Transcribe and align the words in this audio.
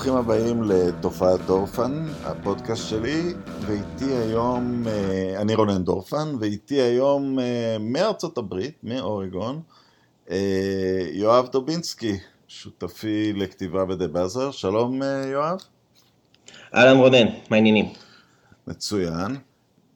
ברוכים 0.00 0.16
הבאים 0.16 0.62
לתופעת 0.62 1.40
דורפן, 1.46 2.06
הפודקאסט 2.24 2.88
שלי, 2.88 3.34
ואיתי 3.66 4.04
היום, 4.04 4.88
אה, 4.88 5.40
אני 5.40 5.54
רונן 5.54 5.84
דורפן, 5.84 6.28
ואיתי 6.40 6.74
היום 6.74 7.38
אה, 7.38 7.76
מארצות 7.80 8.38
הברית, 8.38 8.74
מאורגון, 8.82 9.60
אה, 10.30 11.08
יואב 11.12 11.48
דובינסקי, 11.52 12.18
שותפי 12.48 13.32
לכתיבה 13.32 13.84
בדה 13.84 14.08
באזר. 14.08 14.50
שלום 14.50 15.00
יואב. 15.32 15.58
אהלן 16.74 16.96
רונן, 16.96 17.26
מה 17.50 17.56
העניינים? 17.56 17.92
מצוין. 18.66 19.36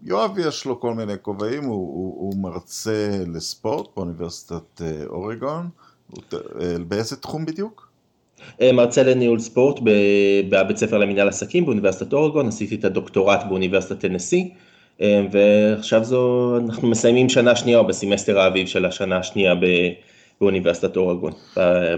יואב 0.02 0.38
יש 0.38 0.64
לו 0.64 0.80
כל 0.80 0.94
מיני 0.94 1.14
כובעים, 1.22 1.64
הוא, 1.64 1.74
הוא, 1.74 2.14
הוא 2.20 2.42
מרצה 2.42 3.24
לספורט 3.26 3.86
באוניברסיטת 3.96 4.82
אורגון. 5.06 5.68
באיזה 6.88 7.16
תחום 7.16 7.46
בדיוק? 7.46 7.93
אה, 8.60 8.72
מרצה 8.72 9.02
לניהול 9.02 9.38
ספורט 9.38 9.80
בבית 10.48 10.76
ספר 10.76 10.98
למנהל 10.98 11.28
עסקים 11.28 11.64
באוניברסיטת 11.64 12.12
אורגון, 12.12 12.48
עשיתי 12.48 12.74
את 12.74 12.84
הדוקטורט 12.84 13.40
באוניברסיטת 13.48 14.00
טנסי, 14.00 14.54
אה, 15.00 15.26
ועכשיו 15.32 16.04
זו, 16.04 16.56
אנחנו 16.58 16.88
מסיימים 16.88 17.28
שנה 17.28 17.56
שנייה 17.56 17.78
או 17.78 17.86
בסמסטר 17.86 18.38
האביב 18.38 18.66
של 18.66 18.84
השנה 18.84 19.18
השנייה 19.18 19.54
באוניברסיטת 20.40 20.96
אורגון, 20.96 21.32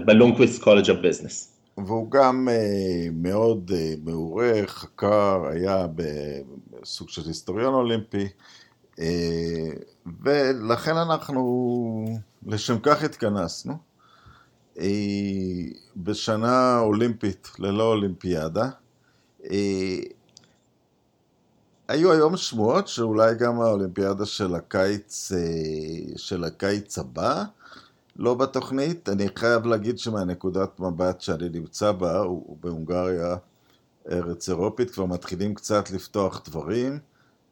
ב 0.05 0.11
Lundquist 0.11 0.63
College 0.63 0.89
of 0.89 0.99
Business. 0.99 1.53
והוא 1.77 2.11
גם 2.11 2.49
אה, 2.51 3.07
מאוד 3.13 3.71
מעורה, 4.03 4.51
חקר, 4.65 5.41
היה 5.51 5.85
בסוג 6.81 7.09
של 7.09 7.21
היסטוריון 7.27 7.73
אולימפי, 7.73 8.27
ולכן 10.23 10.97
אנחנו 10.97 12.05
לשם 12.47 12.79
כך 12.79 13.03
התכנסנו. 13.03 13.73
בשנה 15.97 16.79
אולימפית 16.79 17.51
ללא 17.59 17.83
אולימפיאדה. 17.83 18.69
היו 21.87 22.11
היום 22.11 22.37
שמועות 22.37 22.87
שאולי 22.87 23.35
גם 23.35 23.61
האולימפיאדה 23.61 24.25
של 24.25 24.55
הקיץ, 24.55 25.31
של 26.15 26.43
הקיץ 26.43 26.97
הבא 26.97 27.43
לא 28.15 28.33
בתוכנית. 28.33 29.09
אני 29.09 29.27
חייב 29.35 29.65
להגיד 29.65 29.99
שמהנקודת 29.99 30.79
מבט 30.79 31.21
שאני 31.21 31.49
נמצא 31.49 31.91
בה, 31.91 32.27
ובהונגריה 32.27 33.35
ארץ 34.11 34.49
אירופית, 34.49 34.91
כבר 34.91 35.05
מתחילים 35.05 35.53
קצת 35.53 35.91
לפתוח 35.91 36.41
דברים. 36.45 36.99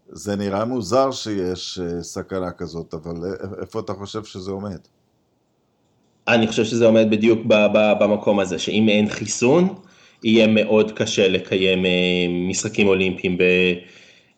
זה 0.10 0.36
נראה 0.36 0.66
מוזר 0.66 1.12
שיש 1.12 1.80
סכנה 2.02 2.52
כזאת, 2.52 2.94
אבל 2.94 3.16
איפה 3.62 3.80
אתה 3.80 3.94
חושב 3.94 4.24
שזה 4.24 4.52
עומד? 4.52 4.80
אני 6.28 6.48
חושב 6.48 6.64
שזה 6.64 6.86
עומד 6.86 7.08
בדיוק 7.10 7.40
במקום 8.00 8.40
הזה, 8.40 8.60
שאם 8.60 8.90
אין 8.90 9.10
חיסון, 9.10 9.68
יהיה 10.24 10.48
מאוד 10.48 10.92
קשה 10.92 11.28
לקיים 11.28 11.86
אה, 11.86 11.92
משחקים 12.30 12.88
אולימפיים 12.88 13.38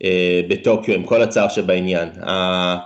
אה, 0.04 0.42
בטוקיו, 0.48 0.96
עם 0.96 1.04
כל 1.04 1.22
הצער 1.22 1.50
שבעניין. 1.50 2.10
אה, 2.28 2.78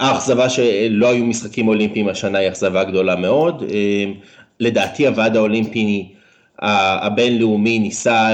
האכזבה 0.00 0.48
שלא 0.48 1.10
היו 1.10 1.24
משחקים 1.24 1.68
אולימפיים 1.68 2.08
השנה 2.08 2.38
היא 2.38 2.48
אכזבה 2.48 2.84
גדולה 2.84 3.16
מאוד. 3.16 3.62
לדעתי 4.60 5.06
הוועד 5.06 5.36
האולימפי 5.36 6.08
הבינלאומי 6.58 7.78
ניסה 7.78 8.28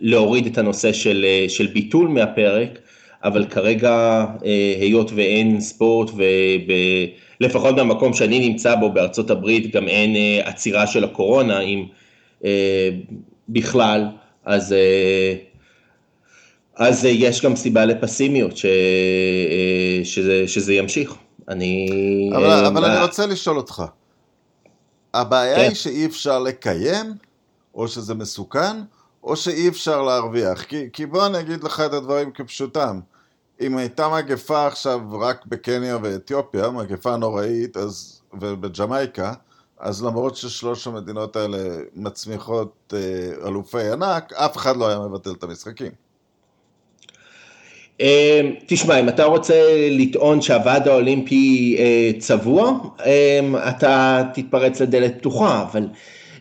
להוריד 0.00 0.46
את 0.46 0.58
הנושא 0.58 0.92
של, 0.92 1.26
של 1.48 1.66
ביטול 1.66 2.08
מהפרק, 2.08 2.78
אבל 3.24 3.44
כרגע 3.44 4.24
היות 4.80 5.10
ואין 5.14 5.60
ספורט 5.60 6.10
וב... 6.10 6.70
לפחות 7.40 7.76
במקום 7.76 8.14
שאני 8.14 8.48
נמצא 8.48 8.74
בו 8.74 8.92
בארצות 8.92 9.30
הברית 9.30 9.74
גם 9.74 9.88
אין 9.88 10.16
אה, 10.16 10.40
עצירה 10.44 10.86
של 10.86 11.04
הקורונה, 11.04 11.60
אם 11.60 11.86
אה, 12.44 12.90
בכלל, 13.48 14.06
אז, 14.44 14.72
אה, 14.72 15.34
אז 16.76 17.04
יש 17.04 17.44
גם 17.44 17.56
סיבה 17.56 17.84
לפסימיות 17.84 18.56
ש, 18.56 18.66
שזה, 20.04 20.44
שזה 20.46 20.74
ימשיך. 20.74 21.14
אני... 21.48 21.88
אבל, 22.36 22.64
אבל 22.66 22.84
אני 22.84 23.02
רוצה 23.02 23.26
לשאול 23.26 23.56
אותך, 23.56 23.82
הבעיה 25.14 25.56
כן. 25.56 25.62
היא 25.62 25.74
שאי 25.74 26.06
אפשר 26.06 26.38
לקיים, 26.38 27.06
או 27.74 27.88
שזה 27.88 28.14
מסוכן, 28.14 28.76
או 29.22 29.36
שאי 29.36 29.68
אפשר 29.68 30.02
להרוויח. 30.02 30.62
כי, 30.62 30.84
כי 30.92 31.06
בוא 31.06 31.26
אני 31.26 31.40
אגיד 31.40 31.64
לך 31.64 31.82
את 31.86 31.92
הדברים 31.92 32.30
כפשוטם. 32.30 33.00
אם 33.66 33.76
הייתה 33.76 34.08
מגפה 34.08 34.66
עכשיו 34.66 35.00
רק 35.20 35.46
בקניה 35.46 35.98
ואתיופיה, 36.02 36.70
מגפה 36.70 37.16
נוראית, 37.16 37.76
אז, 37.76 38.20
ובג'מייקה, 38.40 39.32
אז 39.78 40.04
למרות 40.04 40.36
ששלוש 40.36 40.86
המדינות 40.86 41.36
האלה 41.36 41.58
מצמיחות 41.94 42.94
אה, 42.96 43.48
אלופי 43.48 43.90
ענק, 43.92 44.32
אף 44.32 44.56
אחד 44.56 44.76
לא 44.76 44.88
היה 44.88 44.98
מבטל 44.98 45.30
את 45.30 45.42
המשחקים. 45.42 45.92
אה, 48.00 48.40
תשמע, 48.66 49.00
אם 49.00 49.08
אתה 49.08 49.24
רוצה 49.24 49.54
לטעון 49.90 50.40
שהוועד 50.40 50.88
האולימפי 50.88 51.76
אה, 51.78 52.10
צבוע, 52.18 52.72
אה, 53.06 53.40
אתה 53.68 54.22
תתפרץ 54.34 54.80
לדלת 54.80 55.18
פתוחה, 55.18 55.62
אבל 55.62 55.82
אה, 55.82 55.88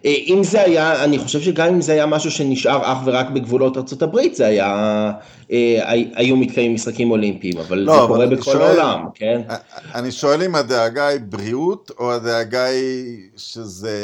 אם 0.05 0.43
זה 0.43 0.61
היה, 0.61 1.03
אני 1.03 1.19
חושב 1.19 1.41
שגם 1.41 1.67
אם 1.67 1.81
זה 1.81 1.91
היה 1.91 2.05
משהו 2.05 2.31
שנשאר 2.31 2.91
אך 2.91 2.97
ורק 3.05 3.29
בגבולות 3.29 3.77
ארה"ב, 3.77 4.19
זה 4.33 4.45
היה, 4.45 5.11
אה, 5.51 5.91
היו 6.15 6.35
מתקיימים 6.37 6.73
משחקים 6.73 7.11
אולימפיים, 7.11 7.57
אבל 7.57 7.77
לא, 7.77 7.93
זה 7.93 7.99
אבל 7.99 8.07
קורה 8.07 8.27
בכל 8.27 8.51
שואל, 8.51 8.79
העולם, 8.79 9.05
כן? 9.13 9.41
אה, 9.49 9.57
אני 9.95 10.11
שואל 10.11 10.43
אם 10.43 10.55
הדאגה 10.55 11.07
היא 11.07 11.19
בריאות, 11.29 11.91
או 11.99 12.13
הדאגה 12.13 12.65
היא 12.65 13.29
שזה, 13.37 13.97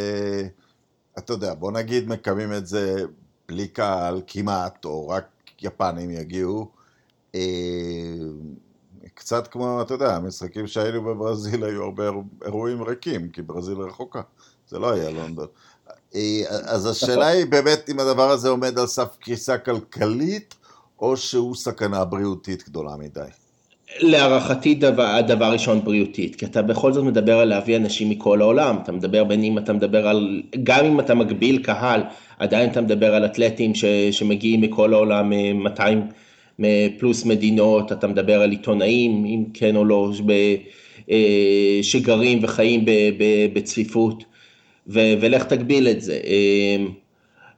אתה 1.17 1.33
יודע, 1.33 1.53
בוא 1.53 1.71
נגיד 1.71 2.09
מקיימים 2.09 2.53
את 2.53 2.67
זה 2.67 2.95
בלי 3.47 3.67
קהל 3.67 4.21
כמעט, 4.27 4.85
או 4.85 5.09
רק 5.09 5.25
יפנים 5.61 6.11
יגיעו. 6.11 6.67
קצת 9.13 9.47
כמו, 9.47 9.81
אתה 9.81 9.93
יודע, 9.93 10.15
המשחקים 10.15 10.67
שהיינו 10.67 11.01
בברזיל 11.01 11.63
היו 11.63 11.83
הרבה 11.83 12.03
אירועים 12.45 12.83
ריקים, 12.83 13.29
כי 13.29 13.41
ברזיל 13.41 13.77
רחוקה, 13.77 14.21
זה 14.67 14.79
לא 14.79 14.93
היה 14.93 15.09
לונדון. 15.09 15.47
אה, 16.15 16.41
אז 16.49 16.85
השאלה 16.85 17.27
היא 17.27 17.45
באמת 17.45 17.89
אם 17.89 17.99
הדבר 17.99 18.29
הזה 18.29 18.49
עומד 18.49 18.79
על 18.79 18.87
סף 18.87 19.17
קריסה 19.19 19.57
כלכלית, 19.57 20.55
או 21.01 21.17
שהוא 21.17 21.55
סכנה 21.55 22.05
בריאותית 22.05 22.63
גדולה 22.69 22.91
מדי. 22.99 23.29
להערכתי 24.01 24.75
דבר, 24.75 25.05
הדבר 25.05 25.51
ראשון 25.51 25.83
בריאותית, 25.83 26.35
כי 26.35 26.45
אתה 26.45 26.61
בכל 26.61 26.93
זאת 26.93 27.03
מדבר 27.03 27.39
על 27.39 27.47
להביא 27.47 27.77
אנשים 27.77 28.09
מכל 28.09 28.41
העולם, 28.41 28.77
אתה 28.83 28.91
מדבר 28.91 29.23
בין 29.23 29.43
אם 29.43 29.57
אתה 29.57 29.73
מדבר 29.73 30.07
על, 30.07 30.41
גם 30.63 30.85
אם 30.85 30.99
אתה 30.99 31.15
מגביל 31.15 31.63
קהל, 31.63 32.01
עדיין 32.39 32.69
אתה 32.69 32.81
מדבר 32.81 33.15
על 33.15 33.25
אתלטים 33.25 33.75
ש, 33.75 33.85
שמגיעים 34.11 34.61
מכל 34.61 34.93
העולם, 34.93 35.33
200 35.53 36.07
אה, 36.63 36.87
פלוס 36.99 37.25
מדינות, 37.25 37.91
אתה 37.91 38.07
מדבר 38.07 38.41
על 38.41 38.51
עיתונאים, 38.51 39.25
אם 39.25 39.43
כן 39.53 39.75
או 39.75 39.85
לא, 39.85 40.11
אה, 41.11 41.79
שגרים 41.81 42.43
וחיים 42.43 42.85
בצפיפות. 43.53 44.23
ו- 44.89 45.13
ולך 45.21 45.43
תגביל 45.43 45.87
את 45.87 46.01
זה. 46.01 46.19
אמ, 46.25 46.87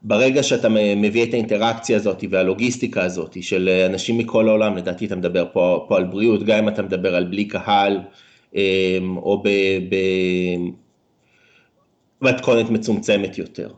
ברגע 0.01 0.43
שאתה 0.43 0.69
מביא 0.95 1.23
את 1.23 1.33
האינטראקציה 1.33 1.97
הזאת 1.97 2.23
והלוגיסטיקה 2.29 3.03
הזאת 3.03 3.37
של 3.41 3.69
אנשים 3.85 4.17
מכל 4.17 4.47
העולם, 4.47 4.77
לדעתי 4.77 5.05
אתה 5.05 5.15
מדבר 5.15 5.45
פה, 5.53 5.85
פה 5.87 5.97
על 5.97 6.03
בריאות, 6.03 6.43
גם 6.43 6.57
אם 6.57 6.67
אתה 6.67 6.81
מדבר 6.81 7.15
על 7.15 7.23
בלי 7.23 7.45
קהל, 7.45 7.99
אמ, 8.55 9.17
או 9.17 9.43
במתכונת 12.21 12.69
מצומצמת 12.69 13.37
יותר. 13.37 13.69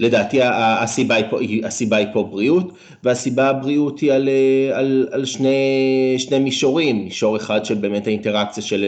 לדעתי 0.00 0.38
הסיבה 0.42 1.14
היא, 1.14 1.24
פה, 1.30 1.38
הסיבה 1.64 1.96
היא 1.96 2.06
פה 2.12 2.22
בריאות, 2.22 2.72
והסיבה 3.04 3.48
הבריאות 3.48 4.00
היא 4.00 4.12
על, 4.12 4.28
על, 4.72 5.08
על 5.10 5.24
שני, 5.24 6.14
שני 6.18 6.38
מישורים, 6.38 7.04
מישור 7.04 7.36
אחד 7.36 7.64
של 7.64 7.74
באמת 7.74 8.06
האינטראקציה 8.06 8.62
של, 8.62 8.84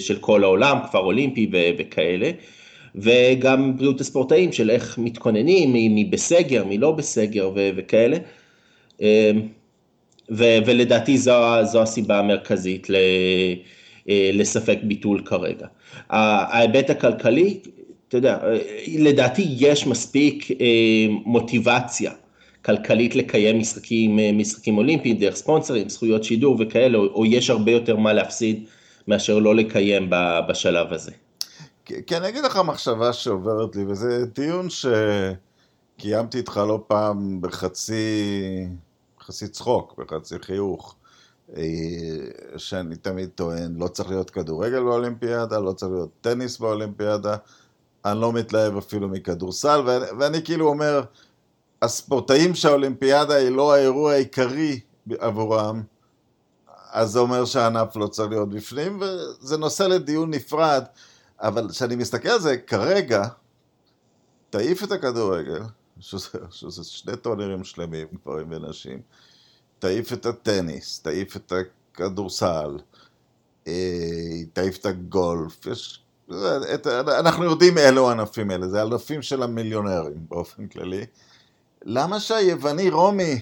של 0.00 0.16
כל 0.16 0.44
העולם, 0.44 0.78
כפר 0.84 0.98
אולימפי 0.98 1.50
וכאלה, 1.78 2.30
וגם 3.00 3.76
בריאות 3.76 4.00
הספורטאים 4.00 4.52
של 4.52 4.70
איך 4.70 4.98
מתכוננים, 4.98 5.72
מי 5.72 6.04
בסגר, 6.04 6.64
מי 6.64 6.78
לא 6.78 6.92
בסגר 6.92 7.50
ו- 7.54 7.70
וכאלה. 7.76 8.16
אמ, 9.00 9.06
ו- 10.30 10.58
ולדעתי 10.66 11.18
זו, 11.18 11.32
זו 11.64 11.82
הסיבה 11.82 12.18
המרכזית 12.18 12.90
ל- 12.90 12.96
אה, 14.08 14.30
לספק 14.32 14.78
ביטול 14.82 15.22
כרגע. 15.24 15.66
ההיבט 16.10 16.90
הכלכלי, 16.90 17.58
אתה 18.08 18.16
יודע, 18.16 18.38
לדעתי 18.98 19.46
יש 19.58 19.86
מספיק 19.86 20.50
אה, 20.60 20.66
מוטיבציה 21.24 22.12
כלכלית 22.64 23.16
לקיים 23.16 23.58
משחקים, 23.58 24.18
אה, 24.18 24.30
משחקים 24.32 24.78
אולימפיים 24.78 25.16
דרך 25.16 25.36
ספונסרים, 25.36 25.88
זכויות 25.88 26.24
שידור 26.24 26.56
וכאלה, 26.58 26.98
או, 26.98 27.06
או 27.06 27.26
יש 27.26 27.50
הרבה 27.50 27.72
יותר 27.72 27.96
מה 27.96 28.12
להפסיד 28.12 28.64
מאשר 29.08 29.38
לא 29.38 29.54
לקיים 29.54 30.10
בשלב 30.48 30.92
הזה. 30.92 31.12
כי 32.06 32.16
אני 32.16 32.28
אגיד 32.28 32.44
לך 32.44 32.56
מחשבה 32.56 33.12
שעוברת 33.12 33.76
לי, 33.76 33.84
וזה 33.84 34.26
דיון 34.26 34.68
שקיימתי 35.98 36.38
איתך 36.38 36.56
לא 36.56 36.84
פעם 36.86 37.40
בחצי, 37.40 38.32
בחצי 39.18 39.48
צחוק, 39.48 39.94
בחצי 39.98 40.38
חיוך, 40.38 40.96
אה, 41.56 41.62
שאני 42.56 42.96
תמיד 42.96 43.28
טוען, 43.34 43.76
לא 43.76 43.88
צריך 43.88 44.08
להיות 44.08 44.30
כדורגל 44.30 44.82
באולימפיאדה, 44.82 45.58
לא 45.58 45.72
צריך 45.72 45.92
להיות 45.92 46.10
טניס 46.20 46.58
באולימפיאדה, 46.58 47.36
אני 48.04 48.20
לא 48.20 48.32
מתלהב 48.32 48.76
אפילו 48.76 49.08
מכדורסל, 49.08 49.82
ואני, 49.86 50.04
ואני 50.18 50.44
כאילו 50.44 50.68
אומר, 50.68 51.02
הספורטאים 51.82 52.54
שהאולימפיאדה 52.54 53.34
היא 53.34 53.48
לא 53.48 53.74
האירוע 53.74 54.12
העיקרי 54.12 54.80
עבורם, 55.18 55.82
אז 56.90 57.10
זה 57.10 57.18
אומר 57.18 57.44
שהענף 57.44 57.96
לא 57.96 58.06
צריך 58.06 58.30
להיות 58.30 58.48
בפנים, 58.48 59.00
וזה 59.00 59.56
נושא 59.56 59.82
לדיון 59.82 60.30
נפרד, 60.34 60.84
אבל 61.40 61.68
כשאני 61.70 61.96
מסתכל 61.96 62.28
על 62.28 62.40
זה, 62.40 62.56
כרגע, 62.56 63.22
תעיף 64.50 64.84
את 64.84 64.92
הכדורגל, 64.92 65.62
שזה, 66.00 66.38
שזה 66.50 66.84
שני 66.84 67.16
טורנירים 67.16 67.64
שלמים, 67.64 68.06
גברים 68.14 68.52
ונשים, 68.52 69.00
תעיף 69.78 70.12
את 70.12 70.26
הטניס, 70.26 71.00
תעיף 71.00 71.36
את 71.36 71.52
הכדורסל, 71.52 72.78
אה, 73.66 74.44
תעיף 74.52 74.76
את 74.78 74.86
הגולף, 74.86 75.66
יש, 75.66 76.02
את, 76.74 76.86
אנחנו 76.86 77.44
יודעים 77.44 77.78
אילו 77.78 78.08
הענפים 78.08 78.50
האלה, 78.50 78.68
זה 78.68 78.82
ענפים 78.82 79.22
של 79.22 79.42
המיליונרים 79.42 80.26
באופן 80.28 80.66
כללי. 80.66 81.06
למה 81.84 82.20
שהיווני 82.20 82.90
רומי 82.90 83.40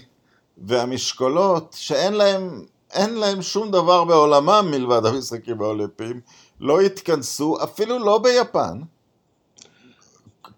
והמשקולות, 0.59 1.77
שאין 1.79 2.13
להם, 2.13 2.65
להם 2.97 3.43
שום 3.43 3.71
דבר 3.71 4.05
בעולמם 4.05 4.69
מלבד 4.71 5.07
המשחקים 5.07 5.63
האולימפיים, 5.63 6.21
לא 6.61 6.83
יתכנסו, 6.83 7.57
אפילו 7.63 7.99
לא 7.99 8.19
ביפן, 8.19 8.81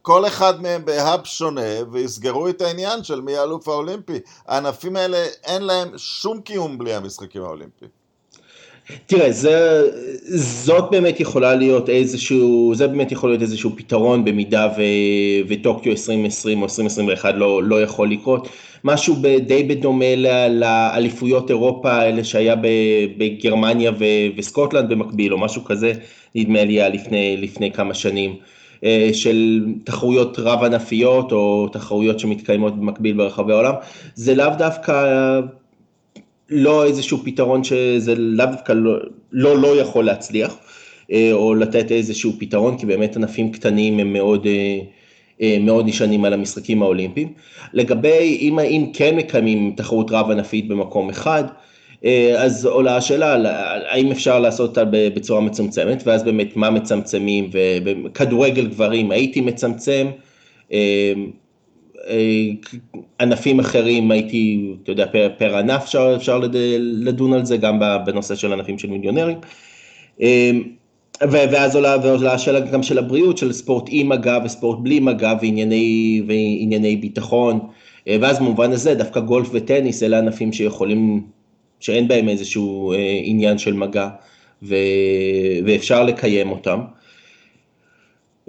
כל 0.03 0.27
אחד 0.27 0.63
מהם 0.63 0.85
בהאב 0.85 1.25
שונה, 1.25 1.91
ויסגרו 1.93 2.49
את 2.49 2.63
העניין 2.63 3.05
של 3.05 3.21
מי 3.21 3.37
האלוף 3.37 3.69
האולימפי. 3.69 4.19
הענפים 4.47 4.97
האלה, 4.97 5.27
אין 5.45 5.63
להם 5.63 5.99
שום 5.99 6.41
קיום 6.41 6.79
בלי 6.79 6.95
המשחקים 6.95 7.43
האולימפיים. 7.43 7.98
תראה, 9.07 9.33
זה, 9.33 9.83
זאת 10.35 10.91
באמת 10.91 11.21
יכולה 11.21 11.55
להיות 11.55 11.89
איזשהו, 11.89 12.73
זה 12.75 12.87
באמת 12.87 13.13
יכול 13.13 13.31
להיות 13.31 13.43
איזשהו 13.43 13.71
פתרון 13.77 14.25
במידה 14.25 14.69
ו, 14.77 14.83
וטוקיו 15.49 15.93
2020 15.93 16.59
או 16.59 16.65
2021 16.65 17.35
לא, 17.35 17.63
לא 17.63 17.83
יכול 17.83 18.11
לקרות. 18.11 18.49
משהו 18.85 19.17
די 19.47 19.63
בדומה 19.63 20.17
לאליפויות 20.49 21.51
אירופה 21.51 21.93
האלה 21.93 22.25
שהיה 22.25 22.55
בגרמניה 23.19 23.91
ו, 23.99 24.05
וסקוטלנד 24.37 24.89
במקביל, 24.89 25.33
או 25.33 25.39
משהו 25.39 25.65
כזה, 25.65 25.93
נדמה 26.35 26.65
לי 26.65 26.73
היה 26.73 26.89
לפני, 26.89 27.37
לפני 27.37 27.73
כמה 27.73 27.95
שנים. 27.95 28.37
אה, 28.85 29.11
של 29.13 29.65
תחרויות 29.85 30.39
רב 30.39 30.65
ענפיות 30.65 31.33
או 31.33 31.69
תחרויות 31.73 32.19
שמתקיימות 32.19 32.77
במקביל 32.77 33.17
ברחבי 33.17 33.53
העולם, 33.53 33.75
זה 34.15 34.35
לאו 34.35 34.51
דווקא 34.59 35.41
לא 36.51 36.87
איזשהו 36.87 37.19
פתרון 37.25 37.65
שזה 37.65 38.15
לאו 38.15 38.47
דווקא 38.47 38.73
לא, 38.73 38.99
לא, 39.33 39.59
לא 39.59 39.81
יכול 39.81 40.05
להצליח, 40.05 40.57
אה, 41.13 41.31
או 41.33 41.55
לתת 41.55 41.93
איזשהו 41.93 42.33
פתרון, 42.39 42.79
כי 42.79 42.87
באמת 42.87 43.17
ענפים 43.17 43.53
קטנים 43.53 43.99
הם 43.99 44.13
מאוד, 44.13 44.47
אה, 45.41 45.57
מאוד 45.61 45.87
נשענים 45.89 46.25
על 46.25 46.33
המשחקים 46.33 46.83
האולימפיים. 46.83 47.33
לגבי 47.73 48.39
אם, 48.41 48.59
אם 48.59 48.91
כן 48.93 49.17
מקיימים 49.17 49.73
תחרות 49.77 50.11
רב 50.11 50.31
ענפית 50.31 50.69
במקום 50.69 51.09
אחד, 51.09 51.45
אה, 52.05 52.43
אז 52.45 52.67
עולה 52.67 52.97
השאלה 52.97 53.37
האם 53.91 54.11
אפשר 54.11 54.39
לעשות 54.39 54.69
אותה 54.69 54.85
בצורה 54.91 55.41
מצומצמת, 55.41 56.03
ואז 56.07 56.25
באמת 56.25 56.57
מה 56.57 56.71
מצמצמים, 56.71 57.51
וכדורגל 57.85 58.67
גברים 58.67 59.11
הייתי 59.11 59.41
מצמצם, 59.41 60.07
אה, 60.07 60.13
אה, 60.73 61.13
ענפים 63.21 63.61
אחרים 63.61 64.11
הייתי, 64.11 64.73
אתה 64.83 64.93
יודע, 64.93 65.07
פר, 65.13 65.29
פר 65.39 65.57
ענף 65.57 65.83
אפשר, 65.83 66.13
אפשר 66.17 66.41
לדון 66.79 67.33
על 67.33 67.45
זה, 67.45 67.57
גם 67.57 67.81
בנושא 68.07 68.35
של 68.35 68.53
ענפים 68.53 68.79
של 68.79 68.91
מיליונרים. 68.91 69.39
ואז 71.23 71.77
עולה, 71.77 71.97
ועולה 72.03 72.35
השאלה 72.35 72.61
גם 72.61 72.83
של 72.83 72.99
הבריאות, 72.99 73.39
של 73.39 73.53
ספורט 73.53 73.85
עם 73.89 74.09
מגע 74.09 74.39
וספורט 74.45 74.79
בלי 74.83 75.01
מגע 75.01 75.35
וענייני, 75.41 76.23
וענייני 76.27 76.97
ביטחון, 76.97 77.61
ואז 78.07 78.39
במובן 78.39 78.73
הזה 78.73 78.95
דווקא 78.95 79.21
גולף 79.21 79.49
וטניס 79.53 80.03
אלה 80.03 80.19
ענפים 80.19 80.53
שיכולים 80.53 81.23
שאין 81.81 82.09
בהם 82.09 82.29
איזשהו 82.29 82.93
אה, 82.93 83.21
עניין 83.23 83.59
של 83.59 83.73
מגע 83.73 84.09
ו... 84.63 84.75
ואפשר 85.65 86.05
לקיים 86.05 86.51
אותם. 86.51 86.81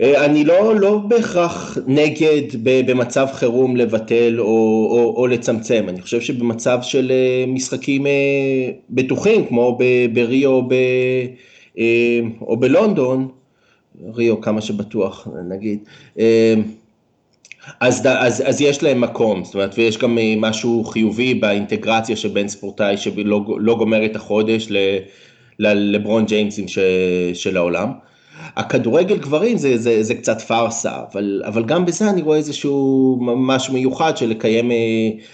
אה, 0.01 0.25
אני 0.25 0.43
לא, 0.43 0.75
לא 0.75 0.97
בהכרח 0.97 1.77
נגד 1.87 2.41
במצב 2.63 3.27
חירום 3.33 3.75
לבטל 3.75 4.39
או, 4.39 4.45
או, 4.45 5.13
או 5.17 5.27
לצמצם, 5.27 5.85
אני 5.89 6.01
חושב 6.01 6.21
שבמצב 6.21 6.79
של 6.81 7.11
אה, 7.11 7.45
משחקים 7.47 8.05
בטוחים 8.89 9.45
כמו 9.45 9.77
בריו 10.13 10.51
או, 10.51 10.69
או 12.41 12.57
בלונדון, 12.57 13.27
ריו 14.13 14.41
כמה 14.41 14.61
שבטוח 14.61 15.27
נגיד, 15.49 15.79
אז, 17.79 18.05
אז, 18.05 18.43
אז 18.45 18.61
יש 18.61 18.83
להם 18.83 19.01
מקום, 19.01 19.43
זאת 19.43 19.53
אומרת, 19.53 19.75
ויש 19.77 19.97
גם 19.97 20.17
אה, 20.17 20.33
משהו 20.37 20.83
חיובי 20.83 21.33
באינטגרציה 21.33 22.15
שבין 22.15 22.47
ספורטאי 22.47 22.97
שלא 22.97 23.45
לא 23.59 23.75
גומר 23.75 24.05
את 24.05 24.15
החודש 24.15 24.67
ללברון 25.59 26.25
ג'יימסים 26.25 26.67
ש, 26.67 26.79
של 27.33 27.57
העולם. 27.57 27.91
הכדורגל 28.59 29.17
גברים 29.17 29.57
זה, 29.57 29.77
זה, 29.77 30.03
זה 30.03 30.15
קצת 30.15 30.41
פארסה, 30.41 30.91
אבל, 31.11 31.43
אבל 31.47 31.65
גם 31.65 31.85
בזה 31.85 32.09
אני 32.09 32.21
רואה 32.21 32.37
איזשהו 32.37 33.17
משהו 33.21 33.73
מיוחד 33.73 34.17
של 34.17 34.29
לקיים, 34.29 34.71
אה, 34.71 34.77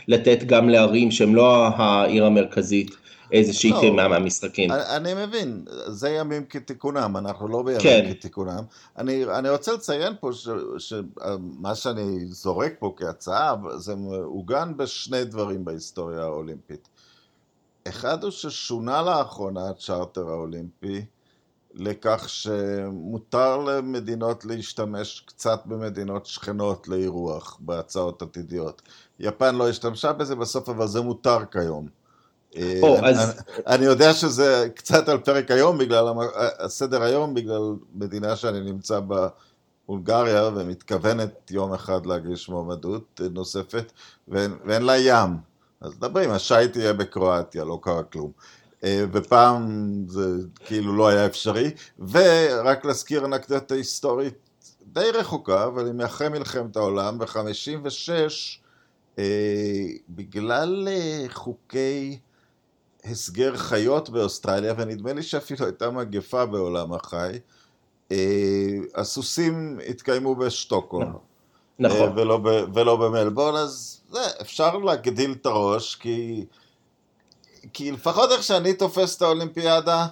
לתת 0.07 0.43
גם 0.43 0.69
לערים 0.69 1.11
שהם 1.11 1.35
לא 1.35 1.67
העיר 1.67 2.25
המרכזית. 2.25 2.91
איזושהי 3.31 3.71
לא, 3.71 3.79
תימה 3.79 4.07
מהמשחקים. 4.07 4.71
אני, 4.71 4.81
אני 4.89 5.25
מבין, 5.25 5.65
זה 5.87 6.09
ימים 6.09 6.45
כתיקונם, 6.45 7.17
אנחנו 7.17 7.47
לא 7.47 7.63
בימים 7.63 7.81
כן. 7.81 8.05
כתיקונם. 8.09 8.63
אני, 8.97 9.23
אני 9.25 9.49
רוצה 9.49 9.73
לציין 9.73 10.13
פה 10.19 10.29
שמה 10.77 11.75
שאני 11.75 12.25
זורק 12.25 12.73
פה 12.79 12.93
כהצעה, 12.97 13.55
זה 13.77 13.95
מעוגן 13.95 14.73
בשני 14.77 15.23
דברים 15.23 15.65
בהיסטוריה 15.65 16.21
האולימפית. 16.21 16.87
אחד 17.87 18.23
הוא 18.23 18.31
ששונה 18.31 19.01
לאחרונה 19.01 19.69
הצ'רטר 19.69 20.29
האולימפי 20.29 21.05
לכך 21.75 22.29
שמותר 22.29 23.57
למדינות 23.57 24.45
להשתמש 24.45 25.23
קצת 25.27 25.61
במדינות 25.65 26.25
שכנות 26.25 26.87
לאירוח 26.87 27.57
בהצעות 27.59 28.21
עתידיות. 28.21 28.81
יפן 29.19 29.55
לא 29.55 29.69
השתמשה 29.69 30.13
בזה 30.13 30.35
בסוף, 30.35 30.69
אבל 30.69 30.87
זה 30.87 31.01
מותר 31.01 31.37
כיום. 31.51 31.87
או, 32.81 32.99
אני, 32.99 33.09
אז... 33.09 33.29
אני, 33.29 33.75
אני 33.75 33.85
יודע 33.85 34.13
שזה 34.13 34.67
קצת 34.75 35.09
על 35.09 35.17
פרק 35.17 35.51
היום, 35.51 35.77
בגלל 35.77 36.05
הסדר 36.59 37.03
היום, 37.03 37.33
בגלל 37.33 37.61
מדינה 37.93 38.35
שאני 38.35 38.59
נמצא 38.59 38.99
בהונגריה 38.99 40.49
ומתכוונת 40.55 41.51
יום 41.51 41.73
אחד 41.73 42.05
להגיש 42.05 42.49
מועמדות 42.49 43.21
נוספת, 43.31 43.91
ואין, 44.27 44.57
ואין 44.65 44.81
לה 44.81 44.97
ים. 44.97 45.37
אז 45.81 45.93
מדברים, 45.97 46.31
השייט 46.31 46.75
יהיה 46.75 46.93
בקרואטיה, 46.93 47.63
לא 47.63 47.79
קרה 47.81 48.03
כלום. 48.03 48.31
אה, 48.85 49.05
ופעם 49.11 49.67
זה 50.07 50.27
כאילו 50.65 50.95
לא 50.95 51.07
היה 51.07 51.25
אפשרי, 51.25 51.71
ורק 52.09 52.85
להזכיר 52.85 53.25
אנקדוטה 53.25 53.75
היסטורית 53.75 54.33
די 54.93 55.09
רחוקה, 55.13 55.65
אבל 55.65 55.85
היא 55.85 55.93
מאחרי 55.93 56.29
מלחמת 56.29 56.75
העולם, 56.75 57.17
ב-56, 57.17 58.09
אה, 59.19 59.23
בגלל 60.09 60.87
אה, 60.87 61.25
חוקי 61.29 62.19
הסגר 63.03 63.57
חיות 63.57 64.09
באוסטרליה, 64.09 64.73
ונדמה 64.77 65.13
לי 65.13 65.23
שאפילו 65.23 65.65
הייתה 65.65 65.91
מגפה 65.91 66.45
בעולם 66.45 66.93
החי. 66.93 67.39
הסוסים 68.95 69.79
התקיימו 69.87 70.35
בשטוקהולם. 70.35 71.13
נכון. 71.79 72.11
ולא, 72.15 72.39
ולא 72.73 72.95
במלבורן, 72.95 73.55
אז 73.55 74.01
זה, 74.11 74.19
אפשר 74.41 74.77
להגדיל 74.77 75.31
את 75.31 75.45
הראש, 75.45 75.95
כי, 75.95 76.45
כי 77.73 77.91
לפחות 77.91 78.31
איך 78.31 78.43
שאני 78.43 78.73
תופס 78.73 79.17
את 79.17 79.21
האולימפיאדה, 79.21 80.07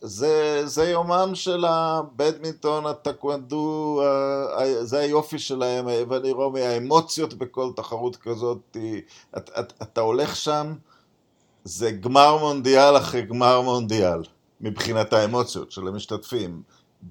זה, 0.00 0.62
זה 0.66 0.84
יומם 0.84 1.30
של 1.34 1.64
הבדמינטון, 1.64 2.86
הטקוונדו, 2.86 4.02
זה 4.82 4.98
היופי 4.98 5.38
שלהם, 5.38 5.86
ואני 6.08 6.32
רואה 6.32 6.48
מהאמוציות 6.48 7.34
בכל 7.34 7.70
תחרות 7.76 8.16
כזאת, 8.16 8.76
אתה, 9.36 9.60
אתה, 9.60 9.74
אתה 9.82 10.00
הולך 10.00 10.36
שם, 10.36 10.74
זה 11.64 11.90
גמר 11.90 12.38
מונדיאל 12.38 12.96
אחרי 12.96 13.22
גמר 13.22 13.60
מונדיאל, 13.60 14.22
מבחינת 14.60 15.12
האמוציות 15.12 15.72
של 15.72 15.88
המשתתפים. 15.88 16.62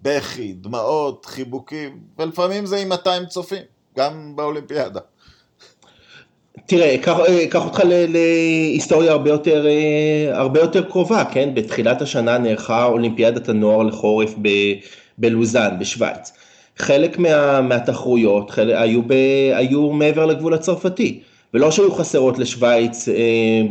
בכי, 0.01 0.53
דמעות, 0.53 1.25
חיבוקים, 1.25 2.03
ולפעמים 2.17 2.65
זה 2.65 2.77
עם 2.77 2.89
200 2.89 3.25
צופים, 3.25 3.63
גם 3.97 4.35
באולימפיאדה. 4.35 4.99
תראה, 6.65 6.95
אקח 7.43 7.65
אותך 7.65 7.81
להיסטוריה 7.85 9.11
הרבה 9.11 9.29
יותר, 9.29 9.65
אה, 9.67 10.37
הרבה 10.37 10.59
יותר 10.59 10.83
קרובה, 10.83 11.25
כן? 11.25 11.49
בתחילת 11.53 12.01
השנה 12.01 12.37
נערכה 12.37 12.85
אולימפיאדת 12.85 13.49
הנוער 13.49 13.83
לחורף 13.83 14.33
ב, 14.41 14.49
בלוזאן, 15.17 15.75
בשוויץ. 15.79 16.33
חלק 16.77 17.19
מה, 17.19 17.61
מהתחרויות 17.61 18.49
חלק, 18.51 18.75
היו, 18.77 19.01
ב, 19.07 19.13
היו 19.53 19.91
מעבר 19.91 20.25
לגבול 20.25 20.53
הצרפתי, 20.53 21.19
ולא 21.53 21.71
שהיו 21.71 21.91
חסרות 21.91 22.39
לשוויץ 22.39 23.09
אה, 23.09 23.61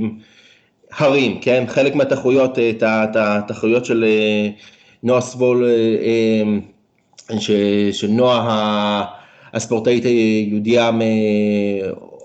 הרים, 0.98 1.38
כן? 1.40 1.64
חלק 1.68 1.94
מהתחרויות, 1.94 2.58
אה, 2.58 2.70
את 2.82 3.16
התחרויות 3.16 3.84
של 3.84 4.04
אה, 4.04 4.48
נועה 5.02 5.20
סבול, 5.20 5.64
אה, 5.64 6.42
של 7.92 8.08
נועה 8.08 9.04
הספורטאית 9.54 10.04
היהודייה 10.04 10.90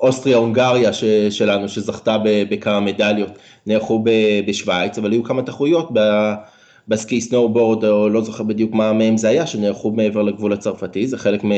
מאוסטריה-הונגריה 0.02 0.92
שלנו, 1.30 1.70
שזכתה 1.70 2.18
בכמה 2.24 2.80
מדליות, 2.80 3.32
נערכו 3.66 4.04
בשוויץ, 4.48 4.98
אבל 4.98 5.12
היו 5.12 5.24
כמה 5.24 5.42
תחרויות 5.42 5.90
בסקי 6.88 7.22
סנואובורד, 7.22 7.86
או 7.86 8.10
לא 8.10 8.22
זוכר 8.22 8.44
בדיוק 8.44 8.74
מה 8.74 8.94
מהם 8.94 9.18
זה 9.18 9.30
היה, 9.30 9.48
שנערכו 9.48 9.92
מעבר 9.92 10.22
לגבול 10.22 10.54
הצרפתי, 10.54 11.08
זה 11.08 11.18
חלק 11.18 11.44
מ... 11.44 11.52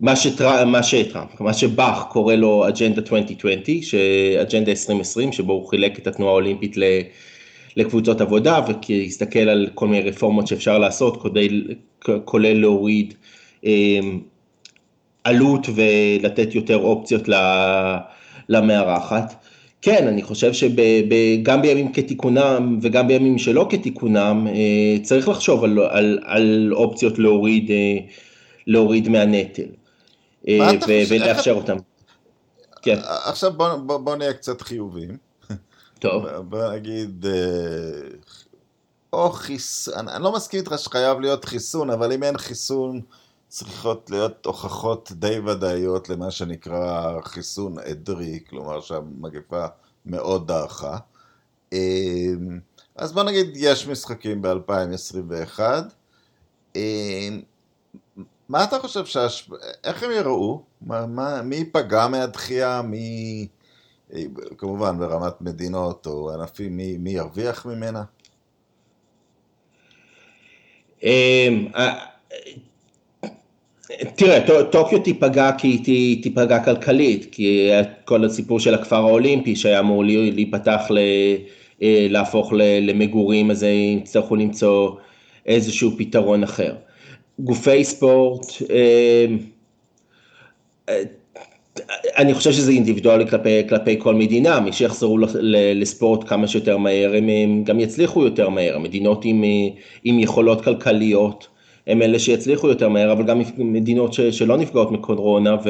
מה 0.00 0.16
שטראמפ, 0.16 0.70
מה 0.70 0.82
שטראמפ, 0.82 1.40
מה 1.40 1.52
שבאך 1.52 2.04
קורא 2.08 2.34
לו 2.34 2.68
אג'נדה 2.68 3.00
2020, 3.00 3.80
אג'נדה 4.42 4.70
2020, 4.70 5.32
שבו 5.32 5.52
הוא 5.52 5.68
חילק 5.68 5.98
את 5.98 6.06
התנועה 6.06 6.32
האולימפית 6.32 6.76
לקבוצות 7.76 8.20
עבודה, 8.20 8.60
והסתכל 8.88 9.38
על 9.38 9.68
כל 9.74 9.88
מיני 9.88 10.10
רפורמות 10.10 10.46
שאפשר 10.46 10.78
לעשות, 10.78 11.16
כולל, 11.16 11.62
כולל 12.24 12.60
להוריד 12.60 13.14
אמ, 13.64 14.20
עלות 15.26 15.66
ולתת 15.74 16.54
יותר 16.54 16.76
אופציות 16.76 17.22
למארחת. 18.48 19.34
כן, 19.82 20.08
אני 20.08 20.22
חושב 20.22 20.52
שגם 20.52 21.62
בימים 21.62 21.92
כתיקונם 21.92 22.78
וגם 22.82 23.08
בימים 23.08 23.38
שלא 23.38 23.66
כתיקונם, 23.70 24.46
אה, 24.46 24.96
צריך 25.02 25.28
לחשוב 25.28 25.64
על, 25.64 25.78
על, 25.78 26.18
על 26.24 26.72
אופציות 26.72 27.18
להוריד, 27.18 27.70
אה, 27.70 27.98
להוריד 28.66 29.08
מהנטל. 29.08 29.66
אה, 30.48 30.70
ולאפשר 31.08 31.52
אותם. 31.52 31.76
כן. 32.82 32.98
עכשיו 33.24 33.52
בוא, 33.52 33.76
בוא, 33.76 33.98
בוא 33.98 34.16
נהיה 34.16 34.32
קצת 34.32 34.60
חיוביים. 34.60 35.16
טוב. 35.98 36.26
בוא 36.28 36.72
נגיד, 36.72 37.26
או 39.12 39.30
חיסון, 39.30 40.08
אני 40.08 40.24
לא 40.24 40.32
מסכים 40.32 40.60
איתך 40.60 40.74
שחייב 40.78 41.20
להיות 41.20 41.44
חיסון, 41.44 41.90
אבל 41.90 42.12
אם 42.12 42.22
אין 42.22 42.38
חיסון, 42.38 43.00
צריכות 43.48 44.10
להיות 44.10 44.46
הוכחות 44.46 45.12
די 45.12 45.38
ודאיות 45.38 46.08
למה 46.08 46.30
שנקרא 46.30 47.12
חיסון 47.24 47.78
עדרי, 47.78 48.40
כלומר 48.48 48.80
שהמגפה 48.80 49.66
מאוד 50.06 50.48
דעכה. 50.48 50.98
אז 52.96 53.12
בוא 53.12 53.22
נגיד, 53.22 53.46
יש 53.54 53.86
משחקים 53.86 54.42
ב-2021. 54.42 55.60
מה 58.48 58.64
אתה 58.64 58.78
חושב, 58.78 59.04
שהש... 59.04 59.50
איך 59.84 60.02
הם 60.02 60.10
יראו? 60.10 60.62
מה, 60.80 61.06
מה, 61.06 61.42
מי 61.42 61.56
ייפגע 61.56 62.08
מהדחייה? 62.08 62.82
מי, 62.82 63.48
כמובן 64.58 64.98
ברמת 64.98 65.40
מדינות 65.40 66.06
או 66.06 66.32
ענפים, 66.32 66.76
מי, 66.76 66.96
מי 66.98 67.10
ירוויח 67.10 67.66
ממנה? 67.66 68.04
תראה, 74.16 74.40
טוקיו 74.70 74.98
תיפגע 74.98 75.50
כי 75.58 75.68
היא 75.86 76.22
תיפגע 76.22 76.58
כלכלית, 76.58 77.28
כי 77.32 77.70
כל 78.04 78.24
הסיפור 78.24 78.60
של 78.60 78.74
הכפר 78.74 78.96
האולימפי 78.96 79.56
שהיה 79.56 79.80
אמור 79.80 80.04
להיפתח, 80.04 80.90
אה, 81.82 82.06
להפוך 82.10 82.52
למגורים, 82.56 83.50
אז 83.50 83.66
יצטרכו 83.98 84.36
למצוא 84.36 84.90
איזשהו 85.46 85.90
פתרון 85.98 86.42
אחר. 86.42 86.74
גופי 87.38 87.84
ספורט, 87.84 88.46
אה, 88.70 89.26
אה, 90.88 91.02
אני 92.16 92.34
חושב 92.34 92.52
שזה 92.52 92.70
אינדיבידואלי 92.70 93.26
כלפי, 93.26 93.68
כלפי 93.68 93.96
כל 93.98 94.14
מדינה, 94.14 94.60
מי 94.60 94.72
שיחזרו 94.72 95.18
לספורט 95.74 96.28
כמה 96.28 96.48
שיותר 96.48 96.76
מהר, 96.76 97.14
הם, 97.16 97.64
גם 97.64 97.80
יצליחו 97.80 98.24
יותר 98.24 98.48
מהר, 98.48 98.76
המדינות 98.76 99.24
עם, 99.24 99.44
עם 100.04 100.18
יכולות 100.18 100.64
כלכליות 100.64 101.48
הם 101.86 102.02
אלה 102.02 102.18
שיצליחו 102.18 102.68
יותר 102.68 102.88
מהר, 102.88 103.12
אבל 103.12 103.26
גם 103.26 103.40
מדינות 103.58 104.12
ש, 104.12 104.20
שלא 104.20 104.56
נפגעות 104.56 104.92
מקורונה 104.92 105.54
ו, 105.54 105.68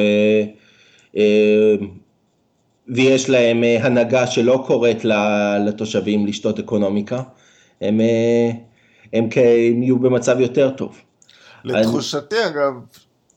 אה, 1.16 1.74
ויש 2.88 3.30
להם 3.30 3.64
הנהגה 3.80 4.26
שלא 4.26 4.64
קוראת 4.66 5.04
לתושבים 5.66 6.26
לשתות 6.26 6.58
אקונומיקה, 6.58 7.22
הם, 7.80 8.00
הם, 9.12 9.28
הם 9.72 9.82
יהיו 9.82 9.98
במצב 9.98 10.40
יותר 10.40 10.70
טוב. 10.70 11.00
לתחושתי 11.64 12.36
אני... 12.36 12.46
אגב, 12.46 12.72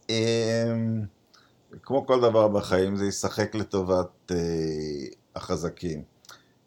אמ, 0.09 1.01
כמו 1.83 2.05
כל 2.05 2.21
דבר 2.21 2.48
בחיים, 2.48 2.95
זה 2.95 3.05
ישחק 3.05 3.55
לטובת 3.55 4.31
אה, 4.31 4.38
החזקים. 5.36 6.03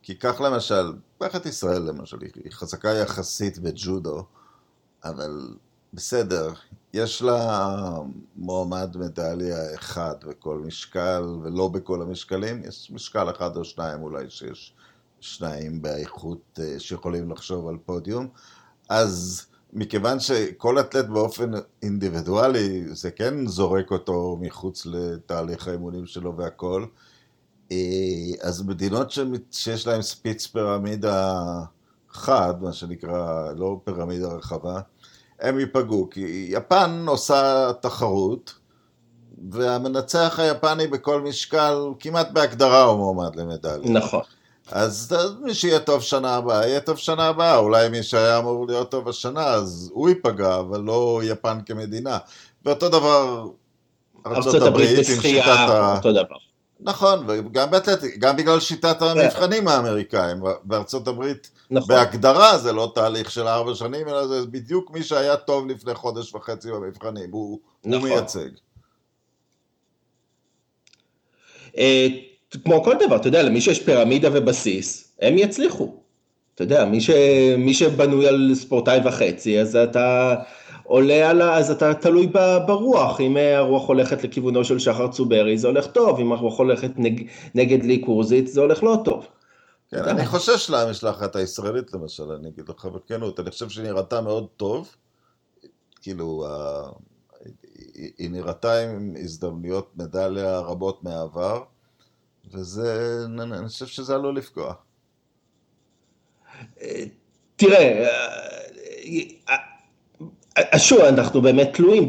כי 0.03 0.19
כך 0.19 0.41
למשל, 0.41 0.93
מערכת 1.21 1.47
ישראל 1.47 1.83
למשל, 1.83 2.17
היא 2.21 2.53
חזקה 2.53 2.89
יחסית 2.89 3.59
בג'ודו, 3.59 4.25
אבל 5.05 5.49
בסדר, 5.95 6.53
יש 6.93 7.23
לה 7.23 7.99
מועמד 8.37 8.97
מדליה 8.97 9.75
אחד 9.75 10.15
בכל 10.27 10.59
משקל, 10.59 11.23
ולא 11.43 11.69
בכל 11.69 12.03
המשקלים, 12.03 12.63
יש 12.65 12.91
משקל 12.91 13.31
אחד 13.31 13.57
או 13.57 13.65
שניים 13.65 14.03
אולי 14.03 14.31
שיש 14.31 14.75
שניים 15.21 15.83
באיכות 15.83 16.59
אה, 16.61 16.81
שיכולים 16.81 17.31
לחשוב 17.31 17.69
על 17.69 17.77
פודיום, 17.85 18.29
אז 18.89 19.47
מכיוון 19.73 20.21
שכל 20.21 20.81
אתלט 20.81 21.07
באופן 21.07 21.51
אינדיבידואלי, 21.83 22.95
זה 22.95 23.11
כן 23.11 23.47
זורק 23.47 23.91
אותו 23.91 24.39
מחוץ 24.41 24.87
לתהליך 24.87 25.69
האימונים 25.69 26.07
שלו 26.07 26.37
והכל, 26.37 26.85
אה, 27.73 27.77
אז 28.41 28.63
מדינות 28.63 29.13
שיש 29.51 29.87
להן 29.87 30.03
ספיץ 30.03 30.47
פירמידה 30.47 31.41
חד, 32.11 32.55
מה 32.61 32.73
שנקרא, 32.73 33.53
לא 33.53 33.81
פירמידה 33.85 34.29
רחבה, 34.29 34.81
הם 35.43 35.59
ייפגעו, 35.59 36.09
כי 36.11 36.47
יפן 36.51 37.05
עושה 37.09 37.71
תחרות, 37.81 38.55
והמנצח 39.51 40.39
היפני 40.39 40.87
בכל 40.87 41.21
משקל, 41.21 41.79
כמעט 42.01 42.31
בהגדרה 42.31 42.83
הוא 42.83 42.97
מועמד 42.97 43.37
למדליה. 43.37 43.91
נכון. 43.91 44.23
אז 44.71 45.17
מי 45.41 45.55
שיהיה 45.55 45.81
טוב 45.81 46.03
שנה 46.03 46.35
הבאה, 46.35 46.67
יהיה 46.67 46.81
טוב 46.81 46.97
שנה 46.97 47.27
הבאה. 47.27 47.57
אולי 47.57 47.89
מי 47.89 48.03
שהיה 48.03 48.39
אמור 48.39 48.67
להיות 48.67 48.91
טוב 48.91 49.09
השנה, 49.09 49.47
אז 49.47 49.91
הוא 49.95 50.09
ייפגע, 50.09 50.59
אבל 50.59 50.81
לא 50.81 51.21
יפן 51.25 51.59
כמדינה. 51.67 52.19
ואותו 52.65 52.89
דבר 52.89 53.47
ארצות 54.27 54.63
הברית 54.63 54.99
עם 54.99 55.21
שיטת 55.23 55.47
ה... 55.47 55.97
אותו 55.97 56.13
דבר. 56.13 56.37
נכון, 56.85 57.25
וגם 57.29 57.71
באתלטיקה, 57.71 58.17
גם 58.19 58.37
בגלל 58.37 58.61
שיטת 58.61 58.99
כן. 58.99 59.05
המבחנים 59.05 59.69
האמריקאים. 59.69 60.37
בארצות 60.65 61.09
הברית, 61.09 61.51
נכון. 61.71 61.89
בהגדרה 61.89 62.59
זה 62.59 62.73
לא 62.73 62.93
תהליך 62.95 63.31
של 63.31 63.49
ארבע 63.49 63.75
שנים, 63.75 64.09
אלא 64.09 64.27
זה 64.27 64.47
בדיוק 64.47 64.91
מי 64.91 65.03
שהיה 65.03 65.37
טוב 65.37 65.67
לפני 65.67 65.95
חודש 65.95 66.35
וחצי 66.35 66.71
במבחנים, 66.71 67.31
הוא, 67.31 67.59
נכון. 67.85 68.01
הוא 68.01 68.09
מייצג. 68.09 68.49
אה, 71.79 72.07
כמו 72.65 72.85
כל 72.85 72.95
דבר, 73.07 73.17
אתה 73.17 73.29
יודע, 73.29 73.43
למי 73.43 73.61
שיש 73.61 73.83
פירמידה 73.83 74.29
ובסיס, 74.33 75.17
הם 75.21 75.39
יצליחו. 75.39 75.97
אתה 76.55 76.63
יודע, 76.63 76.85
מי, 76.85 77.01
ש, 77.01 77.11
מי 77.59 77.75
שבנוי 77.75 78.29
על 78.29 78.51
ספורטאי 78.55 79.01
וחצי, 79.05 79.61
אז 79.61 79.77
אתה 79.77 80.35
עולה 80.85 81.31
על 81.31 81.43
ה... 81.43 81.59
אז 81.59 81.71
אתה 81.71 81.95
תלוי 81.95 82.33
ברוח. 82.67 83.21
אם 83.21 83.37
הרוח 83.37 83.89
הולכת 83.89 84.25
לכיוונו 84.25 84.65
של 84.65 84.79
שחר 84.79 85.09
צוברי, 85.09 85.59
זה 85.59 85.69
הולך 85.69 85.87
טוב, 85.87 86.21
אם 86.21 86.33
הרוח 86.33 86.59
הולכת 86.59 86.91
נג, 86.97 87.29
נגד 87.55 87.85
לי 87.85 87.99
קורזית, 87.99 88.49
זה 88.49 88.61
הולך 88.61 88.83
לא 88.83 88.97
טוב. 89.05 89.27
כן, 89.91 90.09
אני 90.09 90.27
חושש 90.27 90.71
למשלחת 90.71 91.37
הישראלית 91.37 91.93
למשל, 91.93 92.31
אני 92.31 92.49
אגיד 92.49 92.69
לך 92.69 92.87
בכנות, 92.87 93.41
אני 93.41 93.51
חושב 93.51 93.69
שהיא 93.69 93.85
נראתה 93.85 94.21
מאוד 94.21 94.47
טוב, 94.57 94.97
כאילו, 96.01 96.47
היא 97.95 98.31
נראתה 98.31 98.81
עם 98.81 99.15
הזדמנויות 99.23 99.93
מדליה 99.97 100.59
רבות 100.59 101.05
מהעבר, 101.05 101.63
וזה, 102.51 103.19
אני 103.39 103.69
חושב 103.69 103.87
שזה 103.87 104.15
עלול 104.15 104.37
לפגוע. 104.37 104.75
תראה, 107.57 108.09
שוב, 110.77 111.01
אנחנו 111.01 111.43
באמת 111.43 111.71
תלויים 111.73 112.09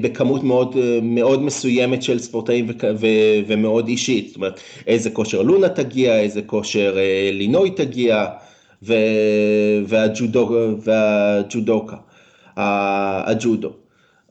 בכמות 0.00 0.42
מאוד, 0.42 0.76
מאוד 1.02 1.42
מסוימת 1.42 2.02
של 2.02 2.18
ספורטאים 2.18 2.66
ומאוד 3.46 3.88
אישית, 3.88 4.26
זאת 4.26 4.36
אומרת, 4.36 4.60
איזה 4.86 5.10
כושר 5.10 5.42
לונה 5.42 5.68
תגיע, 5.68 6.20
איזה 6.20 6.42
כושר 6.42 6.94
אה, 6.98 7.30
לינוי 7.32 7.70
תגיע, 7.70 8.26
והג'ודוקה, 9.86 11.96
הג'ודו. 12.56 13.72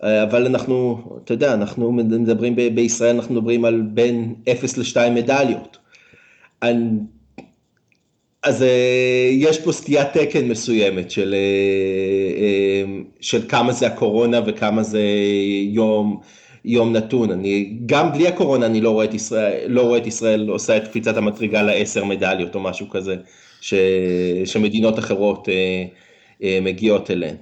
אה, 0.04 0.24
אבל 0.24 0.46
אנחנו, 0.46 1.04
אתה 1.24 1.34
יודע, 1.34 1.54
אנחנו 1.54 1.92
מדברים 1.92 2.56
ב- 2.56 2.76
בישראל, 2.76 3.16
אנחנו 3.16 3.36
מדברים 3.36 3.66
על 3.66 3.82
בין 3.82 4.36
0 4.52 4.78
ל-2 4.78 5.10
מדליות. 5.10 5.78
אז 8.44 8.64
אה, 8.64 9.30
יש 9.32 9.60
פה 9.60 9.72
סטיית 9.72 10.08
תקן 10.14 10.48
מסוימת 10.48 11.12
של, 11.12 11.36
אה, 12.38 12.94
של 13.22 13.50
כמה 13.50 13.74
זה 13.74 13.88
הקורונה 13.88 14.40
וכמה 14.46 14.84
זה 14.84 15.02
יום, 15.68 16.22
יום 16.66 16.94
נתון. 16.94 17.32
אני, 17.32 17.78
גם 17.86 18.12
בלי 18.12 18.28
הקורונה 18.28 18.66
אני 18.66 18.82
לא 18.82 18.90
רואה 18.90 19.06
את 19.06 19.14
ישראל, 19.14 19.72
לא 19.72 19.82
רואה 19.82 19.98
את 19.98 20.08
ישראל 20.08 20.50
עושה 20.50 20.78
את 20.78 20.88
קפיצת 20.88 21.18
המדרגה 21.18 21.62
לעשר 21.62 22.04
מדליות 22.04 22.56
או 22.56 22.60
משהו 22.60 22.90
כזה, 22.90 23.16
ש, 23.62 23.74
שמדינות 24.46 25.00
אחרות 25.00 25.48
מגיעות 26.62 27.12
אליהן. 27.12 27.36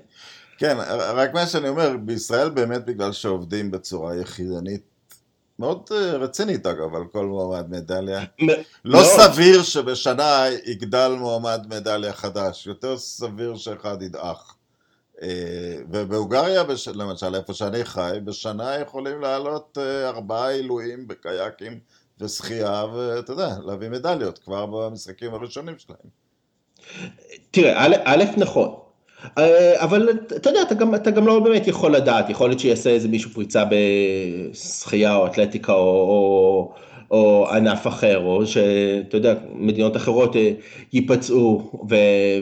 כן, 0.57 0.77
רק 1.15 1.33
מה 1.33 1.45
שאני 1.45 1.69
אומר, 1.69 1.97
בישראל 1.97 2.49
באמת 2.49 2.85
בגלל 2.85 3.11
שעובדים 3.11 3.71
בצורה 3.71 4.15
יחידנית 4.15 4.90
מאוד 5.61 5.89
אה, 5.91 6.17
רצינית 6.17 6.65
אגב, 6.65 6.95
על 6.95 7.03
כל 7.11 7.25
מועמד 7.25 7.69
מדליה. 7.69 8.23
לא 8.85 9.03
סביר 9.03 9.63
שבשנה 9.63 10.45
יגדל 10.65 11.15
מועמד 11.19 11.65
מדליה 11.69 12.13
חדש, 12.13 12.67
יותר 12.67 12.97
סביר 12.97 13.55
שאחד 13.55 14.01
ידעך. 14.01 14.55
אה, 15.21 15.27
ובהונגריה, 15.89 16.63
למשל, 16.93 17.35
איפה 17.35 17.53
שאני 17.53 17.85
חי, 17.85 18.17
בשנה 18.23 18.75
יכולים 18.75 19.21
לעלות 19.21 19.77
אה, 19.81 20.09
ארבעה 20.09 20.51
עילויים 20.51 21.07
בקייקים 21.07 21.79
ושחייה, 22.19 22.85
ואתה 22.93 23.33
יודע, 23.33 23.55
להביא 23.65 23.89
מדליות 23.89 24.37
כבר 24.37 24.65
במשחקים 24.65 25.33
הראשונים 25.33 25.75
שלהם. 25.77 26.09
תראה, 27.51 27.85
א', 28.05 28.23
נכון, 28.37 28.79
אבל 29.75 30.09
אתה 30.35 30.49
יודע, 30.49 30.61
אתה 30.61 30.75
גם, 30.75 30.95
אתה 30.95 31.11
גם 31.11 31.27
לא 31.27 31.39
באמת 31.39 31.67
יכול 31.67 31.95
לדעת, 31.95 32.29
יכול 32.29 32.49
להיות 32.49 32.59
שיעשה 32.59 32.89
איזה 32.89 33.07
מישהו 33.07 33.31
פריצה 33.31 33.63
בשחייה 34.51 35.15
או 35.15 35.27
אתלטיקה 35.27 35.73
או, 35.73 35.79
או, 35.79 36.73
או 37.11 37.49
ענף 37.49 37.87
אחר, 37.87 38.17
או 38.17 38.45
שאתה 38.45 39.17
יודע, 39.17 39.33
מדינות 39.53 39.97
אחרות 39.97 40.35
אה, 40.35 40.51
ייפצעו 40.93 41.71
ו, 41.89 41.95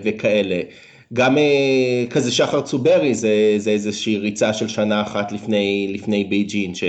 וכאלה. 0.03 0.61
גם 1.13 1.37
אה, 1.37 2.05
כזה 2.09 2.31
שחר 2.31 2.61
צוברי 2.61 3.15
זה, 3.15 3.55
זה 3.57 3.69
איזושהי 3.69 4.17
ריצה 4.17 4.53
של 4.53 4.67
שנה 4.67 5.01
אחת 5.01 5.31
לפני, 5.31 5.91
לפני 5.93 6.23
בייג'ין 6.23 6.75
ש, 6.75 6.83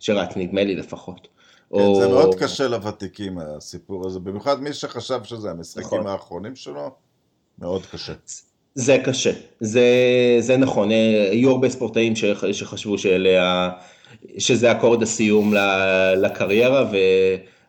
שרץ, 0.00 0.36
נדמה 0.36 0.64
לי 0.64 0.74
לפחות. 0.74 1.20
כן, 1.74 1.80
או... 1.80 2.00
זה 2.00 2.08
מאוד 2.08 2.34
קשה 2.34 2.68
לוותיקים 2.68 3.38
הסיפור 3.38 4.06
הזה, 4.06 4.20
במיוחד 4.20 4.62
מי 4.62 4.72
שחשב 4.72 5.20
שזה 5.24 5.50
המשחקים 5.50 5.98
נכון. 5.98 6.06
האחרונים 6.06 6.56
שלו, 6.56 6.90
מאוד 7.58 7.86
קשה. 7.86 8.12
זה 8.74 8.98
קשה, 9.04 9.32
זה, 9.60 9.86
זה 10.38 10.56
נכון, 10.56 10.90
היו 11.30 11.50
הרבה 11.50 11.68
ספורטאים 11.68 12.12
שחשבו 12.52 12.98
שאלה, 12.98 13.70
שזה 14.38 14.72
אקורד 14.72 15.02
הסיום 15.02 15.54
לקריירה 16.16 16.84
ו, 16.92 16.96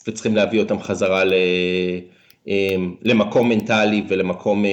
וצריכים 0.07 0.35
להביא 0.35 0.59
אותם 0.59 0.79
חזרה 0.79 1.23
ל, 1.23 1.33
אמ, 2.47 2.95
למקום 3.03 3.49
מנטלי 3.49 4.03
ולמקום 4.07 4.65
אה, 4.65 4.69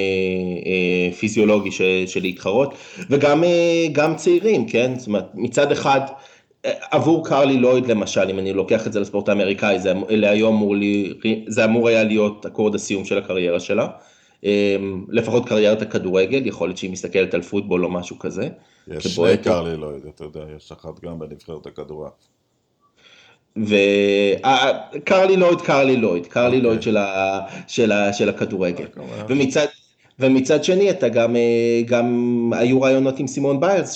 אה, 0.67 1.12
פיזיולוגי 1.12 1.71
של 2.07 2.21
להתחרות, 2.23 2.75
וגם 3.11 3.45
אה, 3.45 4.15
צעירים, 4.17 4.69
כן? 4.69 4.93
זאת 4.99 5.07
אומרת, 5.07 5.27
מצד 5.35 5.73
אחד, 5.73 6.01
עבור 6.91 7.29
קרלי 7.29 7.57
לויד 7.57 7.87
למשל, 7.87 8.31
אם 8.31 8.39
אני 8.39 8.53
לוקח 8.53 8.87
את 8.87 8.93
זה 8.93 9.01
לספורט 9.01 9.29
האמריקאי, 9.29 9.81
זה, 9.81 9.93
אמור, 10.49 10.75
זה 11.47 11.65
אמור 11.65 11.89
היה 11.89 12.05
להיות 12.05 12.47
אקורד 12.47 12.75
הסיום 12.75 13.05
של 13.05 13.19
הקריירה 13.19 13.61
שלה. 13.61 13.87
אמ, 14.44 15.04
לפחות 15.08 15.49
קריירת 15.49 15.82
הכדורגל, 15.82 16.46
יכול 16.46 16.68
להיות 16.68 16.78
שהיא 16.78 16.90
מסתכלת 16.90 17.34
על 17.34 17.42
פוטבול 17.42 17.84
או 17.84 17.90
משהו 17.90 18.18
כזה. 18.18 18.49
יש 18.88 19.06
שני 19.06 19.38
קרלי 19.38 19.76
לויד, 19.76 20.02
אתה 20.14 20.25
יודע, 20.25 20.40
יש 20.56 20.72
אחת 20.72 21.04
גם 21.04 21.18
בנבחרת 21.18 21.66
הכדורעף. 21.66 22.12
וקרלי 23.56 25.37
לויד, 25.37 25.61
קרלי 25.61 25.96
לויד, 25.96 26.26
קרלי 26.26 26.61
לויד 26.61 26.82
של 28.12 28.28
הכדורגל. 28.28 28.87
ומצד... 29.28 29.66
ומצד 30.18 30.64
שני 30.64 30.90
אתה 30.90 31.08
גם, 31.08 31.37
אה, 31.37 31.82
גם 31.87 32.50
היו 32.56 32.82
רעיונות 32.82 33.18
עם 33.18 33.26
סימון 33.26 33.61
ביילס 33.61 33.94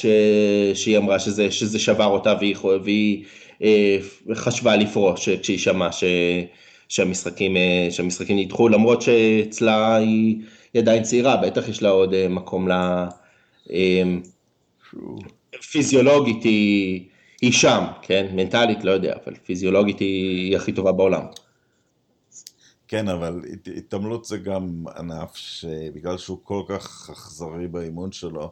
שהיא 0.75 0.99
אמרה 0.99 1.19
שזה, 1.19 1.51
שזה 1.51 1.79
שבר 1.79 2.05
אותה 2.05 2.35
והיא, 2.41 2.57
והיא 2.85 3.25
אה, 3.63 3.99
חשבה 4.35 4.77
לפרוש 4.77 5.29
כשהיא 5.29 5.59
שמעה 5.59 5.93
שהמשחקים, 6.89 7.57
אה, 7.57 7.89
שהמשחקים 7.91 8.39
נדחו, 8.39 8.69
למרות 8.69 9.03
שאצלה 9.03 9.97
היא, 9.97 10.43
היא 10.75 10.83
עדיין 10.83 11.03
צעירה, 11.03 11.37
בטח 11.37 11.69
יש 11.69 11.83
לה 11.83 11.89
עוד 11.89 12.15
אה, 12.15 12.29
מקום 12.29 12.69
ל... 12.69 12.73
אה, 13.71 14.03
פיזיולוגית 15.71 16.43
היא, 16.45 17.09
היא 17.43 17.53
שם, 17.53 17.85
כן? 18.03 18.27
מנטלית 18.33 18.85
לא 18.85 18.91
יודע, 18.91 19.15
אבל 19.25 19.35
פיזיולוגית 19.45 19.99
היא, 19.99 20.49
היא 20.49 20.57
הכי 20.57 20.73
טובה 20.73 20.93
בעולם. 20.93 21.23
כן, 22.89 23.09
אבל 23.09 23.41
התעמלות 23.77 24.25
זה 24.25 24.39
גם 24.39 24.85
ענף 24.97 25.37
שבגלל 25.37 26.19
שהוא 26.19 26.39
כל 26.43 26.63
כך 26.69 27.11
אכזרי 27.13 27.69
באימון 27.69 28.13
שלו, 28.13 28.51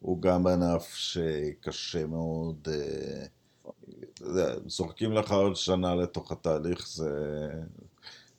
הוא 0.00 0.22
גם 0.22 0.46
ענף 0.46 0.94
שקשה 0.94 2.06
מאוד... 2.06 2.68
אה, 2.70 3.26
זורקים 4.66 5.12
לך 5.12 5.32
עוד 5.32 5.56
שנה 5.56 5.94
לתוך 5.94 6.32
התהליך, 6.32 6.88
זה, 6.88 7.50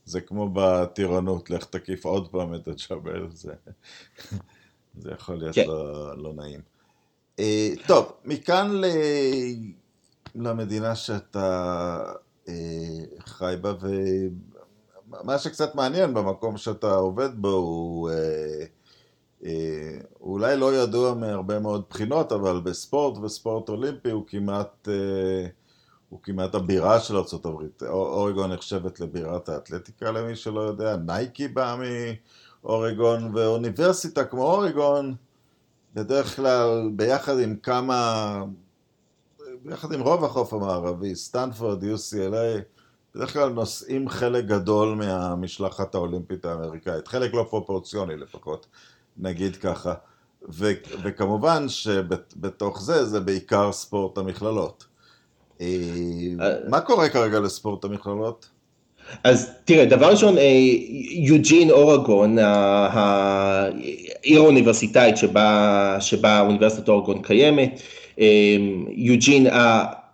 זה 0.06 0.22
כמו 0.22 0.50
בטירונות, 0.54 1.50
לך 1.50 1.66
תקיף 1.66 2.06
עוד 2.06 2.28
פעם 2.32 2.56
את 2.56 2.68
הג'אבל, 2.68 3.28
זה, 3.32 3.54
זה 4.98 5.12
יכול 5.12 5.36
להיות 5.36 5.56
כן. 5.56 5.68
לא, 5.68 6.18
לא 6.18 6.34
נעים. 6.34 6.60
אה, 7.40 7.70
טוב, 7.88 8.12
מכאן 8.26 8.72
ל, 8.72 8.86
למדינה 10.36 10.96
שאתה 10.96 12.00
אה, 12.48 12.54
חי 13.20 13.56
בה, 13.62 13.74
ומה 15.12 15.38
שקצת 15.38 15.76
מעניין 15.76 16.14
במקום 16.14 16.58
שאתה 16.58 16.96
עובד 16.96 17.30
בו 17.36 17.52
הוא... 17.52 18.10
אה, 18.10 18.66
אה, 19.46 19.98
אולי 20.22 20.58
לא 20.58 20.76
ידוע 20.76 21.14
מהרבה 21.14 21.60
מאוד 21.60 21.84
בחינות, 21.90 22.32
אבל 22.32 22.62
בספורט 22.62 23.18
וספורט 23.18 23.70
אולימפי 23.70 24.12
הוא 24.12 24.24
כמעט, 24.28 24.88
אה, 24.92 25.48
הוא 26.14 26.20
כמעט 26.24 26.56
הבירה 26.56 27.00
של 27.00 27.16
ארה"ב. 27.16 27.84
אורגון 27.88 28.52
נחשבת 28.52 29.00
לבירת 29.00 29.50
האתלטיקה 29.50 30.12
למי 30.12 30.36
שלא 30.36 30.62
יודע, 30.62 30.96
נייקי 30.96 31.48
בא 31.48 31.78
מאורגון, 32.64 33.36
ואוניברסיטה 33.36 34.26
כמו 34.26 34.44
אורגון, 34.44 35.16
בדרך 35.94 36.36
כלל 36.36 36.90
ביחד 36.96 37.40
עם 37.40 37.56
כמה, 37.56 38.44
ביחד 39.64 39.92
עם 39.94 40.02
רוב 40.02 40.24
החוף 40.24 40.54
המערבי, 40.54 41.16
סטנפורד, 41.16 41.84
UCLA, 41.84 42.62
בדרך 43.16 43.34
כלל 43.34 43.50
נושאים 43.50 44.10
חלק 44.10 44.46
גדול 44.46 44.96
מהמשלחת 44.96 45.96
האולימפית 45.96 46.46
האמריקאית, 46.46 47.08
חלק 47.08 47.34
לא 47.34 47.48
פרופורציוני 47.50 48.18
לפחות. 48.18 48.68
נגיד 49.18 49.56
ככה. 49.56 49.94
ו- 50.50 50.72
וכמובן 51.04 51.70
שבתוך 51.70 52.82
זה, 52.82 53.06
זה 53.06 53.20
בעיקר 53.20 53.72
ספורט 53.72 54.18
המכללות. 54.18 54.93
אה, 55.62 55.68
מה 56.70 56.82
קורה 56.82 57.10
כרגע 57.10 57.40
לספורט 57.40 57.86
המכללות? 57.86 58.50
אז 59.24 59.52
תראה, 59.66 59.86
דבר 59.86 60.12
ראשון, 60.12 60.38
אה, 60.38 60.44
יוג'ין 61.12 61.72
אורגון, 61.72 62.38
העיר 62.40 64.42
האוניברסיטאית 64.42 65.18
שבה, 65.18 65.98
שבה 66.00 66.42
אוניברסיטת 66.42 66.90
אורגון 66.90 67.22
קיימת, 67.22 67.82
אה, 68.20 68.26
יוג'ין, 68.90 69.48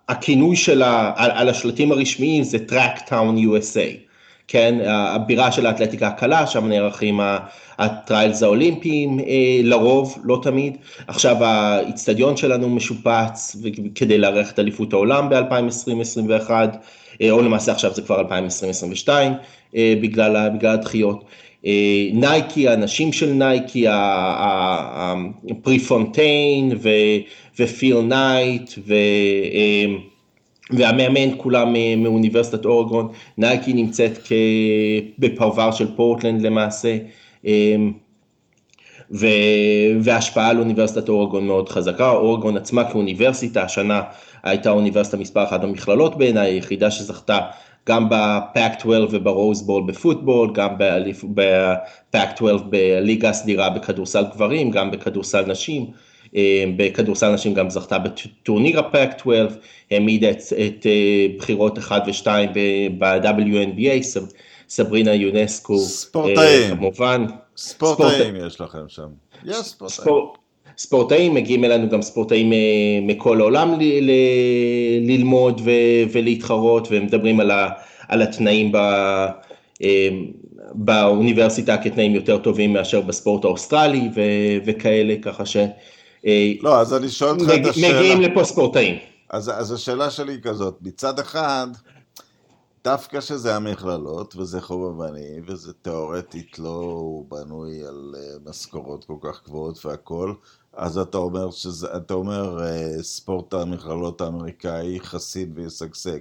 הכינוי 0.08 0.56
שלה 0.56 1.12
על, 1.16 1.30
על 1.30 1.48
השלטים 1.48 1.92
הרשמיים 1.92 2.42
זה 2.42 2.58
Track 2.68 3.08
Town 3.08 3.38
USA. 3.38 4.09
כן, 4.52 4.78
הבירה 4.86 5.52
של 5.52 5.66
האתלטיקה 5.66 6.08
הקלה, 6.08 6.46
שם 6.46 6.68
נערכים 6.68 7.20
ה 7.78 7.87
trials 7.87 8.42
האולימפיים 8.42 9.20
אה, 9.20 9.24
לרוב, 9.62 10.18
לא 10.24 10.40
תמיד. 10.42 10.76
עכשיו 11.06 11.44
האיצטדיון 11.44 12.36
שלנו 12.36 12.68
משופץ 12.68 13.56
כדי 13.94 14.18
לארח 14.18 14.52
את 14.52 14.58
אליפות 14.58 14.92
העולם 14.92 15.28
ב-2020-2021, 15.28 16.50
אה, 17.22 17.30
או 17.30 17.42
למעשה 17.42 17.72
עכשיו 17.72 17.94
זה 17.94 18.02
כבר 18.02 18.22
2020-2022 19.06 19.08
אה, 19.76 19.94
בגלל, 20.02 20.48
בגלל 20.54 20.74
הדחיות. 20.74 21.24
נייקי, 22.12 22.68
האנשים 22.68 23.12
של 23.12 23.32
נייקי, 23.32 23.86
פריפונטיין 25.62 26.78
ופיל 27.58 28.00
נייט, 28.00 28.70
ו... 28.86 28.94
והמאמן 30.72 31.36
כולם 31.36 31.74
מאוניברסיטת 31.96 32.64
אורגון, 32.64 33.08
נייקי 33.38 33.72
נמצאת 33.72 34.18
בפרבר 35.18 35.70
של 35.70 35.96
פורטלנד 35.96 36.42
למעשה, 36.42 36.96
אמ, 37.44 37.92
וההשפעה 40.02 40.48
על 40.48 40.58
אוניברסיטת 40.58 41.08
אורגון 41.08 41.46
מאוד 41.46 41.68
חזקה, 41.68 42.10
אורגון 42.10 42.56
עצמה 42.56 42.90
כאוניברסיטה, 42.90 43.62
השנה 43.62 44.02
הייתה 44.42 44.70
אוניברסיטה 44.70 45.16
מספר 45.16 45.44
אחת 45.44 45.60
במכללות 45.60 46.18
בעיניי, 46.18 46.50
היחידה 46.50 46.90
שזכתה 46.90 47.40
גם 47.88 48.08
ב 48.10 48.27
Pac 48.27 48.80
12 48.80 49.06
וב 49.10 49.24
Rose 49.24 49.53
Bowl 49.53 49.82
בפוטבול, 49.86 50.50
גם 50.54 50.74
בפאק 51.34 52.36
12 52.36 52.58
בליגה 52.68 53.28
הסדירה 53.28 53.70
בכדורסל 53.70 54.24
גברים, 54.34 54.70
גם 54.70 54.90
בכדורסל 54.90 55.46
נשים. 55.46 55.86
אה, 56.36 56.64
בכדורסל 56.76 57.32
נשים 57.32 57.54
גם 57.54 57.70
זכתה 57.70 57.98
בטורניר 57.98 58.78
הפאק 58.78 59.18
12, 59.18 59.58
העמידה 59.90 60.30
את, 60.30 60.36
את 60.66 60.86
אה, 60.86 61.26
בחירות 61.38 61.78
1 61.78 62.02
ו-2 62.06 62.26
ב-WNBA, 62.98 64.18
סברינה 64.68 65.14
יונסקו, 65.14 65.78
ספורטאים, 65.78 66.76
כמובן. 66.76 67.26
ספורטאים 67.56 68.10
ספורט... 68.10 68.46
יש 68.46 68.60
לכם 68.60 68.88
שם. 68.88 69.08
יש 69.44 69.56
ספורטאים. 69.56 69.88
ספור... 70.00 70.34
ספורטאים, 70.78 71.34
מגיעים 71.34 71.64
אלינו 71.64 71.88
גם 71.88 72.02
ספורטאים 72.02 72.52
אה, 72.52 72.58
מכל 73.02 73.40
העולם 73.40 73.80
ל, 73.80 73.82
ל, 73.82 74.10
ללמוד 75.00 75.60
ו, 75.64 75.70
ולהתחרות, 76.12 76.88
ומדברים 76.90 77.40
על, 77.40 77.50
ה, 77.50 77.68
על 78.08 78.22
התנאים 78.22 78.72
ב, 78.72 78.78
באוניברסיטה 80.74 81.76
כתנאים 81.76 82.14
יותר 82.14 82.38
טובים 82.38 82.72
מאשר 82.72 83.00
בספורט 83.00 83.44
האוסטרלי 83.44 84.08
ו, 84.14 84.20
וכאלה, 84.64 85.14
ככה 85.22 85.46
ש... 85.46 85.56
לא, 86.60 86.80
אז 86.80 86.94
אני 86.94 87.08
שואל 87.08 87.30
אותך 87.30 87.52
מג, 87.52 87.64
את 87.64 87.70
השאלה. 87.70 87.98
מגיעים 87.98 88.20
לפה 88.20 88.44
ספורטאים. 88.44 88.98
אז, 89.30 89.50
אז 89.54 89.72
השאלה 89.72 90.10
שלי 90.10 90.32
היא 90.32 90.42
כזאת, 90.42 90.78
מצד 90.80 91.18
אחד, 91.18 91.68
דווקא 92.84 93.20
שזה 93.20 93.56
המכללות, 93.56 94.36
וזה 94.36 94.60
חובבני, 94.60 95.40
וזה 95.46 95.72
תאורטית 95.82 96.58
לא 96.58 97.04
בנוי 97.28 97.84
על 97.84 98.14
אה, 98.14 98.48
משכורות 98.48 99.04
כל 99.04 99.16
כך 99.20 99.44
גבוהות 99.44 99.86
והכל, 99.86 100.34
אז 100.72 100.98
אתה 100.98 101.18
אומר, 101.18 101.50
שזה, 101.50 101.96
אתה 101.96 102.14
אומר 102.14 102.58
אה, 102.58 103.02
ספורט 103.02 103.54
המכללות 103.54 104.20
האמריקאי 104.20 105.00
חסין 105.00 105.52
וישגשג. 105.54 106.18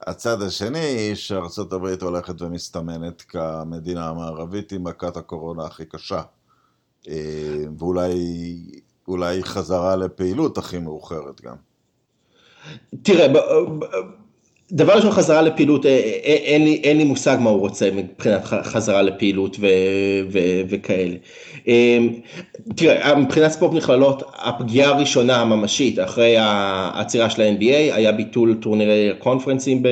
הצד 0.00 0.42
השני, 0.42 1.16
שארה"ב 1.16 2.02
הולכת 2.02 2.42
ומסתמנת 2.42 3.22
כמדינה 3.22 4.08
המערבית 4.08 4.72
עם 4.72 4.84
מכת 4.84 5.16
הקורונה 5.16 5.64
הכי 5.64 5.84
קשה. 5.84 6.22
Uh, 7.04 7.08
ואולי 9.08 9.42
חזרה 9.42 9.96
לפעילות 9.96 10.58
הכי 10.58 10.78
מאוחרת 10.78 11.40
גם. 11.44 11.54
תראה, 13.02 13.26
דבר 14.72 14.92
ראשון 14.96 15.10
חזרה 15.10 15.42
לפעילות, 15.42 15.86
אה, 15.86 15.90
אה, 15.90 15.96
אין 16.24 16.64
לי, 16.64 16.80
אין 16.84 16.96
לי 16.96 17.04
מושג 17.04 17.36
מה 17.40 17.50
הוא 17.50 17.60
רוצה 17.60 17.90
מבחינת 17.90 18.44
חזרה 18.44 19.02
לפעילות 19.02 19.56
ו, 19.60 19.66
ו, 20.32 20.38
וכאלה. 20.68 21.14
אמ, 21.66 22.08
תראה, 22.76 23.14
מבחינת 23.14 23.50
ספורט 23.50 23.72
מכללות, 23.72 24.22
הפגיעה 24.36 24.90
הראשונה 24.90 25.40
הממשית 25.40 25.98
אחרי 25.98 26.36
העצירה 26.38 27.30
של 27.30 27.42
ה-NBA 27.42 27.94
היה 27.94 28.12
ביטול 28.12 28.54
טורנירי 28.54 29.10
הקונפרנסים 29.10 29.82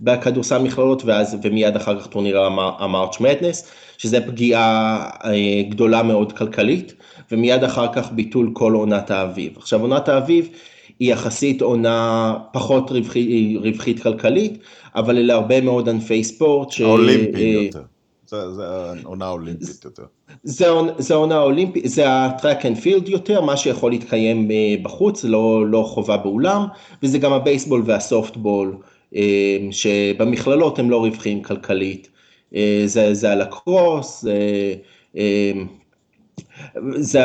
בכדורסל 0.00 0.58
מכללות 0.58 1.04
ואז, 1.04 1.36
ומיד 1.42 1.76
אחר 1.76 2.00
כך 2.00 2.06
טורניר 2.06 2.40
ה 2.78 2.85
March 2.85 3.20
Madness, 3.20 3.70
שזה 3.98 4.20
פגיעה 4.20 4.98
אה, 5.24 5.62
גדולה 5.68 6.02
מאוד 6.02 6.32
כלכלית, 6.32 6.94
ומיד 7.30 7.64
אחר 7.64 7.92
כך 7.92 8.12
ביטול 8.12 8.50
כל 8.52 8.72
עונת 8.72 9.10
האביב. 9.10 9.52
עכשיו 9.56 9.80
עונת 9.80 10.08
האביב 10.08 10.48
היא 10.98 11.12
יחסית 11.12 11.62
עונה 11.62 12.34
פחות 12.52 12.90
רווחית, 12.90 13.56
רווחית 13.60 14.02
כלכלית, 14.02 14.58
אבל 14.94 15.18
אלה 15.18 15.34
הרבה 15.34 15.60
מאוד 15.60 15.88
ענפי 15.88 16.24
ספורט. 16.24 16.70
ש... 16.70 16.80
האולימפיים 16.80 17.64
יותר. 17.64 17.82
זה, 18.26 18.52
זה 18.52 18.64
עונה 19.04 19.28
אולימפית 19.28 19.84
יותר. 19.84 20.02
זה, 20.42 20.66
זה 20.98 21.14
עונה 21.14 21.38
אולימפית, 21.38 21.88
זה 21.88 22.04
ה 22.08 22.18
track 22.18 22.66
and 22.66 22.76
field 22.76 23.08
יותר, 23.08 23.40
מה 23.40 23.56
שיכול 23.56 23.90
להתקיים 23.90 24.50
אה, 24.50 24.74
בחוץ, 24.82 25.24
לא, 25.24 25.66
לא 25.70 25.82
חובה 25.82 26.16
באולם, 26.16 26.66
וזה 27.02 27.18
גם 27.18 27.32
הבייסבול 27.32 27.82
והסופטבול, 27.86 28.76
אה, 29.16 29.58
שבמכללות 29.70 30.78
הם 30.78 30.90
לא 30.90 31.04
רווחיים 31.04 31.42
כלכלית. 31.42 32.08
אה, 32.54 32.82
זה, 32.86 33.14
זה 33.14 33.32
הלקרוס, 33.32 34.22
זה, 34.22 34.74
זה 36.96 37.20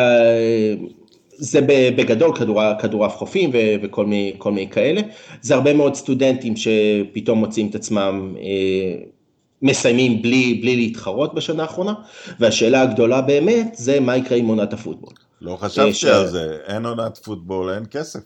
זה 1.42 1.62
בגדול 1.96 2.32
כדורעף 2.80 3.18
חופים 3.18 3.50
וכל 3.84 4.06
מיני, 4.06 4.34
מיני 4.46 4.70
כאלה. 4.70 5.02
זה 5.42 5.56
הרבה 5.56 5.74
מאוד 5.74 5.96
סטודנטים 5.96 6.54
שפתאום 6.56 7.40
מוצאים 7.40 7.68
את 7.70 7.76
עצמם 7.76 8.36
אה, 8.38 9.04
מסיימים 9.62 10.22
בלי, 10.22 10.60
בלי 10.62 10.76
להתחרות 10.76 11.36
בשנה 11.36 11.64
האחרונה, 11.64 11.94
והשאלה 12.40 12.82
הגדולה 12.82 13.22
באמת 13.22 13.76
זה 13.76 14.00
מה 14.00 14.18
יקרה 14.18 14.38
עם 14.38 14.48
עונת 14.48 14.74
הפוטבול. 14.74 15.14
לא 15.42 15.58
חשבתי 15.62 15.94
ש... 15.94 16.06
על 16.06 16.28
זה, 16.28 16.58
אין 16.68 16.86
עונת 16.86 17.18
פוטבול, 17.18 17.70
אין 17.70 17.84
כסף. 17.92 18.20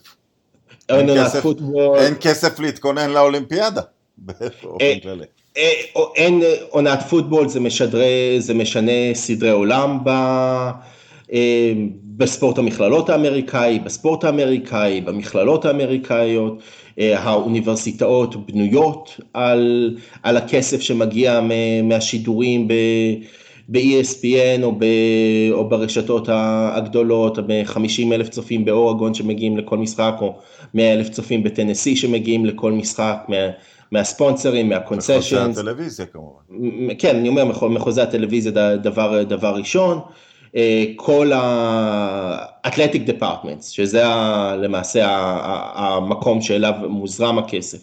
אין, 0.88 0.98
אין 0.98 1.08
עונת 1.08 1.26
כסף, 1.26 1.42
פוטבול. 1.42 1.98
אין 1.98 2.14
כסף 2.20 2.60
להתכונן 2.60 3.10
לאולימפיאדה, 3.10 3.82
באופן 4.18 4.84
אה, 4.84 4.94
כללי. 5.02 5.24
אה, 5.56 5.70
אין 6.16 6.42
עונת 6.70 7.02
פוטבול, 7.10 7.48
זה, 7.48 7.60
משדרי, 7.60 8.36
זה 8.38 8.54
משנה 8.54 9.14
סדרי 9.14 9.50
עולם 9.50 9.98
ב... 10.04 10.10
בספורט 12.16 12.58
המכללות 12.58 13.10
האמריקאי, 13.10 13.78
בספורט 13.78 14.24
האמריקאי, 14.24 15.00
במכללות 15.00 15.64
האמריקאיות, 15.64 16.58
אה, 16.98 17.20
האוניברסיטאות 17.20 18.46
בנויות 18.46 19.20
על, 19.34 19.96
על 20.22 20.36
הכסף 20.36 20.80
שמגיע 20.80 21.40
מהשידורים 21.84 22.68
ב-ESPN 23.68 24.62
או, 24.62 24.72
ב, 24.78 24.84
או 25.52 25.68
ברשתות 25.68 26.28
הגדולות, 26.32 27.38
ב-50 27.38 28.12
אלף 28.12 28.28
צופים 28.28 28.64
באורגון 28.64 29.14
שמגיעים 29.14 29.56
לכל 29.56 29.78
משחק, 29.78 30.14
או 30.20 30.38
100 30.74 30.92
אלף 30.94 31.08
צופים 31.08 31.42
בטנסי 31.42 31.96
שמגיעים 31.96 32.46
לכל 32.46 32.72
משחק, 32.72 33.18
מה, 33.28 33.36
מהספונסרים, 33.92 34.68
מהקונסשנס. 34.68 35.32
מחוזי 35.32 35.60
הטלוויזיה 35.60 36.06
כמובן. 36.06 36.94
כן, 36.98 37.16
אני 37.16 37.28
אומר, 37.28 37.44
מחוזי 37.68 38.00
הטלוויזיה 38.00 38.76
דבר, 38.76 39.22
דבר 39.22 39.54
ראשון. 39.54 40.00
אה, 40.56 40.84
כל 40.96 41.32
ה-athletic 41.32 43.08
departments, 43.08 43.62
שזה 43.62 44.02
למעשה 44.62 45.06
המקום 45.74 46.40
שאליו 46.40 46.72
מוזרם 46.88 47.38
הכסף. 47.38 47.78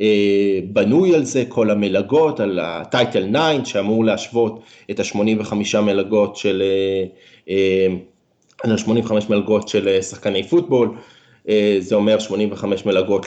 אה, 0.00 0.58
בנוי 0.72 1.14
על 1.14 1.24
זה 1.24 1.44
כל 1.48 1.70
המלגות, 1.70 2.40
על 2.40 2.58
ה-Title 2.58 3.32
9 3.32 3.64
שאמור 3.64 4.04
להשוות 4.04 4.60
את 4.90 5.00
ה-85 5.00 5.80
מלגות 5.80 6.36
של, 6.36 6.62
אה, 7.48 7.86
על 8.62 8.76
85 8.76 9.28
מלגות 9.28 9.68
של 9.68 10.00
שחקני 10.02 10.42
פוטבול, 10.42 10.96
זה 11.78 11.94
אומר 11.94 12.18
85 12.18 12.86
מלגות 12.86 13.26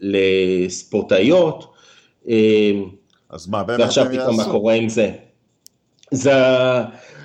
לספורטאיות. 0.00 1.74
אז 3.30 3.48
מה 3.48 3.62
באמת 3.62 3.80
הם 3.80 3.86
יעשו? 3.86 4.00
ועכשיו 4.00 4.06
פתאום 4.22 4.36
מה 4.36 4.44
קורה 4.44 4.74
עם 4.74 4.88
זה? 4.88 5.10
זה... 6.10 6.32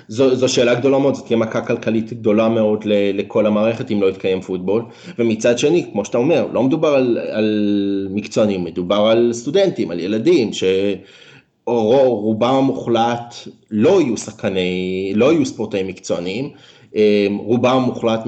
זו, 0.08 0.34
זו 0.34 0.48
שאלה 0.48 0.74
גדולה 0.74 0.98
מאוד, 0.98 1.14
זו 1.14 1.22
תהיה 1.22 1.36
מכה 1.36 1.60
כלכלית 1.60 2.12
גדולה 2.12 2.48
מאוד 2.48 2.84
לכל 2.86 3.46
המערכת 3.46 3.90
אם 3.90 4.02
לא 4.02 4.06
יתקיים 4.06 4.40
פוטבול, 4.40 4.82
ומצד 5.18 5.58
שני, 5.58 5.86
כמו 5.92 6.04
שאתה 6.04 6.18
אומר, 6.18 6.46
לא 6.52 6.62
מדובר 6.62 6.88
על, 6.88 7.18
על 7.30 8.08
מקצוענים, 8.10 8.64
מדובר 8.64 8.96
על 8.96 9.30
סטודנטים, 9.32 9.90
על 9.90 10.00
ילדים, 10.00 10.50
שרובם 11.64 12.54
המוחלט 12.54 13.34
לא 13.70 14.00
יהיו 14.00 14.16
שחקני, 14.16 15.12
לא 15.14 15.32
יהיו 15.32 15.46
ספורטאים 15.46 15.86
מקצוענים, 15.86 16.50
רובם 17.38 17.76
המוחלט 17.76 18.20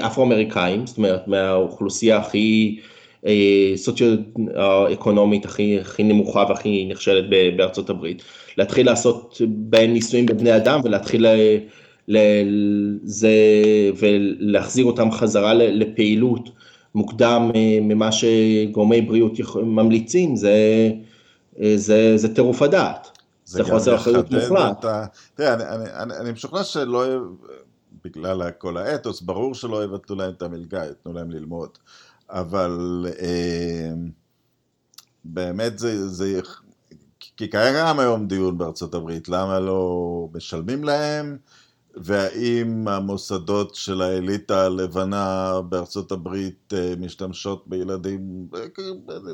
אפרו-אמריקאים, 0.00 0.86
זאת 0.86 0.96
אומרת 0.96 1.28
מהאוכלוסייה 1.28 2.16
הכי 2.16 2.78
אה, 3.26 3.72
סוציו-אקונומית 3.76 5.44
הכי, 5.44 5.80
הכי 5.80 6.02
נמוכה 6.02 6.44
והכי 6.48 6.86
נכשלת 6.90 7.24
בארצות 7.56 7.90
הברית. 7.90 8.22
להתחיל 8.56 8.86
לעשות 8.86 9.40
בהם 9.48 9.92
ניסויים 9.92 10.26
בבני 10.26 10.56
אדם 10.56 10.80
ולהתחיל 10.84 11.26
לזה 12.08 13.30
ולהחזיר 13.98 14.84
אותם 14.84 15.10
חזרה 15.10 15.54
לפעילות 15.54 16.48
מוקדם 16.94 17.50
אה, 17.54 17.78
ממה 17.80 18.12
שגורמי 18.12 19.00
בריאות 19.00 19.32
ממליצים, 19.56 20.36
זה, 20.36 20.54
אה, 21.60 21.72
זה, 21.76 22.12
זה 22.16 22.34
טירוף 22.34 22.62
הדעת. 22.62 23.08
זה, 23.44 23.62
זה 23.62 23.70
חוסר 23.70 23.94
אחריות 23.94 24.30
מוחלט. 24.30 24.84
תראה, 25.34 25.54
אני, 25.54 25.64
אני, 25.64 25.84
אני, 25.94 26.16
אני 26.16 26.32
משוכנע 26.32 26.64
שלא, 26.64 27.04
בגלל 28.04 28.50
כל 28.58 28.76
האתוס, 28.76 29.20
ברור 29.20 29.54
שלא 29.54 29.84
יבטלו 29.84 30.16
להם 30.16 30.32
את 30.36 30.42
המלגה, 30.42 30.84
יתנו 30.86 31.12
להם 31.12 31.30
ללמוד. 31.30 31.68
אבל 32.30 33.06
אה, 33.20 33.90
באמת 35.24 35.78
זה, 35.78 36.08
זה 36.08 36.40
כי 37.42 37.48
קיים 37.48 37.98
היום 37.98 38.26
דיון 38.26 38.58
בארצות 38.58 38.94
הברית, 38.94 39.28
למה 39.28 39.60
לא 39.60 40.28
משלמים 40.34 40.84
להם, 40.84 41.36
והאם 41.96 42.88
המוסדות 42.88 43.74
של 43.74 44.02
האליטה 44.02 44.64
הלבנה 44.64 45.52
בארצות 45.68 46.12
הברית 46.12 46.72
אה, 46.74 46.94
משתמשות 46.98 47.64
בילדים 47.66 48.46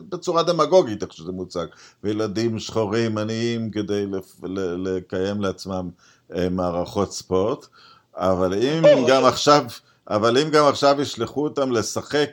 בצורה 0.09 0.43
דמגוגית, 0.43 1.03
איך 1.03 1.13
שזה 1.13 1.33
מוצג, 1.33 1.67
וילדים 2.05 2.59
שחורים 2.59 3.19
עניים 3.19 3.71
כדי 3.71 4.07
לקיים 4.79 5.41
לעצמם 5.41 5.91
אה, 6.35 6.49
מערכות 6.49 7.13
ספורט, 7.13 7.67
אבל 8.15 8.55
אם 8.55 8.83
גם 9.09 9.25
עכשיו, 9.25 9.65
אבל 10.11 10.39
אם 10.39 10.51
גם 10.51 10.65
עכשיו 10.65 11.01
ישלחו 11.01 11.45
אותם 11.45 11.73
לשחק 11.73 12.31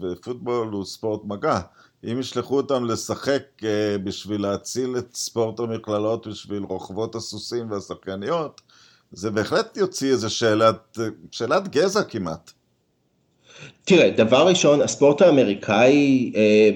ופוטבול 0.00 0.68
הוא 0.68 0.84
ספורט 0.84 1.20
מגע. 1.24 1.60
אם 2.04 2.20
ישלחו 2.20 2.56
אותם 2.56 2.84
לשחק 2.84 3.42
אה, 3.64 3.98
בשביל 4.04 4.42
להציל 4.42 4.94
את 4.98 5.14
ספורט 5.14 5.60
המכללות 5.60 6.26
בשביל 6.26 6.62
רוכבות 6.62 7.14
הסוסים 7.14 7.70
והשחקניות, 7.70 8.60
זה 9.12 9.30
בהחלט 9.30 9.76
יוציא 9.76 10.10
איזו 10.10 10.30
שאלת, 10.30 10.98
שאלת 11.30 11.68
גזע 11.68 12.02
כמעט. 12.02 12.50
תראה, 13.84 14.10
דבר 14.10 14.48
ראשון, 14.48 14.82
הספורט 14.82 15.22
האמריקאי, 15.22 16.32
אה, 16.36 16.70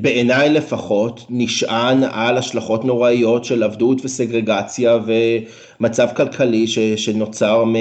בעיניי 0.00 0.50
לפחות, 0.50 1.20
נשען 1.30 2.04
על 2.04 2.38
השלכות 2.38 2.84
נוראיות 2.84 3.44
של 3.44 3.62
עבדות 3.62 4.04
וסגרגציה 4.04 4.98
ומצב 5.06 6.08
כלכלי 6.16 6.66
שנוצר 6.96 7.64
מ... 7.64 7.74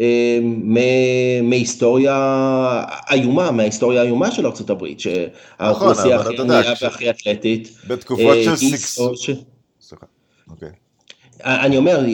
אה, 0.00 0.38
מהיסטוריה 1.42 2.84
איומה, 3.10 3.50
מההיסטוריה 3.50 4.02
האיומה 4.02 4.30
של 4.30 4.46
ארה"ב, 4.46 4.86
שהאוכלוסייה 4.98 6.20
הכי 6.20 6.40
ענייה 6.40 6.72
והכי 6.82 7.10
אתלטית. 7.10 7.72
בתקופות 7.86 8.36
אה, 8.36 8.44
של 8.44 8.56
סגסוג. 8.56 9.14
סליחה, 9.80 10.06
אוקיי. 10.50 10.68
אני 11.44 11.76
אומר, 11.76 12.04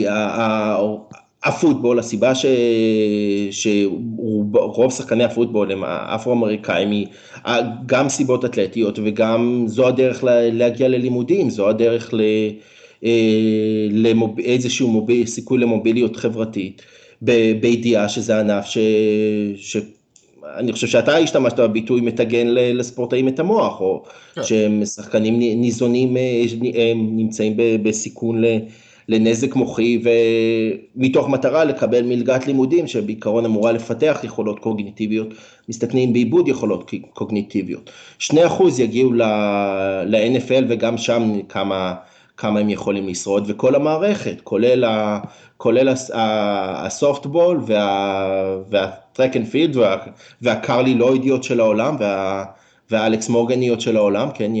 הפוטבול, 1.43 1.99
הסיבה 1.99 2.35
ש... 2.35 2.45
שרוב 3.51 4.91
שחקני 4.91 5.23
הפוטבול 5.23 5.71
הם 5.71 5.83
אפרו-אמריקאים 5.83 6.91
היא 6.91 7.07
גם 7.85 8.09
סיבות 8.09 8.45
אתלטיות 8.45 8.99
וגם 9.03 9.63
זו 9.67 9.87
הדרך 9.87 10.23
להגיע 10.51 10.87
ללימודים, 10.87 11.49
זו 11.49 11.69
הדרך 11.69 12.13
ל... 12.13 12.21
לאיזשהו 13.91 14.87
מוביל, 14.87 15.27
סיכוי 15.27 15.57
למוביליות 15.57 16.15
חברתית, 16.15 16.81
בידיעה 17.21 18.09
שזה 18.09 18.39
ענף 18.39 18.65
ש... 18.65 18.77
ש... 19.55 19.77
אני 20.57 20.71
חושב 20.71 20.87
שאתה 20.87 21.17
השתמשת 21.17 21.59
בביטוי 21.59 22.01
מטגן 22.01 22.47
לספורטאים 22.47 23.27
את 23.27 23.39
המוח, 23.39 23.81
או 23.81 24.03
כן. 24.35 24.43
שהם 24.43 24.85
שחקנים 24.85 25.39
ניזונים, 25.39 26.17
נמצאים 26.95 27.53
בסיכון 27.83 28.41
לנזק 29.09 29.55
מוחי, 29.55 30.01
ומתוך 30.95 31.29
מטרה 31.29 31.63
לקבל 31.63 32.01
מלגת 32.01 32.47
לימודים, 32.47 32.87
שבעיקרון 32.87 33.45
אמורה 33.45 33.71
לפתח 33.71 34.19
יכולות 34.23 34.59
קוגניטיביות, 34.59 35.27
מסתכנים 35.69 36.13
באיבוד 36.13 36.47
יכולות 36.47 36.91
קוגניטיביות. 37.13 37.89
שני 38.19 38.45
אחוז 38.45 38.79
יגיעו 38.79 39.13
ל-NFL 39.13 40.63
וגם 40.69 40.97
שם 40.97 41.39
כמה... 41.49 41.95
כמה 42.39 42.59
הם 42.59 42.69
יכולים 42.69 43.07
לשרוד, 43.07 43.43
וכל 43.47 43.75
המערכת, 43.75 44.41
כולל, 44.43 44.83
ה, 44.83 45.19
כולל 45.57 45.93
הסופטבול 46.13 47.61
וה 48.69 48.88
track 48.88 49.37
and 49.37 49.45
field 49.45 49.77
והקרלי 50.41 50.93
לוידיות 50.93 51.43
של 51.43 51.59
העולם 51.59 51.95
וה, 51.99 52.45
והאלכס 52.91 53.29
מורגניות 53.29 53.81
של 53.81 53.97
העולם, 53.97 54.27
כן, 54.33 54.51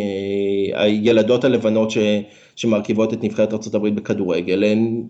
הילדות 0.73 1.43
הלבנות 1.43 1.91
ש, 1.91 1.97
שמרכיבות 2.55 3.13
את 3.13 3.23
נבחרת 3.23 3.53
ארה"ב 3.53 3.87
בכדורגל, 3.87 4.63
הן 4.63 5.03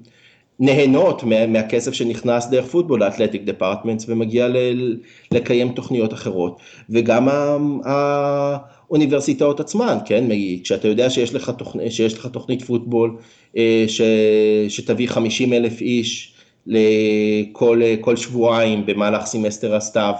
נהנות 0.59 1.23
מה, 1.23 1.47
מהכסף 1.47 1.93
שנכנס 1.93 2.47
דרך 2.47 2.65
פוטבול 2.65 2.99
לאתלטיק 2.99 3.43
דפרטמנטס 3.43 4.05
ומגיע 4.09 4.47
ל, 4.47 4.57
לקיים 5.31 5.71
תוכניות 5.71 6.13
אחרות, 6.13 6.59
וגם 6.89 7.29
ה, 7.29 7.57
ה, 7.89 8.57
האוניברסיטאות 8.89 9.59
עצמן, 9.59 9.97
כן, 10.05 10.25
כשאתה 10.63 10.87
יודע 10.87 11.09
שיש 11.09 11.35
לך, 11.35 11.51
תוכנ... 11.57 11.89
שיש 11.89 12.13
לך 12.13 12.25
תוכנית 12.25 12.61
פוטבול 12.61 13.17
אה, 13.57 13.85
ש... 13.87 14.01
שתביא 14.69 15.07
50 15.07 15.53
אלף 15.53 15.81
איש 15.81 16.33
לכל 16.67 18.15
שבועיים 18.15 18.85
במהלך 18.85 19.25
סמסטר 19.25 19.75
הסתיו 19.75 20.13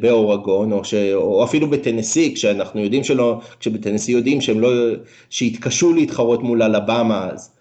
באורגון, 0.00 0.72
או, 0.72 0.84
ש... 0.84 0.94
או 0.94 1.44
אפילו 1.44 1.70
בטנסי, 1.70 2.34
כשאנחנו 2.34 2.80
יודעים 2.80 3.04
שלא, 3.04 3.40
כשבטנסי 3.60 4.12
יודעים 4.12 4.40
שהם 4.40 4.60
לא, 4.60 4.70
שהתקשו 5.30 5.92
להתחרות 5.92 6.42
מול 6.42 6.62
אלבמה 6.62 7.28
אז. 7.32 7.52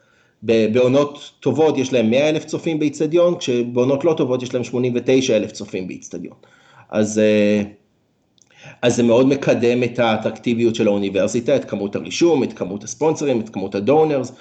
בעונות 0.43 1.31
טובות 1.39 1.77
יש 1.77 1.93
להם 1.93 2.09
100 2.09 2.29
אלף 2.29 2.45
צופים 2.45 2.79
באיצטדיון, 2.79 3.37
כשבעונות 3.37 4.05
לא 4.05 4.13
טובות 4.17 4.43
יש 4.43 4.53
להם 4.53 4.63
89 4.63 5.35
אלף 5.35 5.51
צופים 5.51 5.87
באיצטדיון. 5.87 6.35
אז 6.89 7.19
אה, 7.19 7.61
אז 8.81 8.95
זה 8.95 9.03
מאוד 9.03 9.27
מקדם 9.27 9.83
את 9.83 9.99
האטרקטיביות 9.99 10.75
של 10.75 10.87
האוניברסיטה, 10.87 11.55
את 11.55 11.65
כמות 11.65 11.95
הרישום, 11.95 12.43
את 12.43 12.53
כמות 12.53 12.83
הספונסרים, 12.83 13.39
את 13.39 13.49
כמות 13.49 13.75
ה 13.75 13.83
donors 13.83 14.31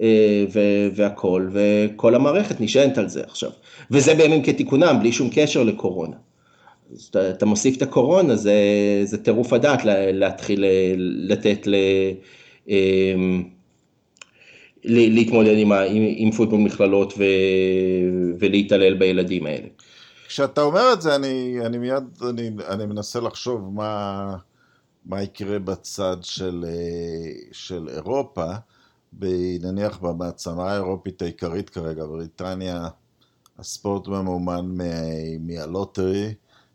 אה, 0.00 0.44
והכל, 0.94 1.48
וכל 1.52 2.14
המערכת 2.14 2.60
נשענת 2.60 2.98
על 2.98 3.08
זה 3.08 3.22
עכשיו. 3.24 3.50
וזה 3.90 4.14
בימים 4.14 4.42
כתיקונם, 4.42 4.96
בלי 5.00 5.12
שום 5.12 5.28
קשר 5.32 5.62
לקורונה. 5.62 6.16
אז 6.92 7.02
אתה, 7.10 7.30
אתה 7.30 7.46
מוסיף 7.46 7.76
את 7.76 7.82
הקורונה, 7.82 8.36
זה, 8.36 8.54
זה 9.04 9.22
טירוף 9.22 9.52
הדעת 9.52 9.80
להתחיל 10.12 10.64
לתת 11.28 11.66
ל... 11.66 11.74
אמ, 12.68 13.42
להתמודד 14.84 15.58
עם, 15.58 15.72
עם, 15.72 16.02
עם 16.16 16.30
פוטבול 16.30 16.60
מכללות 16.60 17.14
ו, 17.18 17.24
ולהתעלל 18.38 18.94
בילדים 18.94 19.46
האלה. 19.46 19.66
כשאתה 20.28 20.62
אומר 20.62 20.92
את 20.92 21.02
זה, 21.02 21.14
אני, 21.14 21.58
אני 21.66 21.78
מיד, 21.78 22.04
אני, 22.30 22.50
אני 22.68 22.86
מנסה 22.86 23.20
לחשוב 23.20 23.72
מה, 23.74 24.36
מה 25.04 25.22
יקרה 25.22 25.58
בצד 25.58 26.16
של, 26.22 26.64
אה, 26.68 27.32
של 27.52 27.88
אירופה, 27.88 28.44
נניח 29.60 29.98
במעצמה 29.98 30.72
האירופית 30.72 31.22
העיקרית 31.22 31.70
כרגע, 31.70 32.06
בריטניה, 32.06 32.88
הספורט 33.58 34.08
ממומן 34.08 34.76
מהלוטרי. 35.40 36.34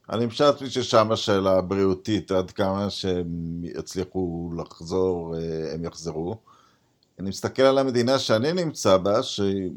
אני 0.10 0.30
חשבתי 0.30 0.70
ששם 0.70 1.12
השאלה 1.12 1.58
הבריאותית, 1.58 2.32
עד 2.32 2.52
כמה 2.52 2.90
שהם 2.90 3.62
יצליחו 3.64 4.52
לחזור, 4.58 5.36
אה, 5.36 5.74
הם 5.74 5.86
יחזרו. 5.86 6.38
אני 7.20 7.30
מסתכל 7.30 7.62
על 7.62 7.78
המדינה 7.78 8.20
שאני 8.20 8.54
נמצא 8.54 8.98
בה, 8.98 9.24
שהיא... 9.24 9.70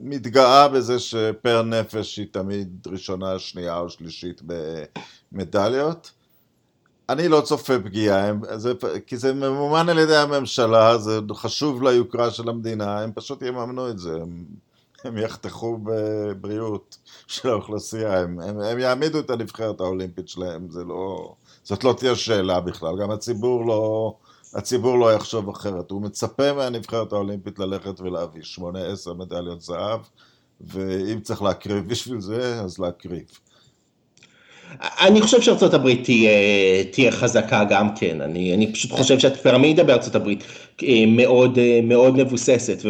מתגאה 0.00 0.68
בזה 0.68 0.98
שפר 0.98 1.62
נפש 1.62 2.16
היא 2.16 2.26
תמיד 2.30 2.86
ראשונה, 2.86 3.38
שנייה 3.38 3.78
או 3.78 3.90
שלישית 3.90 4.42
במדליות. 5.32 6.10
אני 7.08 7.28
לא 7.28 7.40
צופה 7.40 7.78
פגיעה, 7.84 8.32
זה, 8.56 8.72
כי 9.06 9.16
זה 9.16 9.34
ממומן 9.34 9.88
על 9.88 9.98
ידי 9.98 10.16
הממשלה, 10.16 10.98
זה 10.98 11.20
חשוב 11.32 11.82
ליוקרה 11.82 12.30
של 12.30 12.48
המדינה, 12.48 13.00
הם 13.00 13.12
פשוט 13.14 13.42
יממנו 13.42 13.90
את 13.90 13.98
זה, 13.98 14.14
הם, 14.14 14.44
הם 15.04 15.18
יחתכו 15.18 15.78
בבריאות 15.82 16.98
של 17.26 17.48
האוכלוסייה, 17.48 18.20
הם, 18.20 18.40
הם, 18.40 18.60
הם 18.60 18.78
יעמידו 18.78 19.18
את 19.18 19.30
הנבחרת 19.30 19.80
האולימפית 19.80 20.28
שלהם, 20.28 20.70
זה 20.70 20.84
לא, 20.84 21.34
זאת 21.64 21.84
לא 21.84 21.94
תהיה 21.98 22.16
שאלה 22.16 22.60
בכלל, 22.60 22.98
גם 23.02 23.10
הציבור 23.10 23.66
לא, 23.66 24.14
הציבור 24.54 24.98
לא 24.98 25.14
יחשוב 25.14 25.48
אחרת. 25.48 25.90
הוא 25.90 26.02
מצפה 26.02 26.52
מהנבחרת 26.52 27.12
האולימפית 27.12 27.58
ללכת 27.58 28.00
ולהביא 28.00 28.42
שמונה, 28.42 28.78
עשר 28.78 29.14
מדליות 29.14 29.60
זהב, 29.60 30.00
ואם 30.60 31.20
צריך 31.20 31.42
להקריב 31.42 31.88
בשביל 31.88 32.20
זה, 32.20 32.60
אז 32.60 32.78
להקריב. 32.78 33.22
אני 34.80 35.20
חושב 35.20 35.40
שארצות 35.40 35.74
הברית 35.74 36.04
תהיה, 36.04 36.30
תהיה 36.90 37.12
חזקה 37.12 37.64
גם 37.70 37.94
כן, 37.94 38.20
אני, 38.20 38.54
אני 38.54 38.72
פשוט 38.72 38.90
חושב 38.90 39.18
שהפירמידה 39.18 39.84
בארצות 39.84 40.14
הברית 40.14 40.44
אה, 40.82 41.04
מאוד, 41.06 41.58
אה, 41.58 41.80
מאוד 41.82 42.16
מבוססת, 42.16 42.82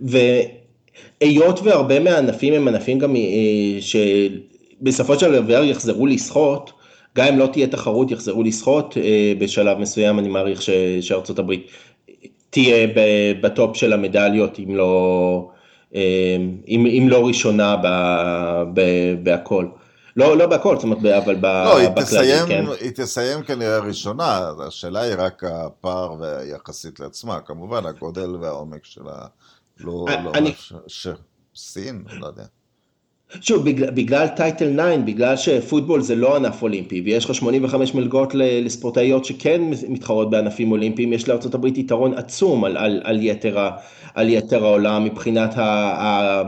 והיות 0.00 1.60
והרבה 1.62 2.00
מהענפים 2.00 2.54
הם 2.54 2.68
ענפים 2.68 2.98
גם 2.98 3.16
אה, 3.16 3.22
שבסופו 3.80 5.18
של 5.18 5.42
דבר 5.42 5.64
יחזרו 5.64 6.06
לשחות, 6.06 6.72
גם 7.16 7.26
אם 7.26 7.38
לא 7.38 7.46
תהיה 7.52 7.66
תחרות, 7.66 8.10
יחזרו 8.10 8.42
לשחות 8.42 8.96
אה, 8.96 9.32
בשלב 9.38 9.78
מסוים, 9.78 10.18
אני 10.18 10.28
מעריך 10.28 10.62
ש, 10.62 10.70
שארצות 11.00 11.38
הברית 11.38 11.66
תהיה 12.50 12.88
בטופ 13.42 13.76
של 13.76 13.92
המדליות, 13.92 14.58
אם 14.58 14.76
לא, 14.76 15.50
אה, 15.94 16.36
אם, 16.68 16.86
אם 16.86 17.06
לא 17.08 17.26
ראשונה 17.26 17.76
ב, 17.76 17.86
ב, 18.74 18.80
בהכל. 19.22 19.66
לא, 20.16 20.36
לא 20.36 20.46
בהכל, 20.46 20.76
זאת 20.76 20.84
אומרת, 20.84 20.98
אבל 21.24 21.36
לא, 21.42 21.88
בכללי, 21.90 22.32
כן. 22.48 22.64
היא 22.80 22.90
תסיים 22.94 23.42
כנראה 23.42 23.78
ראשונה, 23.78 24.50
השאלה 24.66 25.00
היא 25.00 25.14
רק 25.18 25.44
הפער 25.44 26.16
יחסית 26.50 27.00
לעצמה, 27.00 27.40
כמובן 27.40 27.86
הגודל 27.86 28.36
והעומק 28.36 28.84
שלה 28.84 29.26
לא, 29.80 30.06
לא 30.24 30.32
אני... 30.34 30.52
ש... 30.86 31.08
סין, 31.56 32.04
לא 32.20 32.26
יודע. 32.26 32.44
שוב, 33.40 33.64
בגלל, 33.64 33.90
בגלל 33.90 34.26
טייטל 34.26 34.72
9, 34.74 34.96
בגלל 35.04 35.36
שפוטבול 35.36 36.00
זה 36.00 36.14
לא 36.14 36.36
ענף 36.36 36.62
אולימפי, 36.62 37.02
ויש 37.04 37.24
לך 37.24 37.34
85 37.34 37.94
מלגות 37.94 38.34
לספורטאיות 38.34 39.24
שכן 39.24 39.62
מתחרות 39.88 40.30
בענפים 40.30 40.72
אולימפיים, 40.72 41.12
יש 41.12 41.28
לארה"ב 41.28 41.66
יתרון 41.66 42.14
עצום 42.14 42.64
על, 42.64 42.76
על, 42.76 43.00
על, 43.04 43.18
יתר, 43.22 43.68
על 44.14 44.28
יתר 44.28 44.64
העולם 44.64 45.04
מבחינת 45.04 45.58
ה, 45.58 45.62
ה, 45.62 46.42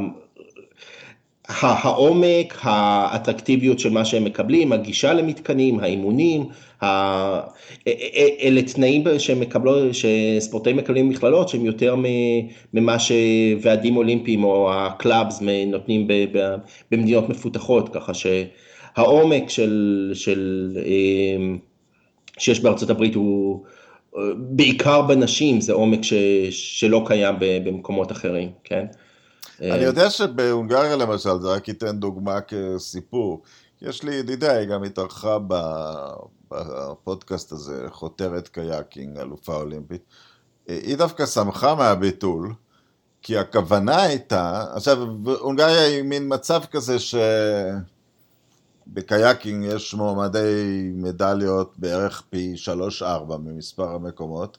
העומק, 1.49 2.59
האטרקטיביות 2.63 3.79
של 3.79 3.91
מה 3.91 4.05
שהם 4.05 4.25
מקבלים, 4.25 4.73
הגישה 4.73 5.15
למתקנים, 5.15 5.81
האימונים, 5.81 6.47
אלה 8.43 8.63
תנאים 8.75 9.05
שהם 9.19 9.41
מקבלו, 9.41 9.75
שספורטאים 9.95 10.77
מקבלים 10.77 11.09
במכללות 11.09 11.49
שהם 11.49 11.65
יותר 11.65 11.95
ממה 12.75 12.97
שוועדים 12.99 13.97
אולימפיים 13.97 14.45
או 14.45 14.75
ה 14.75 14.86
clubs 14.86 15.43
נותנים 15.67 16.09
במדינות 16.91 17.29
מפותחות, 17.29 17.89
ככה 17.95 18.13
שהעומק 18.15 19.51
של, 19.51 20.11
של, 20.15 20.71
אמ, 20.87 21.59
שיש 22.39 22.61
בארצות 22.61 22.91
הברית 22.91 23.15
הוא 23.15 23.65
בעיקר 24.37 25.03
בנשים, 25.03 25.61
זה 25.61 25.73
עומק 25.73 26.03
ש, 26.03 26.15
שלא 26.51 27.05
קיים 27.07 27.35
במקומות 27.41 28.13
אחרים, 28.13 28.51
כן? 28.65 28.87
אני 29.61 29.71
אה, 29.71 29.83
יודע 29.83 30.11
שבהונגריה 30.11 30.97
למשל, 30.97 31.39
זה 31.41 31.49
רק 31.49 31.69
ייתן 31.69 31.97
דוגמה 31.97 32.39
כסיפור. 32.41 33.43
יש 33.83 34.03
לי 34.03 34.15
ידידה, 34.15 34.53
היא 34.53 34.69
גם 34.69 34.83
התארחה 34.83 35.39
בפודקאסט 36.51 37.53
הזה, 37.53 37.87
חותרת 37.91 38.49
קיאקינג, 38.49 39.19
אלופה 39.19 39.55
אולימפית. 39.57 40.03
היא 40.67 40.97
דווקא 40.97 41.27
שמחה 41.27 41.75
מהביטול, 41.75 42.53
כי 43.23 43.39
הכוונה 43.39 44.03
הייתה, 44.03 44.65
עכשיו, 44.75 44.99
הונגריה 45.41 45.83
היא 45.83 46.03
מין 46.03 46.35
מצב 46.35 46.63
כזה 46.71 46.97
שבקיאקינג 48.89 49.65
יש 49.65 49.95
מועמדי 49.95 50.91
מדליות 50.95 51.75
בערך 51.79 52.23
פי 52.31 52.55
3-4 53.01 53.05
ממספר 53.39 53.89
המקומות, 53.95 54.59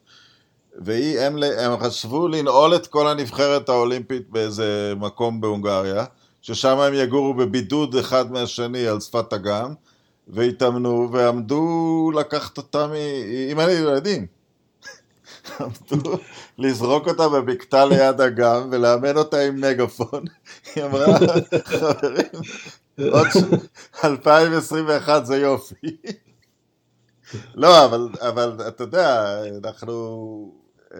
והם 0.82 1.38
הם 1.58 1.80
חשבו 1.80 2.28
לנעול 2.28 2.76
את 2.76 2.88
כל 2.88 3.08
הנבחרת 3.08 3.69
האולימפית 3.69 4.30
באיזה 4.30 4.93
מקום 4.97 5.41
בהונגריה, 5.41 6.06
ששם 6.41 6.78
הם 6.78 6.93
יגורו 6.93 7.34
בבידוד 7.34 7.95
אחד 7.95 8.32
מהשני 8.32 8.88
על 8.88 9.00
שפת 9.00 9.34
אגם, 9.34 9.73
והתאמנו 10.30 11.10
ועמדו 11.12 12.12
לקחת 12.16 12.58
אותם 12.58 12.90
עם 13.50 13.60
הילדים. 13.60 14.26
עמדו 15.60 16.18
לזרוק 16.58 17.08
אותה 17.08 17.30
בבקתה 17.30 17.86
ליד 17.86 18.22
אגם 18.22 18.70
ולאמן 18.72 19.18
אותה 19.18 19.40
עם 19.40 19.62
מגאפון. 19.62 20.24
היא 20.76 20.84
אמרה, 20.84 21.06
חברים, 21.66 22.42
עוד 23.12 23.28
2021 24.04 25.26
זה 25.26 25.38
יופי. 25.38 25.98
לא, 27.56 27.86
אבל, 27.86 28.10
אבל 28.20 28.68
אתה 28.68 28.84
יודע, 28.84 29.40
אנחנו 29.63 30.54
אה, 30.94 31.00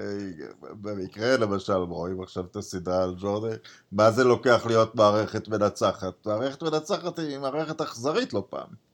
במקרה 0.62 1.38
למשל 1.38 1.74
רואים 1.74 2.22
עכשיו 2.22 2.46
את 2.52 2.56
הסדרה 2.56 3.04
על 3.04 3.16
ג'ורדן, 3.20 3.56
מה 3.92 4.12
זה 4.12 4.24
לוקח 4.24 4.66
להיות 4.66 4.96
מערכת 4.96 5.48
מנצחת? 5.48 6.26
מערכת 6.26 6.64
מנצחת 6.64 7.20
היא 7.20 7.40
מערכת 7.40 7.82
אכזרית 7.82 8.34
לא 8.34 8.44
פעם. 8.50 8.87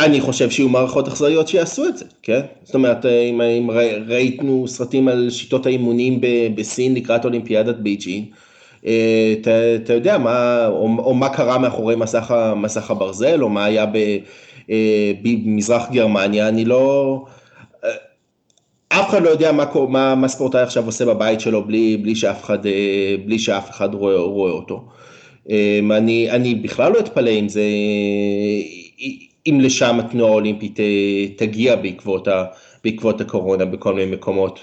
אני 0.00 0.20
חושב 0.20 0.50
שיהיו 0.50 0.68
מערכות 0.68 1.08
אכזריות 1.08 1.48
שיעשו 1.48 1.88
את 1.88 1.96
זה, 1.96 2.04
כן? 2.22 2.40
זאת 2.62 2.74
אומרת, 2.74 3.06
אם, 3.06 3.40
אם 3.40 3.70
ראיתנו 4.06 4.68
סרטים 4.68 5.08
על 5.08 5.30
שיטות 5.30 5.66
האימונים 5.66 6.20
בסין 6.54 6.94
לקראת 6.94 7.24
אולימפיאדת 7.24 7.76
בייג'ין, 7.76 8.24
אה, 8.86 9.34
אתה 9.76 9.92
יודע 9.92 10.18
מה, 10.18 10.66
או, 10.66 10.88
או 10.98 11.14
מה 11.14 11.28
קרה 11.28 11.58
מאחורי 11.58 11.96
מסך, 11.96 12.34
מסך 12.56 12.90
הברזל, 12.90 13.42
או 13.42 13.48
מה 13.48 13.64
היה 13.64 13.86
ב, 13.86 13.96
אה, 14.70 15.12
במזרח 15.22 15.90
גרמניה, 15.90 16.48
אני 16.48 16.64
לא... 16.64 17.24
אה, 17.84 17.90
אף 18.88 19.08
אחד 19.08 19.22
לא 19.22 19.30
יודע 19.30 19.52
מה, 19.52 19.64
מה, 19.88 20.14
מה 20.14 20.28
ספורטאי 20.28 20.60
עכשיו 20.60 20.86
עושה 20.86 21.04
בבית 21.04 21.40
שלו 21.40 21.64
בלי, 21.64 21.96
בלי, 21.96 22.14
שאף, 22.14 22.44
אחד, 22.44 22.58
בלי 23.24 23.38
שאף 23.38 23.70
אחד 23.70 23.94
רואה, 23.94 24.18
רואה 24.18 24.52
אותו. 24.52 24.84
אני, 25.90 26.30
אני 26.30 26.54
בכלל 26.54 26.92
לא 26.92 26.98
אתפלא 26.98 27.30
אם 27.30 27.48
זה... 27.48 27.62
אם 29.46 29.58
לשם 29.60 30.00
התנועה 30.00 30.30
האולימפית 30.30 30.78
תגיע 31.36 31.76
בעקבות, 31.76 32.28
ה, 32.28 32.44
בעקבות 32.84 33.20
הקורונה 33.20 33.64
בכל 33.64 33.94
מיני 33.94 34.16
מקומות 34.16 34.60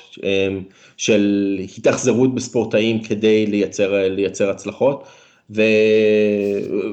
של 0.97 1.59
התאכזרות 1.77 2.35
בספורטאים 2.35 3.03
כדי 3.03 3.45
לייצר, 3.45 4.09
לייצר 4.09 4.49
הצלחות. 4.49 5.03
ו, 5.55 5.61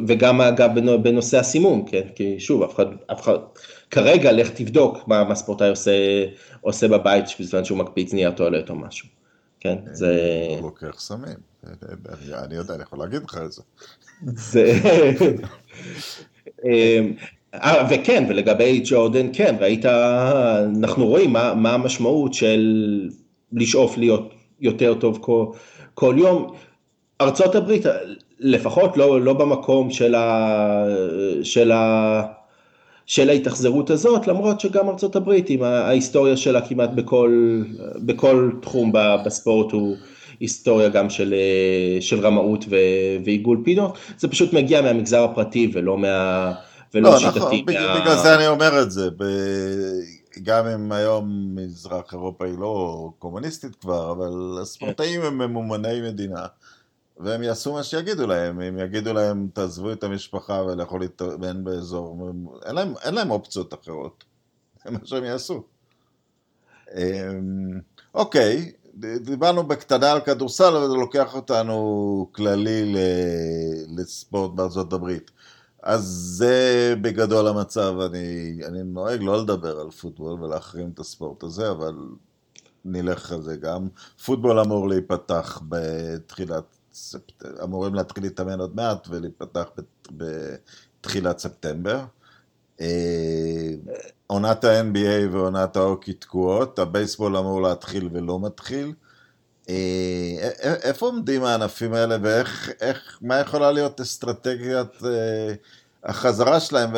וגם 0.06 0.40
אגב 0.40 0.70
בנושא 1.02 1.38
הסימום, 1.38 1.86
כן, 1.86 2.08
כי 2.14 2.40
שוב, 2.40 2.62
אף 2.62 2.74
אחד, 2.74 2.86
אף 3.12 3.20
אחד, 3.20 3.36
כרגע 3.90 4.32
לך 4.32 4.50
תבדוק 4.50 4.98
מה, 5.08 5.24
מה 5.24 5.34
ספורטאי 5.34 5.68
עושה, 5.68 5.92
עושה 6.60 6.88
בבית 6.88 7.24
בזמן 7.40 7.64
שהוא 7.64 7.78
מקפיץ 7.78 8.12
נייר 8.12 8.30
טואלט 8.30 8.70
או 8.70 8.74
משהו, 8.74 9.08
כן, 9.60 9.76
זה... 9.92 10.46
הוא 10.48 10.62
לוקח 10.62 11.00
סמים, 11.00 11.36
אני 12.44 12.54
יודע, 12.54 12.74
אני 12.74 12.82
יכול 12.82 12.98
להגיד 12.98 13.22
לך 13.22 13.38
את 13.46 13.52
זה. 13.52 13.62
אה, 17.62 17.86
וכן, 17.90 18.24
ולגבי 18.28 18.82
ג'ורדן, 18.84 19.26
כן, 19.32 19.56
ראית, 19.60 19.86
אנחנו 19.86 21.06
רואים 21.06 21.32
מה, 21.32 21.54
מה 21.54 21.72
המשמעות 21.74 22.34
של 22.34 23.08
לשאוף 23.52 23.98
להיות 23.98 24.34
יותר 24.60 24.94
טוב 24.94 25.18
כל, 25.20 25.46
כל 25.94 26.14
יום. 26.18 26.52
ארצות 27.20 27.54
הברית, 27.54 27.86
לפחות 28.40 28.96
לא, 28.96 29.20
לא 29.20 29.32
במקום 29.32 29.90
של, 29.90 30.14
ה, 30.14 30.84
של, 31.42 31.72
ה, 31.72 32.22
של 33.06 33.30
ההתאכזרות 33.30 33.90
הזאת, 33.90 34.26
למרות 34.26 34.60
שגם 34.60 34.88
ארצות 34.88 35.16
הברית 35.16 35.50
עם 35.50 35.62
ההיסטוריה 35.62 36.36
שלה 36.36 36.60
כמעט 36.60 36.90
בכל, 36.90 37.62
בכל 37.96 38.50
תחום 38.62 38.92
בספורט 39.24 39.72
הוא 39.72 39.96
היסטוריה 40.40 40.88
גם 40.88 41.10
של, 41.10 41.34
של 42.00 42.20
רמאות 42.20 42.64
ועיגול 43.24 43.60
פינות, 43.64 43.98
זה 44.18 44.28
פשוט 44.28 44.52
מגיע 44.52 44.82
מהמגזר 44.82 45.24
הפרטי 45.24 45.70
ולא 45.72 45.98
מה... 45.98 46.52
ולא 46.94 47.10
לא, 47.10 47.18
שיטתי. 47.18 47.38
נכון, 47.38 47.58
מה... 47.66 48.00
בגלל 48.00 48.16
זה 48.22 48.34
אני 48.34 48.46
אומר 48.46 48.82
את 48.82 48.90
זה, 48.90 49.10
ב... 49.10 49.24
גם 50.42 50.66
אם 50.66 50.92
היום 50.92 51.54
מזרח 51.54 52.12
אירופה 52.12 52.46
היא 52.46 52.58
לא 52.58 53.10
קומוניסטית 53.18 53.76
כבר, 53.76 54.12
אבל 54.12 54.58
הספורטאים 54.62 55.22
הם 55.22 55.38
ממומני 55.38 56.00
מדינה, 56.00 56.46
והם 57.16 57.42
יעשו 57.42 57.72
מה 57.72 57.82
שיגידו 57.82 58.26
להם, 58.26 58.60
אם 58.60 58.78
יגידו 58.78 59.12
להם 59.12 59.48
תעזבו 59.52 59.92
את 59.92 60.04
המשפחה 60.04 60.62
ולכו 60.62 60.98
להתאמן 60.98 61.64
באזור, 61.64 62.32
אין 62.66 62.74
להם, 62.74 62.94
אין 63.02 63.14
להם 63.14 63.30
אופציות 63.30 63.74
אחרות, 63.74 64.24
זה 64.84 64.90
מה 64.90 64.98
שהם 65.04 65.24
יעשו. 65.24 65.62
אמ, 66.94 67.80
אוקיי, 68.14 68.72
דיברנו 69.20 69.62
בקטנה 69.62 70.12
על 70.12 70.20
כדורסל, 70.20 70.76
אבל 70.76 70.88
זה 70.88 70.94
לוקח 70.94 71.34
אותנו 71.34 72.28
כללי 72.32 72.94
לספורט 73.96 74.50
בארצות 74.54 74.92
הברית. 74.92 75.30
אז 75.86 76.04
זה 76.38 76.94
בגדול 77.00 77.46
המצב, 77.46 77.94
אני, 78.00 78.58
אני 78.64 78.82
נוהג 78.82 79.22
לא 79.22 79.42
לדבר 79.42 79.80
על 79.80 79.90
פוטבול 79.90 80.42
ולהחרים 80.42 80.90
את 80.94 80.98
הספורט 80.98 81.42
הזה, 81.42 81.70
אבל 81.70 81.94
נלך 82.84 83.32
על 83.32 83.42
זה 83.42 83.56
גם. 83.56 83.88
פוטבול 84.24 84.60
אמור 84.60 84.88
להיפתח 84.88 85.62
בתחילת, 85.68 86.64
ספט... 86.92 87.44
אמורים 87.62 87.94
להתחיל 87.94 88.24
להתאמן 88.24 88.60
עוד 88.60 88.76
מעט 88.76 89.08
ולהיפתח 89.10 89.64
בתחילת 90.10 91.38
ספטמבר. 91.38 92.04
אה, 92.80 93.70
עונת 94.26 94.64
ה-NBA 94.64 95.32
ועונת 95.32 95.76
ההוקי 95.76 96.12
תקועות, 96.12 96.78
הבייסבול 96.78 97.36
אמור 97.36 97.62
להתחיל 97.62 98.08
ולא 98.12 98.40
מתחיל. 98.40 98.92
אה, 99.68 100.50
איפה 100.60 101.06
עומדים 101.06 101.44
הענפים 101.44 101.92
האלה 101.92 102.16
מה 103.20 103.38
יכולה 103.40 103.72
להיות 103.72 104.00
אסטרטגיית 104.00 105.04
אה, 105.04 105.54
החזרה 106.04 106.60
שלהם, 106.60 106.90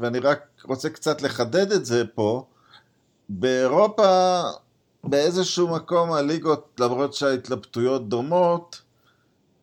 ואני 0.00 0.18
רק 0.18 0.46
רוצה 0.64 0.90
קצת 0.90 1.22
לחדד 1.22 1.72
את 1.72 1.84
זה 1.84 2.04
פה. 2.14 2.44
באירופה, 3.28 4.42
באיזשהו 5.04 5.68
מקום 5.68 6.12
הליגות, 6.12 6.80
למרות 6.80 7.14
שההתלבטויות 7.14 8.08
דומות, 8.08 8.82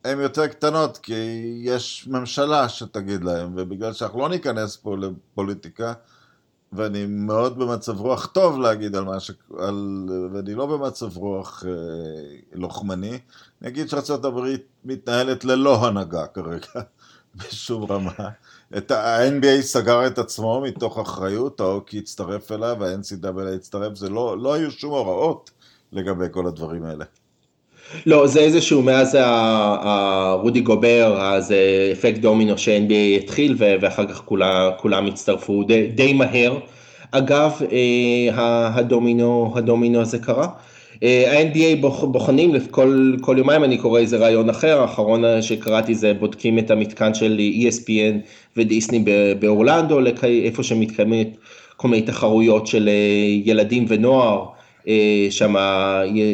הן 0.03 0.19
יותר 0.19 0.47
קטנות, 0.47 0.97
כי 0.97 1.13
יש 1.63 2.07
ממשלה 2.07 2.69
שתגיד 2.69 3.23
להם, 3.23 3.53
ובגלל 3.55 3.93
שאנחנו 3.93 4.19
לא 4.19 4.29
ניכנס 4.29 4.75
פה 4.75 4.95
לפוליטיקה, 4.97 5.93
ואני 6.73 7.05
מאוד 7.05 7.59
במצב 7.59 7.99
רוח 7.99 8.25
טוב 8.25 8.59
להגיד 8.59 8.95
על 8.95 9.03
מה 9.03 9.19
ש... 9.19 9.31
על... 9.57 10.05
ואני 10.33 10.53
לא 10.53 10.65
במצב 10.65 11.17
רוח 11.17 11.63
אה, 11.67 11.71
לוחמני. 12.53 13.19
אני 13.61 13.69
אגיד 13.69 13.89
שארה"ב 13.89 14.39
מתנהלת 14.85 15.45
ללא 15.45 15.87
הנהגה 15.87 16.27
כרגע, 16.27 16.67
בשום 17.35 17.91
רמה. 17.91 18.29
את 18.77 18.91
ה-NBA 18.91 19.61
סגר 19.61 20.07
את 20.07 20.17
עצמו 20.17 20.61
מתוך 20.61 20.99
אחריות, 20.99 21.59
האוקי 21.59 21.99
הצטרף 21.99 22.51
אליו, 22.51 22.83
ה-NCAA 22.83 23.55
הצטרף, 23.55 23.95
זה 23.95 24.09
לא, 24.09 24.37
לא 24.37 24.53
היו 24.53 24.71
שום 24.71 24.91
הוראות 24.91 25.51
לגבי 25.91 26.25
כל 26.31 26.47
הדברים 26.47 26.83
האלה. 26.83 27.05
לא, 28.05 28.27
זה 28.27 28.39
איזשהו, 28.39 28.81
מאז 28.81 29.17
הרודי 29.19 30.61
גובר, 30.61 31.17
אז 31.21 31.53
אפקט 31.91 32.17
דומינו 32.17 32.57
ש-NBA 32.57 33.23
התחיל 33.23 33.55
ואחר 33.57 34.05
כך 34.05 34.21
כולם, 34.25 34.69
כולם 34.77 35.05
הצטרפו 35.05 35.63
די, 35.63 35.87
די 35.87 36.13
מהר. 36.13 36.59
אגב, 37.11 37.51
אה, 37.71 38.69
הדומינו, 38.73 39.53
הדומינו 39.55 40.01
הזה 40.01 40.19
קרה. 40.19 40.47
אה, 41.03 41.39
ה-NBA 41.39 41.85
בוחנים 42.01 42.53
כל, 42.71 43.15
כל 43.21 43.35
יומיים, 43.37 43.63
אני 43.63 43.77
קורא 43.77 43.99
איזה 43.99 44.17
רעיון 44.17 44.49
אחר, 44.49 44.81
האחרון 44.81 45.41
שקראתי 45.41 45.95
זה 45.95 46.13
בודקים 46.13 46.59
את 46.59 46.71
המתקן 46.71 47.13
של 47.13 47.39
ESPN 47.61 48.15
ודיסני 48.57 49.03
באורלנדו, 49.39 49.99
איפה 50.23 50.63
שמתקיימת 50.63 51.37
כל 51.77 51.87
מיני 51.87 52.05
תחרויות 52.05 52.67
של 52.67 52.89
אה, 52.89 52.93
ילדים 53.45 53.85
ונוער. 53.87 54.56
אה, 54.87 55.27
שם 55.29 55.55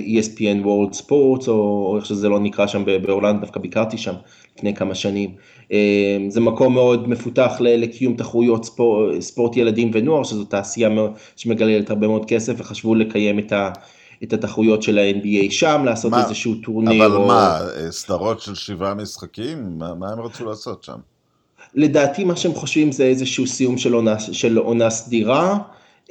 ESPN 0.06 0.66
World 0.66 0.98
Sports, 0.98 1.48
או 1.48 1.94
איך 1.98 2.06
שזה 2.06 2.30
לא 2.30 2.40
נקרא 2.40 2.68
שם 2.68 2.84
באורלנד, 3.02 3.42
דווקא 3.42 3.60
ביקרתי 3.60 3.98
שם 3.98 4.14
לפני 4.58 4.76
כמה 4.76 4.96
שנים. 4.96 5.32
אה, 5.72 6.18
זה 6.28 6.42
מקום 6.42 6.74
מאוד 6.74 7.10
מפותח 7.10 7.52
לקיום 7.60 8.16
תחרויות 8.16 8.66
ספורט, 8.66 9.22
ספורט 9.22 9.58
ילדים 9.58 9.92
ונוער, 9.94 10.24
שזו 10.24 10.44
תעשייה 10.44 10.90
שמגללת 11.36 11.90
הרבה 11.90 12.08
מאוד 12.08 12.26
כסף, 12.26 12.54
וחשבו 12.58 12.96
לקיים 12.96 13.40
את 13.40 13.52
ה... 13.52 13.72
את 14.24 14.34
התחרויות 14.34 14.84
של 14.84 14.98
ה-NBA 14.98 15.52
שם, 15.52 15.82
לעשות 15.86 16.12
מה, 16.12 16.24
איזשהו 16.24 16.56
טורניר. 16.56 17.06
אבל 17.06 17.16
או... 17.16 17.28
מה, 17.28 17.60
סדרות 17.90 18.42
של 18.42 18.56
שבעה 18.56 18.94
משחקים? 18.94 19.80
מה, 19.80 19.94
מה 19.94 20.12
הם 20.12 20.20
רצו 20.20 20.46
לעשות 20.46 20.84
שם? 20.84 20.98
לדעתי 21.76 22.24
מה 22.24 22.36
שהם 22.36 22.54
חושבים 22.54 22.92
זה 22.92 23.04
איזשהו 23.04 23.48
סיום 23.48 23.78
של 23.78 23.94
עונה, 23.94 24.20
של 24.20 24.58
עונה 24.58 24.90
סדירה. 24.90 25.58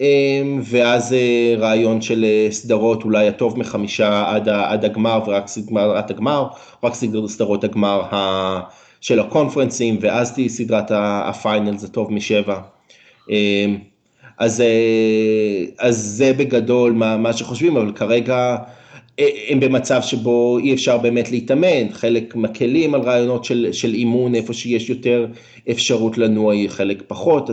אמ, 0.01 0.61
ואז 0.65 1.13
אה, 1.13 1.55
רעיון 1.59 2.01
של 2.01 2.25
אה, 2.25 2.49
סדרות 2.51 3.05
אולי 3.05 3.29
הטוב 3.29 3.59
מחמישה 3.59 4.25
עד, 4.29 4.49
עד 4.49 4.85
הגמר 4.85 5.21
ורק 5.27 5.47
סדרת 5.49 6.11
הגמר, 6.11 6.47
רק 6.85 6.95
סדרות 7.27 7.65
הגמר 7.65 8.03
של 9.01 9.21
הקונפרנסים 9.21 9.99
ואז 10.01 10.35
תהיה 10.35 10.49
סדרת 10.49 10.91
ה 10.95 11.08
finals 11.08 11.85
הטוב 11.85 12.13
משבע. 12.13 12.61
אמ, 13.31 13.79
אז, 14.39 14.61
אה, 14.61 15.65
אז 15.79 15.97
זה 15.97 16.33
בגדול 16.33 16.93
מה, 16.93 17.17
מה 17.17 17.33
שחושבים, 17.33 17.77
אבל 17.77 17.93
כרגע 17.93 18.57
הם 19.49 19.61
במצב 19.61 20.03
שבו 20.03 20.59
אי 20.59 20.75
אפשר 20.75 20.99
באמת 20.99 21.31
להתאמן, 21.31 21.93
חלק 21.93 22.37
מקלים 22.37 22.95
על 22.95 23.01
רעיונות 23.01 23.45
של, 23.45 23.69
של 23.73 23.95
אימון 23.95 24.35
איפה 24.35 24.53
שיש 24.53 24.91
יותר 24.91 25.27
אפשרות 25.71 26.19
לנוע, 26.19 26.55
חלק 26.69 27.03
פחות, 27.07 27.51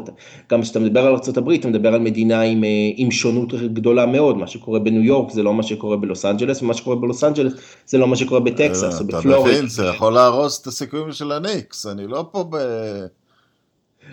גם 0.52 0.62
כשאתה 0.62 0.80
מדבר 0.80 1.00
על 1.00 1.14
ארה"ב 1.14 1.50
אתה 1.50 1.68
מדבר 1.68 1.94
על 1.94 2.00
מדינה 2.00 2.42
עם, 2.42 2.64
אה, 2.64 2.70
עם 2.96 3.12
שונות 3.12 3.54
גדולה 3.54 4.06
מאוד, 4.06 4.38
מה 4.38 4.48
שקורה 4.48 4.80
בניו 4.80 5.04
יורק 5.04 5.32
זה 5.32 5.44
לא 5.44 5.54
מה 5.54 5.64
שקורה 5.64 5.98
בלוס 5.98 6.26
אנג'לס, 6.26 6.62
ומה 6.62 6.74
שקורה 6.74 6.96
בלוס 6.96 7.24
אנג'לס 7.24 7.54
זה 7.86 7.98
לא 7.98 8.08
מה 8.08 8.16
שקורה 8.16 8.40
בטקסס 8.40 9.02
או 9.02 9.06
בפלוריד. 9.06 9.32
אתה 9.32 9.58
מבין, 9.58 9.68
זה 9.68 9.86
יכול 9.86 10.14
להרוס 10.14 10.62
את 10.62 10.68
הסיכויים 10.68 11.12
של 11.12 11.32
הניקס, 11.32 11.86
אני 11.86 12.08
לא 12.08 12.26
פה 12.32 12.44
ב... 12.50 12.56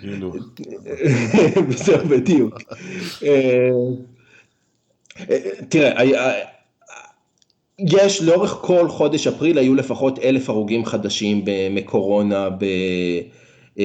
כאילו. 0.01 0.33
בסדר, 1.69 2.05
בדיוק. 2.05 2.55
אה, 3.23 3.71
אה, 5.31 5.39
תראה, 5.69 6.56
יש 7.79 8.23
לאורך 8.23 8.51
כל 8.51 8.89
חודש 8.89 9.27
אפריל 9.27 9.59
היו 9.59 9.75
לפחות 9.75 10.19
אלף 10.19 10.49
הרוגים 10.51 10.85
חדשים 10.85 11.45
מקורונה 11.71 12.49
אה, 13.79 13.85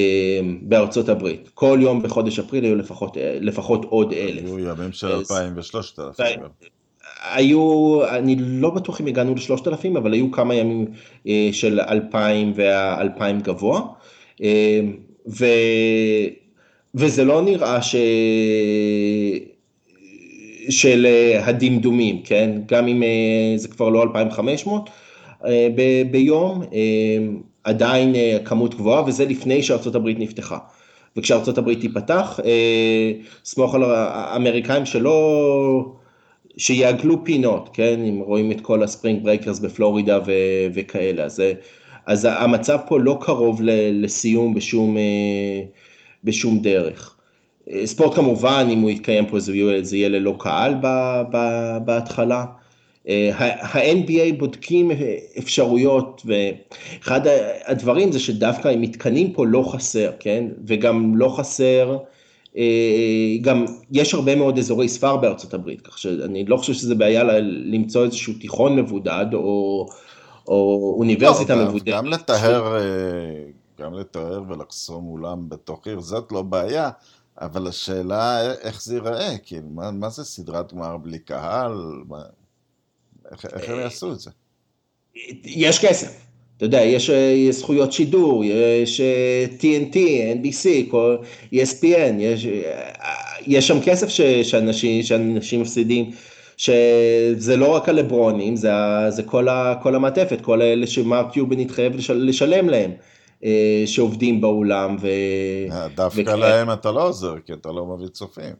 בארצות 0.62 1.10
הברית. 1.10 1.50
כל 1.54 1.80
יום 1.82 2.02
בחודש 2.02 2.40
אפריל 2.40 2.64
היו 2.64 2.76
לפחות, 2.76 3.18
לפחות 3.22 3.86
עוד 3.86 4.14
אלף. 4.14 4.44
היו 4.46 4.60
ימים 4.60 4.92
של 4.92 5.08
אלפיים 5.08 5.54
ושלושת 5.56 6.00
אלפים. 6.00 6.40
היו, 7.34 8.00
אני 8.10 8.36
לא 8.40 8.70
בטוח 8.70 9.02
אם 9.02 9.08
הגענו 9.08 9.36
לשלושת 9.36 9.68
אלפים, 9.68 9.98
אבל 9.98 10.14
היו 10.14 10.32
כמה 10.32 10.56
ימים 10.56 10.86
של 11.52 11.80
אלפיים 11.80 12.54
והאלפיים 12.56 13.40
גבוה. 13.40 13.82
ו... 15.28 15.46
וזה 16.96 17.24
לא 17.24 17.42
נראה 17.42 17.82
ש... 17.82 17.96
של 20.70 21.06
אה, 21.06 21.48
הדמדומים, 21.48 22.22
כן? 22.24 22.52
גם 22.66 22.88
אם 22.88 23.04
אה, 23.04 23.54
זה 23.56 23.68
כבר 23.68 23.90
לא 23.90 24.04
2,500 24.04 24.90
אה. 25.46 25.68
ביום, 26.12 26.62
עדיין 27.64 28.16
כמות 28.46 28.76
גבוהה, 28.76 29.04
וזה 29.08 29.26
לפני 29.26 29.64
שארצות 29.64 29.96
הברית 29.96 30.20
נפתחה. 30.20 30.58
וכשארצות 31.18 31.58
הברית 31.58 31.80
תיפתח, 31.80 32.40
סמוך 33.46 33.76
על 33.76 33.84
האמריקאים 33.84 34.86
שלא, 34.86 35.86
שיעגלו 36.58 37.26
פינות, 37.26 37.70
כן? 37.74 38.06
אם 38.10 38.20
רואים 38.20 38.52
את 38.52 38.62
כל 38.62 38.84
ה 38.84 38.89
spring 38.89 39.24
breakers 39.24 39.60
בפלורידה 39.60 40.20
ו... 40.26 40.32
וכאלה, 40.74 41.24
אז 41.24 41.44
אז 42.06 42.28
המצב 42.32 42.78
פה 42.88 43.00
לא 43.00 43.18
קרוב 43.22 43.62
לסיום 43.92 44.54
בשום, 44.54 44.98
בשום 46.24 46.60
דרך. 46.60 47.21
אה, 47.74 47.88
ספורט 47.88 48.16
כמובן, 48.16 48.68
אם 48.72 48.80
הוא 48.80 48.90
יתקיים 48.90 49.26
פה 49.26 49.40
זה 49.40 49.56
יהיה, 49.56 49.84
זה 49.84 49.98
יהיה 49.98 50.10
ללא 50.10 50.36
קהל 50.40 50.74
בהתחלה. 51.86 52.46
אה, 53.08 53.30
ה-NBA 53.62 54.40
בודקים 54.40 54.92
אפשרויות, 55.40 56.22
ואחד 56.26 57.22
הדברים 57.66 58.12
זה 58.12 58.20
שדווקא 58.20 58.68
עם 58.68 58.82
מתקנים 58.82 59.34
פה 59.34 59.46
לא 59.46 59.64
חסר, 59.72 60.12
כן? 60.20 60.46
וגם 60.68 61.16
לא 61.16 61.30
חסר, 61.38 61.98
גם 63.42 63.66
יש 63.92 64.14
הרבה 64.14 64.36
מאוד 64.36 64.58
אזורי 64.58 64.88
ספר 64.88 65.18
בארצות 65.18 65.54
הברית, 65.54 65.82
כך 65.82 65.98
שאני 65.98 66.46
לא 66.46 66.58
חושב 66.58 66.74
שזה 66.74 66.96
בעיה 66.96 67.24
למצוא 67.44 68.06
איזשהו 68.06 68.34
תיכון 68.34 68.76
מבודד, 68.76 69.26
או... 69.34 69.88
או 70.48 70.96
אוניברסיטה 70.98 71.56
לא, 71.56 71.66
מבודדת. 71.66 71.96
גם 71.96 72.08
לטהר, 72.08 72.78
אה, 72.78 72.82
גם 73.80 73.94
לטהר 73.94 74.44
ולחסום 74.50 75.08
אולם 75.08 75.50
בתוך 75.50 75.88
עיר, 75.88 76.00
זאת 76.00 76.32
לא 76.32 76.42
בעיה, 76.42 76.90
אבל 77.42 77.68
השאלה 77.68 78.54
איך 78.62 78.84
זה 78.84 78.96
ייראה, 78.96 79.38
כאילו, 79.38 79.68
מה, 79.70 79.92
מה 79.92 80.10
זה 80.10 80.24
סדרת 80.24 80.74
גמר 80.74 80.98
בלי 80.98 81.20
קהל? 81.20 81.74
מה, 82.08 82.22
איך, 83.32 83.46
איך 83.46 83.70
הם 83.70 83.80
יעשו 83.80 84.12
את 84.12 84.20
זה? 84.20 84.32
יש 85.44 85.86
כסף. 85.86 86.26
אתה 86.58 86.66
יודע, 86.66 86.82
יש, 86.82 87.10
אה, 87.10 87.16
יש 87.16 87.56
זכויות 87.56 87.92
שידור, 87.92 88.44
יש 88.84 89.02
TNT, 89.60 89.98
אה, 89.98 90.34
NBC, 90.34 90.92
כל, 90.92 91.18
ESPN, 91.54 92.14
יש, 92.20 92.48
יש 93.48 93.68
שם 93.68 93.82
כסף 93.86 94.10
ש, 94.10 94.22
שאנשים, 94.22 95.04
שאנשים 95.04 95.62
מפסידים. 95.62 96.12
שזה 96.58 97.58
לא 97.58 97.76
רק 97.76 97.90
הלברונים, 97.90 98.56
זה, 98.56 98.72
זה 99.10 99.24
כל, 99.24 99.50
ה, 99.50 99.76
כל 99.84 99.96
המעטפת, 99.96 100.42
כל 100.42 100.62
האלה 100.62 100.88
שמרק 100.88 101.34
קיובן 101.34 101.60
התחייב 101.60 101.96
לשל, 101.96 102.14
לשלם 102.14 102.70
להם, 102.70 102.92
אה, 102.92 102.96
שעובדים 103.86 104.42
באולם. 104.42 104.96
ו, 105.02 105.08
אה, 105.72 105.88
דווקא 105.96 106.22
וכ... 106.22 106.28
להם 106.28 106.72
אתה 106.72 106.92
לא 106.92 107.08
עוזר, 107.08 107.36
כי 107.46 107.54
אתה 107.54 107.72
לא 107.72 107.86
מביא 107.86 108.08
צופים. 108.08 108.54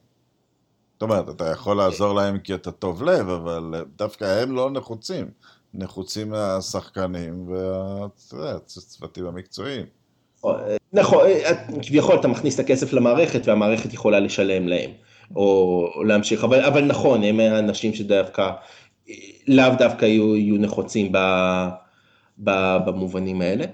זאת 0.92 1.02
אומרת, 1.02 1.28
אתה 1.28 1.50
יכול 1.50 1.76
לעזור 1.76 2.14
להם 2.14 2.38
כי 2.38 2.54
אתה 2.54 2.70
טוב 2.70 3.02
לב, 3.02 3.28
אבל 3.28 3.84
דווקא 3.96 4.24
הם 4.24 4.52
לא 4.52 4.70
נחוצים. 4.70 5.26
נחוצים 5.74 6.30
מהשחקנים 6.30 7.48
והצוותים 8.32 9.26
המקצועיים. 9.26 9.86
נכון, 10.92 11.24
כביכול 11.82 12.20
אתה 12.20 12.28
מכניס 12.28 12.54
את 12.54 12.60
הכסף 12.60 12.92
למערכת 12.92 13.48
והמערכת 13.48 13.92
יכולה 13.92 14.20
לשלם 14.20 14.68
להם. 14.68 14.90
או 15.36 15.88
להמשיך, 16.06 16.44
אבל, 16.44 16.64
אבל 16.64 16.84
נכון, 16.84 17.24
הם 17.24 17.40
האנשים 17.40 17.94
שדווקא, 17.94 18.50
לאו 19.48 19.72
דווקא 19.78 20.04
יהיו, 20.04 20.36
יהיו 20.36 20.56
נחוצים 20.56 21.12
ב, 21.12 21.18
ב, 22.38 22.76
במובנים 22.86 23.40
האלה. 23.40 23.64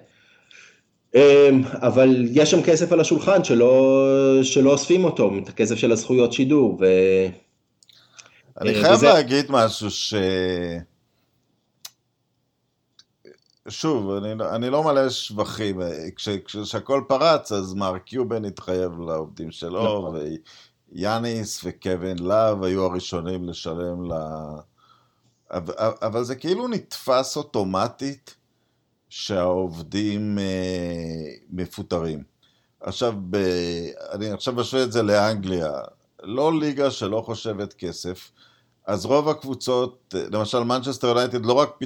אמ, 1.15 1.63
אבל 1.65 2.27
יש 2.31 2.51
שם 2.51 2.63
כסף 2.63 2.93
על 2.93 3.01
השולחן 3.01 3.45
שלא, 3.45 4.05
שלא 4.43 4.71
אוספים 4.71 5.05
אותו, 5.05 5.33
את 5.43 5.49
הכסף 5.49 5.75
של 5.75 5.93
הזכויות 5.93 6.33
שידור. 6.33 6.79
ו... 6.81 6.85
אני 8.61 8.75
אה, 8.75 8.83
חייב 8.83 8.95
וזה... 8.95 9.07
להגיד 9.07 9.47
משהו 9.49 9.91
ש... 9.91 10.15
שוב, 13.69 14.11
אני, 14.11 14.33
אני 14.55 14.71
לא 14.71 14.85
מלא 14.85 15.09
שבחים, 15.09 15.81
כשהכול 16.45 17.05
פרץ 17.09 17.53
אז 17.53 17.75
מר 17.75 17.99
קיובן 17.99 18.45
התחייב 18.45 19.01
לעובדים 19.01 19.51
שלו, 19.51 20.09
נכון. 20.09 20.21
יאניס 20.93 21.61
וקווין 21.65 22.19
לאב 22.19 22.65
היו 22.65 22.85
הראשונים 22.85 23.49
לשלם 23.49 24.13
ל... 24.13 24.15
אבל 26.03 26.25
זה 26.25 26.35
כאילו 26.35 26.69
נתפס 26.69 27.37
אוטומטית 27.37 28.35
שהעובדים 29.11 30.39
אה, 30.39 30.45
מפוטרים. 31.51 32.23
עכשיו, 32.81 33.15
ב... 33.31 33.37
אני 34.13 34.31
עכשיו 34.31 34.55
משווה 34.55 34.85
את 34.85 34.93
זה 34.93 35.03
לאנגליה. 35.03 35.73
לא 36.23 36.61
ליגה 36.61 36.91
שלא 36.91 37.23
חושבת 37.27 37.73
כסף, 37.73 38.31
אז 38.87 39.07
רוב 39.07 39.29
הקבוצות, 39.29 40.15
למשל 40.33 40.59
מנצ'סטר 40.59 41.07
יונייטד 41.07 41.47
לא 41.47 41.53
רק 41.53 41.79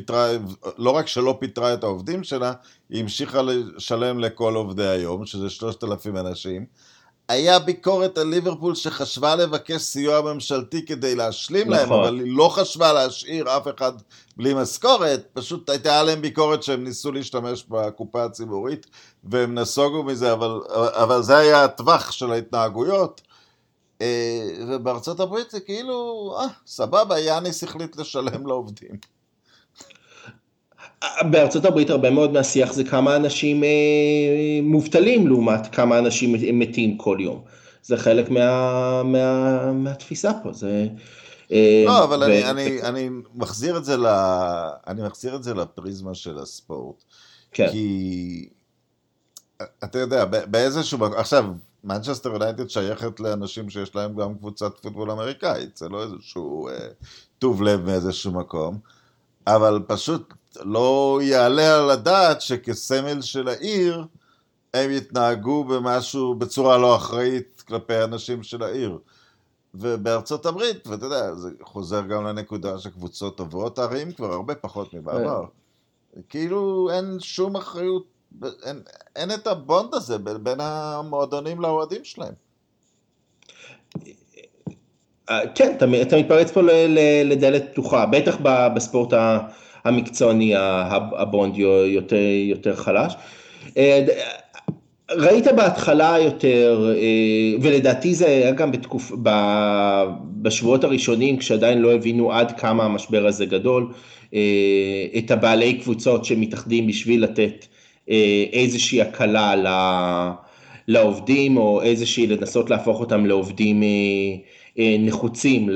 לא 0.78 0.90
רק 0.90 1.06
שלא 1.06 1.36
פיטרה 1.40 1.74
את 1.74 1.84
העובדים 1.84 2.24
שלה, 2.24 2.52
היא 2.90 3.00
המשיכה 3.00 3.42
לשלם 3.42 4.18
לכל 4.18 4.54
עובדי 4.54 4.86
היום, 4.86 5.26
שזה 5.26 5.50
שלושת 5.50 5.84
אלפים 5.84 6.16
אנשים, 6.16 6.66
היה 7.28 7.58
ביקורת 7.58 8.18
על 8.18 8.26
ליברפול 8.26 8.74
שחשבה 8.74 9.36
לבקש 9.36 9.82
סיוע 9.82 10.20
ממשלתי 10.20 10.86
כדי 10.86 11.14
להשלים 11.14 11.70
נכון. 11.70 11.78
להם, 11.78 11.92
אבל 11.92 12.20
היא 12.20 12.36
לא 12.36 12.48
חשבה 12.48 12.92
להשאיר 12.92 13.56
אף 13.56 13.68
אחד 13.76 13.92
בלי 14.36 14.54
משכורת, 14.54 15.26
פשוט 15.32 15.70
הייתה 15.70 16.02
להם 16.02 16.22
ביקורת 16.22 16.62
שהם 16.62 16.84
ניסו 16.84 17.12
להשתמש 17.12 17.64
בקופה 17.68 18.24
הציבורית, 18.24 18.86
והם 19.24 19.54
נסוגו 19.54 20.02
מזה, 20.02 20.32
אבל, 20.32 20.60
אבל 20.74 21.22
זה 21.22 21.36
היה 21.36 21.64
הטווח 21.64 22.12
של 22.12 22.32
ההתנהגויות. 22.32 23.20
אה, 24.00 24.48
ובארצות 24.68 25.20
הברית 25.20 25.50
זה 25.50 25.60
כאילו, 25.60 26.30
אה, 26.40 26.46
סבבה, 26.66 27.20
יאניס 27.20 27.64
החליט 27.64 27.96
לשלם 27.96 28.46
לעובדים. 28.46 28.90
בארצות 31.30 31.64
הברית 31.64 31.90
הרבה 31.90 32.10
מאוד 32.10 32.32
מהשיח 32.32 32.72
זה 32.72 32.84
כמה 32.84 33.16
אנשים 33.16 33.64
אה, 33.64 33.68
מובטלים 34.62 35.26
לעומת 35.26 35.74
כמה 35.74 35.98
אנשים 35.98 36.58
מתים 36.58 36.96
כל 36.96 37.18
יום. 37.20 37.42
זה 37.82 37.96
חלק 37.96 38.30
מה, 38.30 39.02
מה, 39.02 39.72
מהתפיסה 39.72 40.30
פה, 40.42 40.52
זה... 40.52 40.86
אה, 41.52 41.84
לא, 41.86 42.04
אבל 42.04 42.20
ו... 42.20 42.24
אני, 42.24 42.50
אני, 42.50 42.82
אני, 42.82 43.08
מחזיר 43.34 43.76
את 43.76 43.84
זה 43.84 43.96
ל... 43.96 44.06
אני 44.86 45.02
מחזיר 45.02 45.36
את 45.36 45.42
זה 45.42 45.54
לפריזמה 45.54 46.14
של 46.14 46.38
הספורט. 46.38 47.04
כן. 47.52 47.68
כי 47.70 48.48
אתה 49.84 49.98
יודע, 49.98 50.24
באיזשהו... 50.24 51.04
עכשיו, 51.04 51.44
מנצ'סטר 51.84 52.32
יונייטד 52.32 52.70
שייכת 52.70 53.20
לאנשים 53.20 53.70
שיש 53.70 53.94
להם 53.94 54.16
גם 54.16 54.34
קבוצת 54.34 54.78
פוטבול 54.82 55.10
אמריקאית, 55.10 55.76
זה 55.76 55.88
לא 55.88 56.02
איזשהו 56.02 56.68
אה, 56.68 56.88
טוב 57.38 57.62
לב 57.62 57.80
מאיזשהו 57.80 58.32
מקום, 58.32 58.78
אבל 59.46 59.82
פשוט 59.86 60.34
לא 60.60 61.20
יעלה 61.22 61.78
על 61.78 61.90
הדעת 61.90 62.40
שכסמל 62.40 63.22
של 63.22 63.48
העיר 63.48 64.04
הם 64.74 64.90
יתנהגו 64.90 65.64
במשהו, 65.64 66.34
בצורה 66.34 66.78
לא 66.78 66.96
אחראית 66.96 67.62
כלפי 67.66 68.04
אנשים 68.04 68.42
של 68.42 68.62
העיר. 68.62 68.98
ובארצות 69.74 70.46
הברית, 70.46 70.86
ואתה 70.86 71.06
יודע, 71.06 71.34
זה 71.34 71.50
חוזר 71.62 72.00
גם 72.06 72.24
לנקודה 72.24 72.78
שקבוצות 72.78 73.40
עוברות 73.40 73.78
ערים 73.78 74.12
כבר 74.12 74.32
הרבה 74.32 74.54
פחות 74.54 74.94
מבעבר. 74.94 75.44
כאילו 76.28 76.90
אין 76.92 77.20
שום 77.20 77.56
אחריות, 77.56 78.04
אין, 78.62 78.82
אין 79.16 79.34
את 79.34 79.46
הבונד 79.46 79.94
הזה 79.94 80.18
בין 80.18 80.60
המועדונים 80.60 81.60
לאוהדים 81.60 82.04
שלהם. 82.04 82.34
כן, 85.54 85.72
אתה, 85.76 85.86
אתה 86.02 86.18
מתפרץ 86.18 86.50
פה 86.50 86.60
לדלת 87.24 87.64
פתוחה, 87.72 88.06
בטח 88.06 88.38
בספורט 88.74 89.12
המקצועני 89.84 90.52
הבונד 91.18 91.56
יותר, 91.86 92.16
יותר 92.48 92.76
חלש. 92.76 93.14
ראית 95.10 95.46
בהתחלה 95.56 96.16
יותר, 96.20 96.94
ולדעתי 97.60 98.14
זה 98.14 98.26
היה 98.26 98.50
גם 98.50 98.72
בתקופ... 98.72 99.12
בשבועות 100.42 100.84
הראשונים, 100.84 101.36
כשעדיין 101.36 101.78
לא 101.78 101.92
הבינו 101.92 102.32
עד 102.32 102.60
כמה 102.60 102.84
המשבר 102.84 103.26
הזה 103.26 103.46
גדול, 103.46 103.88
את 105.18 105.30
הבעלי 105.30 105.74
קבוצות 105.74 106.24
שמתאחדים 106.24 106.86
בשביל 106.86 107.22
לתת 107.22 107.66
איזושהי 108.52 109.00
הקלה 109.00 109.54
לעובדים, 110.88 111.56
או 111.56 111.82
איזושהי 111.82 112.26
לנסות 112.26 112.70
להפוך 112.70 113.00
אותם 113.00 113.26
לעובדים 113.26 113.82
נחוצים 114.78 115.68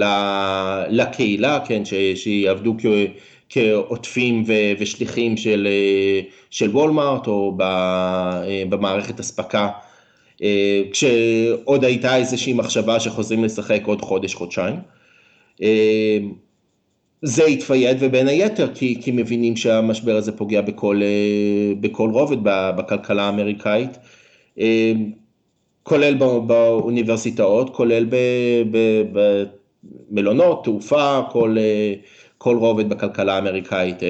לקהילה, 0.89 1.61
כן, 1.67 1.83
שיעבדו 2.15 2.77
כעוטפים 3.49 4.45
ושליחים 4.79 5.37
של, 5.37 5.69
של 6.51 6.71
וולמארט 6.71 7.27
או 7.27 7.59
במערכת 8.69 9.21
אספקה, 9.21 9.69
כשעוד 10.93 11.85
הייתה 11.85 12.17
איזושהי 12.17 12.53
מחשבה 12.53 13.01
שחוזרים 13.01 13.45
לשחק 13.45 13.83
עוד 13.85 14.03
חודש, 14.03 14.35
חודשיים. 14.35 14.77
זה 17.23 17.45
התפייד 17.45 17.97
ובין 18.01 18.29
היתר 18.29 18.75
כי, 18.75 18.99
כי 19.03 19.11
מבינים 19.11 19.57
שהמשבר 19.57 20.17
הזה 20.17 20.33
פוגע 20.33 20.61
בכל, 20.61 21.01
בכל 21.81 22.11
רובד 22.13 22.37
בכלכלה 22.43 23.23
האמריקאית. 23.23 23.99
כולל 25.89 26.15
באוניברסיטאות, 26.47 27.77
כולל 27.77 28.07
במלונות, 30.11 30.65
תעופה, 30.65 31.21
כל, 31.33 31.57
כל 32.39 32.57
רובד 32.57 32.89
בכלכלה 32.89 33.35
האמריקאית 33.35 34.03
אה, 34.03 34.09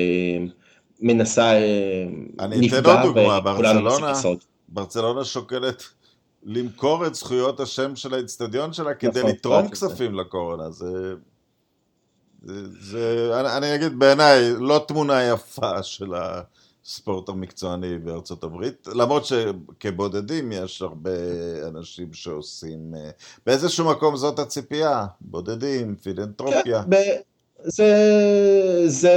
מנסה, 1.00 1.42
אה, 1.42 2.04
אני 2.40 2.68
אתן 2.68 2.86
עוד 2.86 2.98
דוגמה, 3.02 3.40
ברצלונה, 3.40 4.12
ברצלונה 4.68 5.24
שוקלת 5.24 5.82
למכור 6.44 7.06
את 7.06 7.14
זכויות 7.14 7.60
השם 7.60 7.96
של 7.96 8.14
האיצטדיון 8.14 8.72
שלה 8.72 8.94
כדי 8.94 9.20
נכון, 9.20 9.30
לתרום 9.30 9.68
כספים 9.68 10.14
לקורונה, 10.14 10.70
זה... 10.70 11.14
זה, 12.42 12.68
זה 12.80 13.30
אני, 13.40 13.56
אני 13.56 13.74
אגיד 13.74 13.98
בעיניי 13.98 14.52
לא 14.58 14.84
תמונה 14.88 15.22
יפה 15.22 15.82
של 15.82 16.14
ה... 16.14 16.40
הספורט 16.86 17.28
המקצועני 17.28 17.98
בארצות 17.98 18.44
הברית, 18.44 18.88
למרות 18.94 19.24
שכבודדים 19.26 20.52
יש 20.52 20.82
הרבה 20.82 21.10
אנשים 21.68 22.12
שעושים, 22.12 22.94
אה, 22.96 23.10
באיזשהו 23.46 23.90
מקום 23.90 24.16
זאת 24.16 24.38
הציפייה, 24.38 25.06
בודדים, 25.20 25.94
פילנטרופיה. 26.02 26.82
כן, 26.82 26.90
זה, 27.64 28.82
זה, 28.86 29.14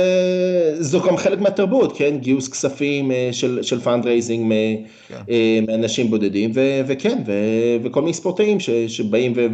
זו 0.80 1.01
גם 1.01 1.17
חלק 1.17 1.39
מהתרבות, 1.39 1.97
כן? 1.97 2.17
גיוס 2.17 2.47
כספים 2.47 3.11
אה, 3.11 3.30
של, 3.32 3.59
של 3.63 3.80
fundraising 3.80 4.54
כן. 5.07 5.22
אה, 5.30 5.59
מאנשים 5.67 6.09
בודדים, 6.09 6.51
ו, 6.55 6.59
וכן, 6.88 7.24
ו, 7.26 7.34
וכל 7.84 8.01
מיני 8.01 8.13
ספורטאים 8.13 8.59
ש, 8.59 8.70
שבאים 8.70 9.34
ו, 9.36 9.45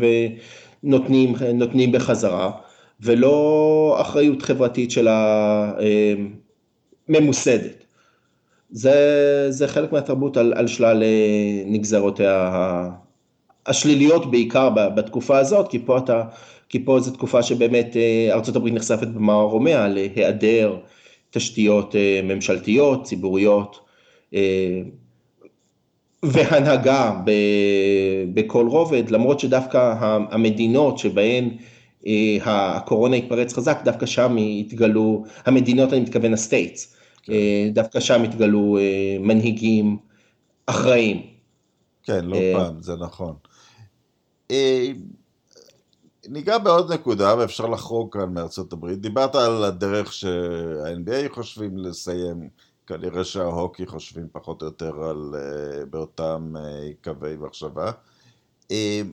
ונותנים 0.83 1.91
בחזרה, 1.91 2.51
ולא 3.01 3.97
אחריות 4.01 4.41
חברתית 4.41 4.91
של 4.91 5.07
הממוסדת. 7.09 7.84
זה, 8.75 9.47
זה 9.49 9.67
חלק 9.67 9.91
מהתרבות 9.91 10.37
על, 10.37 10.53
על 10.55 10.67
שלל 10.67 11.03
אה, 11.03 11.63
נגזרותיה 11.65 12.51
השליליות 13.65 14.31
בעיקר 14.31 14.69
בתקופה 14.69 15.37
הזאת, 15.37 15.67
כי 15.67 15.79
פה 15.85 15.97
אתה, 15.97 16.23
כי 16.69 16.85
פה 16.85 16.99
זו 16.99 17.11
תקופה 17.11 17.43
שבאמת 17.43 17.97
אה, 17.97 18.29
ארה"ב 18.33 18.67
נחשפת 18.67 19.07
במערומיה 19.07 19.87
להיעדר 19.87 20.75
תשתיות 21.29 21.95
אה, 21.95 22.19
ממשלתיות, 22.23 23.03
ציבוריות, 23.03 23.79
והנהגה 26.23 27.21
בכל 28.33 28.67
רובד, 28.67 29.09
למרות 29.09 29.39
שדווקא 29.39 29.93
המדינות 30.31 30.97
שבהן 30.97 31.49
הקורונה 32.41 33.15
התפרץ 33.15 33.53
חזק, 33.53 33.81
דווקא 33.83 34.05
שם 34.05 34.35
התגלו, 34.59 35.23
המדינות, 35.45 35.93
אני 35.93 36.01
מתכוון 36.01 36.33
ה 36.33 36.41
states, 36.41 36.94
אה, 37.29 37.69
דווקא 37.73 37.99
שם 37.99 38.23
התגלו 38.23 38.77
אה, 38.77 39.17
מנהיגים 39.19 39.97
אחראים. 40.65 41.27
כן, 42.03 42.25
לא 42.25 42.35
אה, 42.35 42.53
פעם, 42.55 42.81
זה 42.81 42.95
נכון. 42.95 43.35
ניגע 46.29 46.57
בעוד 46.57 46.93
נקודה, 46.93 47.35
ואפשר 47.37 47.65
לחרוג 47.65 48.13
כאן 48.13 48.33
מארצות 48.33 48.73
הברית. 48.73 48.99
דיברת 49.01 49.35
על 49.35 49.63
הדרך 49.63 50.13
שה-NBA 50.13 51.33
חושבים 51.33 51.77
לסיים, 51.77 52.49
כנראה 52.87 53.23
שההוקי 53.23 53.85
חושבים 53.85 54.27
פחות 54.31 54.61
או 54.61 54.67
יותר 54.67 55.03
על, 55.03 55.35
באותם 55.89 56.53
קווי 57.03 57.35
מחשבה. 57.37 57.91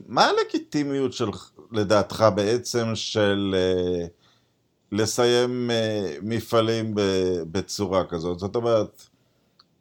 מה 0.07 0.25
הלגיטימיות 0.25 1.13
של, 1.13 1.29
לדעתך 1.71 2.25
בעצם, 2.35 2.95
של... 2.95 3.55
לסיים 4.93 5.69
uh, 5.69 6.19
מפעלים 6.21 6.93
בצורה 7.51 8.05
כזאת. 8.05 8.39
זאת 8.39 8.55
אומרת, 8.55 9.01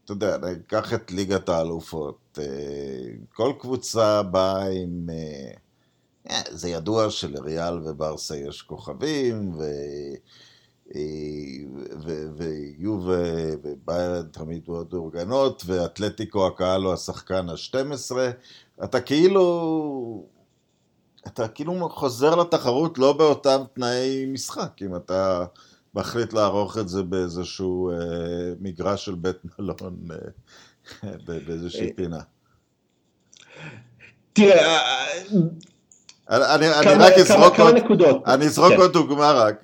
אתה 0.04 0.12
יודע, 0.12 0.36
ניקח 0.38 0.94
את 0.94 1.10
ליגת 1.10 1.48
האלופות. 1.48 2.38
Uh, 2.38 2.40
כל 3.34 3.52
קבוצה 3.58 4.22
באה 4.22 4.68
עם... 4.68 5.08
Yeah, 6.28 6.32
זה 6.50 6.68
ידוע 6.68 7.10
שלריאל 7.10 7.78
וברסה 7.84 8.36
יש 8.36 8.62
כוכבים, 8.62 9.52
ו... 9.58 9.62
ויובה 12.36 13.22
וביירן 13.62 14.26
תמיד 14.32 14.62
מאוד 14.68 14.88
מאורגנות, 14.92 15.62
ואתלטיקו 15.66 16.46
הקהל 16.46 16.82
הוא 16.82 16.92
השחקן 16.92 17.48
ה-12. 17.48 18.16
אתה 18.84 19.00
כאילו 19.00 20.26
אתה 21.26 21.48
כאילו 21.48 21.88
חוזר 21.88 22.34
לתחרות 22.34 22.98
לא 22.98 23.12
באותם 23.12 23.62
תנאי 23.74 24.26
משחק, 24.26 24.82
אם 24.82 24.96
אתה 24.96 25.44
מחליט 25.94 26.32
לערוך 26.32 26.78
את 26.78 26.88
זה 26.88 27.02
באיזשהו 27.02 27.90
אה, 27.90 27.96
מגרש 28.60 29.04
של 29.04 29.14
בית 29.14 29.36
מלון, 29.58 29.98
אה, 31.04 31.10
באיזושהי 31.46 31.86
אה, 31.86 31.94
פינה. 31.96 32.20
תראה, 34.32 34.78
אה, 36.30 36.54
אני, 36.54 36.74
אני 36.74 37.04
רק 37.04 37.12
אזרוק 37.12 37.60
עוד, 37.60 37.74
אני 38.26 38.44
אזרוק 38.44 38.72
כן. 38.72 38.80
עוד 38.80 38.92
דוגמה 38.92 39.32
רק, 39.32 39.62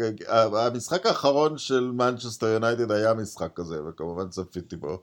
המשחק 0.52 1.06
האחרון 1.06 1.58
של 1.58 1.90
מנצ'סטר 1.94 2.46
יונייטד 2.46 2.92
היה 2.92 3.14
משחק 3.14 3.50
כזה, 3.54 3.76
וכמובן 3.88 4.28
צפיתי 4.28 4.76
בו. 4.76 5.02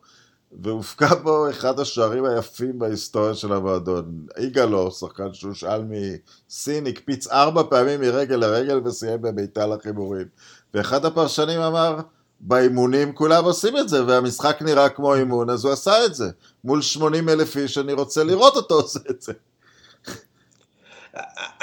והופקע 0.63 1.15
בו 1.15 1.49
אחד 1.49 1.79
השוערים 1.79 2.25
היפים 2.25 2.79
בהיסטוריה 2.79 3.33
של 3.33 3.53
המועדון. 3.53 4.25
יגאלו, 4.39 4.91
שחקן 4.91 5.33
שהושאל 5.33 5.81
מסין, 5.89 6.87
הקפיץ 6.87 7.27
ארבע 7.27 7.63
פעמים 7.69 8.01
מרגל 8.01 8.35
לרגל 8.35 8.81
וסיים 8.85 9.21
בביתה 9.21 9.67
לחיבורים. 9.67 10.25
ואחד 10.73 11.05
הפרשנים 11.05 11.59
אמר, 11.59 11.97
באימונים 12.39 13.13
כולם 13.13 13.43
עושים 13.43 13.77
את 13.77 13.89
זה, 13.89 14.05
והמשחק 14.05 14.61
נראה 14.61 14.89
כמו 14.89 15.15
אימון, 15.15 15.49
אז 15.49 15.65
הוא 15.65 15.73
עשה 15.73 16.05
את 16.05 16.15
זה. 16.15 16.29
מול 16.63 16.81
80 16.81 17.29
אלף 17.29 17.57
איש, 17.57 17.77
אני 17.77 17.93
רוצה 17.93 18.23
לראות 18.23 18.55
אותו 18.55 18.75
עושה 18.75 18.99
את 19.09 19.21
זה. 19.21 19.33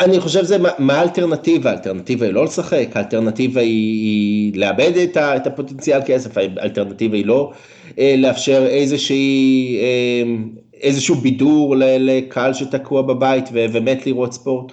אני 0.00 0.20
חושב 0.20 0.44
שזה, 0.44 0.56
מה 0.78 0.94
האלטרנטיבה? 0.94 1.70
האלטרנטיבה 1.70 2.26
היא 2.26 2.34
לא 2.34 2.44
לשחק, 2.44 2.88
האלטרנטיבה 2.94 3.60
היא 3.60 4.60
לאבד 4.60 4.92
את, 4.96 5.16
את 5.16 5.46
הפוטנציאל 5.46 6.00
כסף, 6.06 6.36
האלטרנטיבה 6.36 7.16
היא 7.16 7.26
לא 7.26 7.52
לאפשר 7.98 8.66
איזושהי, 8.66 9.76
אה, 9.80 10.22
איזשהו 10.82 11.14
בידור 11.14 11.74
לקהל 11.78 12.54
שתקוע 12.54 13.02
בבית 13.02 13.44
ומת 13.52 14.06
לראות 14.06 14.32
ספורט. 14.32 14.72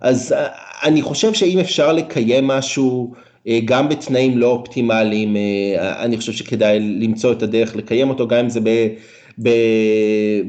אז 0.00 0.32
אה, 0.32 0.46
אני 0.84 1.02
חושב 1.02 1.32
שאם 1.34 1.58
אפשר 1.58 1.92
לקיים 1.92 2.46
משהו 2.46 3.12
גם 3.64 3.88
בתנאים 3.88 4.38
לא 4.38 4.46
אופטימליים, 4.46 5.36
אני 5.78 6.16
חושב 6.16 6.32
שכדאי 6.32 6.80
למצוא 6.80 7.32
את 7.32 7.42
הדרך 7.42 7.76
לקיים 7.76 8.08
אותו, 8.08 8.28
גם 8.28 8.38
אם 8.38 8.48
זה 8.48 8.60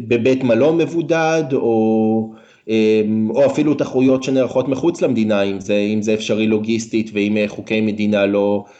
בבית 0.08 0.44
מלון 0.44 0.78
מבודד, 0.78 1.44
או... 1.54 2.34
או 3.30 3.46
אפילו 3.46 3.74
תחרויות 3.74 4.24
שנערכות 4.24 4.68
מחוץ 4.68 5.02
למדינה, 5.02 5.42
אם 5.42 5.60
זה, 5.60 5.76
אם 5.78 6.02
זה 6.02 6.14
אפשרי 6.14 6.48
לוגיסטית 6.48 7.10
ואם 7.14 7.38
חוקי 7.48 7.82
מדינה 7.82 8.26
לא, 8.26 8.66
אה, 8.68 8.72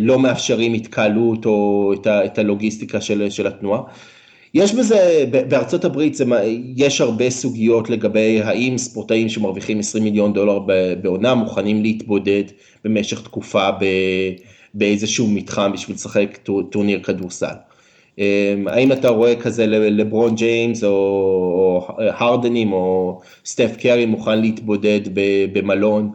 לא 0.00 0.18
מאפשרים 0.18 0.74
התקהלות 0.74 1.46
או 1.46 1.92
את, 1.92 2.06
ה, 2.06 2.24
את 2.24 2.38
הלוגיסטיקה 2.38 3.00
של, 3.00 3.30
של 3.30 3.46
התנועה. 3.46 3.82
יש 4.54 4.74
בזה, 4.74 5.24
בארצות 5.48 5.84
הברית 5.84 6.14
זה, 6.14 6.24
יש 6.76 7.00
הרבה 7.00 7.30
סוגיות 7.30 7.90
לגבי 7.90 8.40
האם 8.42 8.78
ספורטאים 8.78 9.28
שמרוויחים 9.28 9.78
20 9.78 10.04
מיליון 10.04 10.32
דולר 10.32 10.58
בעונה 11.02 11.34
מוכנים 11.34 11.82
להתבודד 11.82 12.44
במשך 12.84 13.22
תקופה 13.22 13.70
ב, 13.70 13.84
באיזשהו 14.74 15.26
מתחם 15.26 15.72
בשביל 15.72 15.96
לשחק 15.96 16.38
טורניר 16.70 17.00
כדורסל. 17.02 17.54
האם 18.66 18.92
אתה 18.92 19.08
רואה 19.08 19.36
כזה 19.36 19.66
לברון 19.66 20.34
ג'יימס 20.34 20.84
או, 20.84 20.88
או 20.88 21.96
הרדנים 21.98 22.72
או 22.72 23.20
סטף 23.44 23.76
קרי 23.76 24.06
מוכן 24.06 24.40
להתבודד 24.40 25.00
במלון 25.52 26.10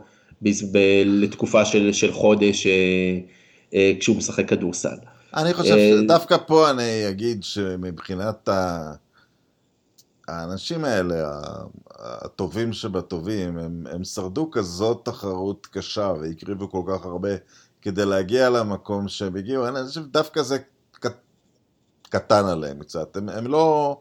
לתקופה 1.05 1.65
של, 1.65 1.93
של 1.93 2.11
חודש 2.11 2.67
כשהוא 3.99 4.17
משחק 4.17 4.49
כדורסל. 4.49 4.95
אני 5.35 5.53
חושב 5.53 5.75
שדווקא 5.77 6.37
פה 6.47 6.69
אני 6.69 7.09
אגיד 7.09 7.43
שמבחינת 7.43 8.49
ה... 8.49 8.93
האנשים 10.27 10.85
האלה, 10.85 11.41
הטובים 11.99 12.73
שבטובים, 12.73 13.57
הם, 13.57 13.87
הם 13.91 14.03
שרדו 14.03 14.51
כזאת 14.51 15.05
תחרות 15.05 15.67
קשה 15.71 16.13
והקריבו 16.21 16.71
כל 16.71 16.81
כך 16.87 17.05
הרבה 17.05 17.29
כדי 17.81 18.05
להגיע 18.05 18.49
למקום 18.49 19.07
שהם 19.07 19.35
הגיעו, 19.35 19.67
אני 19.67 19.87
חושב 19.87 20.05
דווקא 20.05 20.41
זה 20.41 20.57
קט, 20.91 21.15
קטן 22.09 22.45
עליהם 22.45 22.79
קצת, 22.79 23.17
הם, 23.17 23.29
הם, 23.29 23.47
לא, 23.47 23.97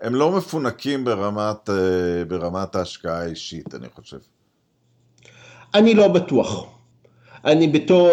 הם 0.00 0.14
לא 0.14 0.32
מפונקים 0.32 1.04
ברמת, 1.04 1.70
אה, 1.70 2.24
ברמת 2.28 2.74
ההשקעה 2.74 3.20
האישית, 3.20 3.74
אני 3.74 3.88
חושב. 3.94 4.18
אני 5.76 5.94
לא 5.94 6.08
בטוח. 6.08 6.66
אני 7.44 7.66
בתור, 7.66 8.10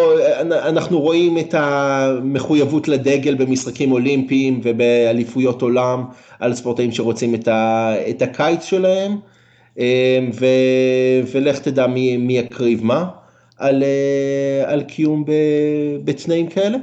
אנחנו 0.50 1.00
רואים 1.00 1.38
את 1.38 1.54
המחויבות 1.58 2.88
לדגל 2.88 3.34
במשחקים 3.34 3.92
אולימפיים 3.92 4.60
ובאליפויות 4.62 5.62
עולם 5.62 6.04
על 6.40 6.54
ספורטאים 6.54 6.92
שרוצים 6.92 7.34
את, 7.34 7.48
ה, 7.48 7.94
את 8.10 8.22
הקיץ 8.22 8.64
שלהם, 8.64 9.16
אמ, 9.78 9.84
ו, 10.34 10.46
ולך 11.32 11.58
תדע 11.58 11.86
מי, 11.86 12.16
מי 12.16 12.38
יקריב 12.38 12.84
מה 12.84 13.08
על, 13.58 13.82
אה, 13.82 14.72
על 14.72 14.82
קיום 14.82 15.24
בתנאים 16.04 16.46
כאלה. 16.46 16.78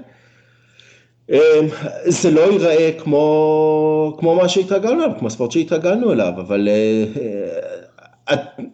אמ, 1.30 1.38
זה 2.06 2.32
לא 2.32 2.42
ייראה 2.42 2.92
כמו, 2.98 4.16
כמו 4.20 4.36
מה 4.36 4.50
שהתרגלנו 4.50 5.04
אליו, 5.04 5.16
כמו 5.20 5.28
הספורט 5.28 5.52
שהתרגלנו 5.52 6.12
אליו, 6.12 6.34
אבל 6.38 6.70
אה, 6.72 7.06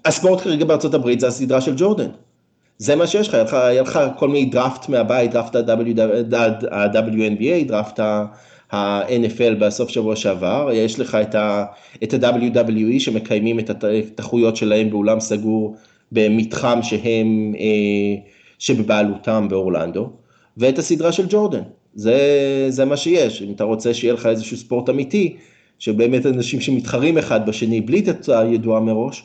הספורט 0.06 0.42
כרגע 0.42 0.66
בארצות 0.66 0.94
הברית 0.94 1.20
זה 1.20 1.28
הסדרה 1.28 1.62
של 1.62 1.74
ג'ורדן. 1.78 2.10
זה 2.78 2.96
מה 2.96 3.08
שיש 3.08 3.30
לך, 3.30 3.54
היה 3.54 3.82
לך 3.82 4.00
כל 4.18 4.28
מיני 4.28 4.46
דראפט 4.46 4.90
מהבית, 4.90 5.32
דראפט 5.32 5.56
ה-WNBA, 6.72 7.68
דראפט 7.68 8.00
ה-NFL 8.00 9.56
בסוף 9.60 9.90
שבוע 9.90 10.16
שעבר, 10.16 10.70
יש 10.74 11.00
לך 11.00 11.18
את 12.04 12.14
ה-WWE 12.14 13.00
שמקיימים 13.00 13.60
את 13.60 13.84
התחרויות 13.84 14.56
שלהם 14.56 14.90
באולם 14.90 15.20
סגור 15.20 15.76
במתחם 16.12 16.80
שהם, 16.82 17.54
אה, 17.60 18.22
שבבעלותם 18.60 19.48
באורלנדו, 19.50 20.10
ואת 20.58 20.80
הסדרה 20.80 21.12
של 21.12 21.26
ג'ורדן, 21.30 21.64
זה, 21.94 22.18
זה 22.70 22.86
מה 22.86 22.98
שיש, 22.98 23.42
אם 23.42 23.52
אתה 23.52 23.64
רוצה 23.64 23.94
שיהיה 23.94 24.14
לך 24.14 24.26
איזשהו 24.26 24.58
ספורט 24.58 24.90
אמיתי, 24.90 25.36
שבאמת 25.80 26.26
אנשים 26.26 26.62
שמתחרים 26.62 27.18
אחד 27.18 27.50
בשני 27.50 27.82
בלי 27.82 28.02
תוצאה 28.02 28.46
ידועה 28.46 28.80
מראש, 28.80 29.24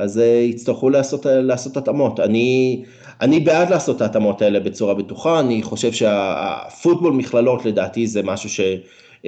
אז 0.00 0.16
uh, 0.16 0.20
יצטרכו 0.50 0.90
לעשות, 0.90 1.26
לעשות 1.26 1.76
התאמות. 1.76 2.20
אני, 2.20 2.82
אני 3.20 3.40
בעד 3.40 3.70
לעשות 3.70 3.96
את 3.96 4.02
ההתאמות 4.02 4.42
האלה 4.42 4.60
בצורה 4.60 4.94
בטוחה, 4.94 5.40
אני 5.40 5.62
חושב 5.62 5.92
שהפוטבול 5.92 7.12
מכללות 7.12 7.64
לדעתי 7.64 8.06
זה 8.06 8.22
משהו 8.22 8.50
ש, 8.50 8.60
uh, 8.60 9.26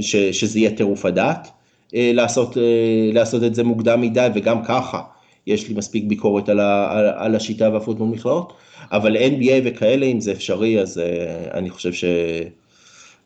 ש, 0.00 0.16
שזה 0.16 0.58
יהיה 0.58 0.70
טירוף 0.70 1.04
הדעת, 1.04 1.48
לעשות, 1.92 2.56
לעשות 3.12 3.42
את 3.42 3.54
זה 3.54 3.64
מוקדם 3.64 4.00
מדי 4.00 4.28
וגם 4.34 4.64
ככה. 4.64 5.00
יש 5.46 5.68
לי 5.68 5.74
מספיק 5.74 6.04
ביקורת 6.06 6.48
על, 6.48 6.60
ה, 6.60 6.98
על, 6.98 7.06
על 7.16 7.34
השיטה 7.34 7.70
והפוטבול 7.72 8.08
מכללות, 8.08 8.52
אבל 8.92 9.16
NBA 9.16 9.52
וכאלה, 9.64 10.06
אם 10.06 10.20
זה 10.20 10.32
אפשרי, 10.32 10.80
אז 10.80 11.00
אני 11.54 11.70
חושב 11.70 11.92
ש... 11.92 12.04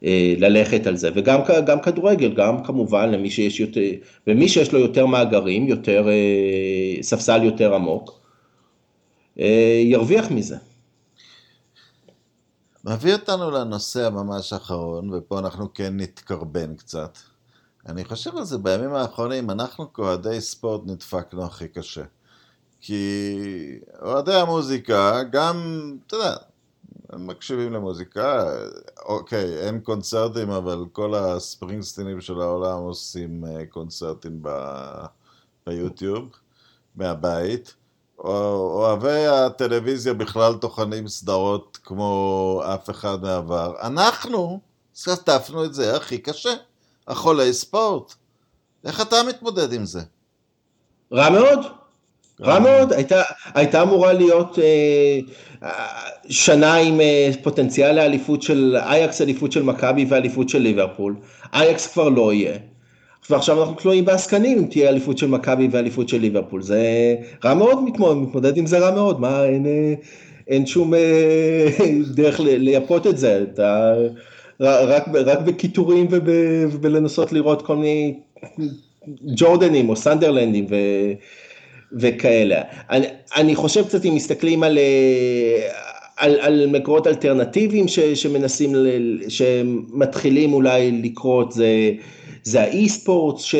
אה, 0.04 0.34
ללכת 0.38 0.86
על 0.86 0.96
זה, 0.96 1.10
וגם 1.14 1.80
כדורגל, 1.82 2.34
גם 2.34 2.64
כמובן 2.64 3.10
למי 3.10 3.30
שיש 3.30 3.60
יותר, 3.60 3.80
ומי 4.26 4.48
שיש 4.48 4.72
לו 4.72 4.78
יותר 4.78 5.06
מאגרים, 5.06 5.68
יותר, 5.68 6.08
אה, 6.08 7.02
ספסל 7.02 7.42
יותר 7.42 7.74
עמוק, 7.74 8.20
אה, 9.38 9.82
ירוויח 9.84 10.30
מזה. 10.30 10.56
מביא 12.84 13.12
אותנו 13.12 13.50
לנושא 13.50 14.06
הממש 14.06 14.52
האחרון, 14.52 15.10
ופה 15.14 15.38
אנחנו 15.38 15.74
כן 15.74 15.96
נתקרבן 15.96 16.74
קצת. 16.74 17.18
אני 17.88 18.04
חושב 18.04 18.36
על 18.36 18.44
זה 18.44 18.58
בימים 18.58 18.94
האחרונים, 18.94 19.50
אנחנו 19.50 19.92
כאוהדי 19.92 20.40
ספורט 20.40 20.80
נדפקנו 20.86 21.44
הכי 21.44 21.68
קשה. 21.68 22.02
כי 22.80 23.78
אוהדי 24.02 24.34
המוזיקה, 24.34 25.22
גם, 25.30 25.56
אתה 26.06 26.16
יודע, 26.16 26.34
הם 27.12 27.26
מקשיבים 27.26 27.72
למוזיקה, 27.72 28.44
אוקיי, 29.04 29.66
אין 29.66 29.80
קונצרטים, 29.80 30.50
אבל 30.50 30.84
כל 30.92 31.14
הספרינגסטינים 31.14 32.20
של 32.20 32.40
העולם 32.40 32.78
עושים 32.78 33.44
אה, 33.44 33.66
קונצרטים 33.66 34.38
ב... 34.42 34.48
ביוטיוב, 35.66 36.28
מהבית. 36.96 37.74
אוהבי 38.18 39.26
הטלוויזיה 39.26 40.14
בכלל 40.14 40.54
טוחנים 40.54 41.08
סדרות 41.08 41.78
כמו 41.84 42.62
אף 42.74 42.90
אחד 42.90 43.22
מעבר. 43.22 43.74
אנחנו 43.82 44.60
סטפנו 44.94 45.64
את 45.64 45.74
זה 45.74 45.96
הכי 45.96 46.18
קשה, 46.18 46.54
החולי 47.08 47.52
ספורט. 47.52 48.14
איך 48.84 49.00
אתה 49.00 49.16
מתמודד 49.28 49.72
עם 49.72 49.84
זה? 49.84 50.00
רע 51.12 51.30
מאוד. 51.30 51.81
רע 52.42 52.58
מאוד, 52.58 52.92
הייתה, 52.92 53.22
הייתה 53.54 53.82
אמורה 53.82 54.12
להיות 54.12 54.58
אה, 54.58 55.68
שנה 56.28 56.74
עם 56.74 57.00
אה, 57.00 57.30
פוטנציאל 57.42 57.96
לאליפות 57.96 58.42
של 58.42 58.76
אייקס, 58.80 59.20
אליפות 59.20 59.52
של 59.52 59.62
מכבי 59.62 60.06
ואליפות 60.08 60.48
של 60.48 60.58
ליברפול. 60.58 61.14
אייקס 61.54 61.86
כבר 61.86 62.08
לא 62.08 62.32
יהיה. 62.32 62.54
ועכשיו 63.30 63.60
אנחנו 63.60 63.74
תלויים 63.74 64.04
בעסקנים 64.04 64.58
אם 64.58 64.64
תהיה 64.64 64.88
אליפות 64.88 65.18
של 65.18 65.26
מכבי 65.26 65.68
ואליפות 65.70 66.08
של 66.08 66.20
ליברפול. 66.20 66.62
זה 66.62 67.14
רע 67.44 67.54
מאוד 67.54 67.84
מתמודד, 67.84 68.20
מתמודד 68.20 68.56
עם 68.56 68.66
זה 68.66 68.78
רע 68.78 68.90
מאוד, 68.90 69.20
מה, 69.20 69.44
אין, 69.44 69.66
אה, 69.66 69.94
אין 70.48 70.66
שום 70.66 70.94
אה, 70.94 71.68
דרך 72.16 72.40
לייפות 72.40 73.06
את 73.06 73.18
זה. 73.18 73.44
אתה, 73.52 73.94
רק, 74.60 75.08
רק 75.08 75.38
בקיטורים 75.38 76.06
ובלנסות 76.72 77.32
לראות 77.32 77.62
כל 77.62 77.76
מיני 77.76 78.14
ג'ורדנים 79.36 79.88
או 79.88 79.96
סנדרלנדים. 79.96 80.66
ו... 80.70 80.76
וכאלה. 82.00 82.60
אני, 82.90 83.06
אני 83.36 83.56
חושב 83.56 83.86
קצת 83.86 84.04
אם 84.04 84.14
מסתכלים 84.14 84.62
על, 84.62 84.78
אה, 84.78 85.68
על, 86.16 86.40
על 86.40 86.66
מקורות 86.66 87.06
אלטרנטיביים 87.06 87.88
ש, 87.88 87.98
שמנסים, 87.98 88.72
שמתחילים 89.28 90.52
אולי 90.52 91.00
לקרות, 91.02 91.52
זה, 91.52 91.90
זה 92.42 92.60
האי 92.62 92.88
ספורט 92.88 93.38
ש, 93.38 93.54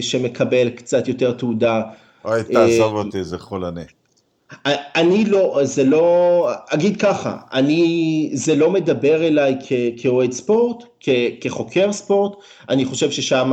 שמקבל 0.00 0.68
קצת 0.70 1.08
יותר 1.08 1.32
תעודה. 1.32 1.82
אוי, 2.24 2.42
תעזוב 2.52 2.94
אה, 2.94 3.02
אותי, 3.02 3.24
זה 3.24 3.38
חולני. 3.38 3.82
אני 4.96 5.24
לא, 5.24 5.60
זה 5.62 5.84
לא, 5.84 6.50
אגיד 6.68 7.00
ככה, 7.00 7.36
אני, 7.52 8.30
זה 8.32 8.56
לא 8.56 8.70
מדבר 8.70 9.26
אליי 9.26 9.56
כאוהד 9.96 10.32
ספורט, 10.32 10.84
כחוקר 11.40 11.92
ספורט, 11.92 12.32
אני 12.68 12.84
חושב 12.84 13.10
ששם 13.10 13.52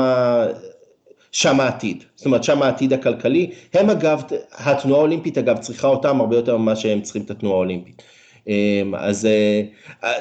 שם 1.36 1.60
העתיד, 1.60 2.04
זאת 2.16 2.26
אומרת 2.26 2.44
שם 2.44 2.62
העתיד 2.62 2.94
הכלכלי, 2.94 3.50
הם 3.74 3.90
אגב, 3.90 4.24
התנועה 4.54 5.00
האולימפית 5.00 5.38
אגב 5.38 5.58
צריכה 5.58 5.88
אותם 5.88 6.22
הרבה 6.22 6.36
יותר 6.36 6.58
ממה 6.58 6.76
שהם 6.76 7.02
צריכים 7.02 7.22
את 7.22 7.32
התנועה 7.32 7.56
האולימפית. 7.56 8.02
אמ, 8.48 8.96
אז 8.98 9.26
אה, 9.26 9.62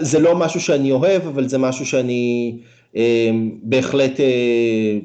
זה 0.01 0.19
לא 0.19 0.37
משהו 0.37 0.61
שאני 0.61 0.93
אוהב, 0.93 1.27
אבל 1.27 1.49
זה 1.49 1.59
משהו 1.59 1.87
שאני 1.87 2.57
אמ, 2.97 3.51
בהחלט 3.63 4.21
אה, 4.21 4.99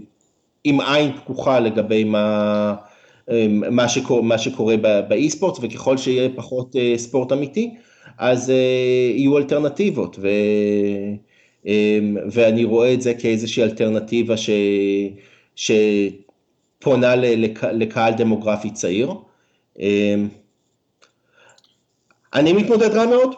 עם 0.64 0.82
עין 0.82 1.12
פקוחה 1.18 1.60
לגבי 1.60 2.04
מה, 2.04 2.76
אמ, 3.32 3.76
מה, 3.76 3.90
שקורה, 3.90 4.22
מה 4.22 4.38
שקורה 4.38 4.78
באי 5.08 5.30
ספורט, 5.30 5.58
וככל 5.62 5.98
שיהיה 5.98 6.30
פחות 6.36 6.76
אה, 6.76 6.94
ספורט 6.98 7.32
אמיתי, 7.32 7.76
אז 8.18 8.50
יהיו 9.16 9.38
אלטרנטיבות, 9.38 10.20
ו, 10.22 10.28
ואני 12.32 12.64
רואה 12.64 12.94
את 12.94 13.02
זה 13.02 13.14
כאיזושהי 13.14 13.64
אלטרנטיבה 13.64 14.38
ש... 14.38 14.50
שפונה 15.60 17.16
לקהל 17.72 18.14
דמוגרפי 18.14 18.72
צעיר. 18.72 19.12
אמ, 19.80 20.28
אני 22.34 22.54
מתמודד 22.54 22.90
רע 22.90 23.06
מאוד, 23.06 23.36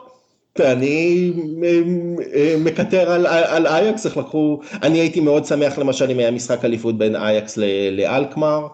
ואני 0.60 1.32
אמ, 1.36 2.16
אמ, 2.36 2.64
מקטר 2.64 3.12
על, 3.12 3.28
על 3.28 3.68
אייקס, 3.68 4.06
איך 4.06 4.18
לקחו, 4.18 4.60
אני 4.84 5.00
הייתי 5.00 5.20
מאוד 5.20 5.46
שמח 5.46 5.78
למשל 5.78 6.12
אם 6.12 6.20
היה 6.20 6.32
משחק 6.32 6.66
אליפות 6.66 6.98
בין 6.98 7.16
אייקס 7.16 7.58
לאלקמר, 7.92 8.68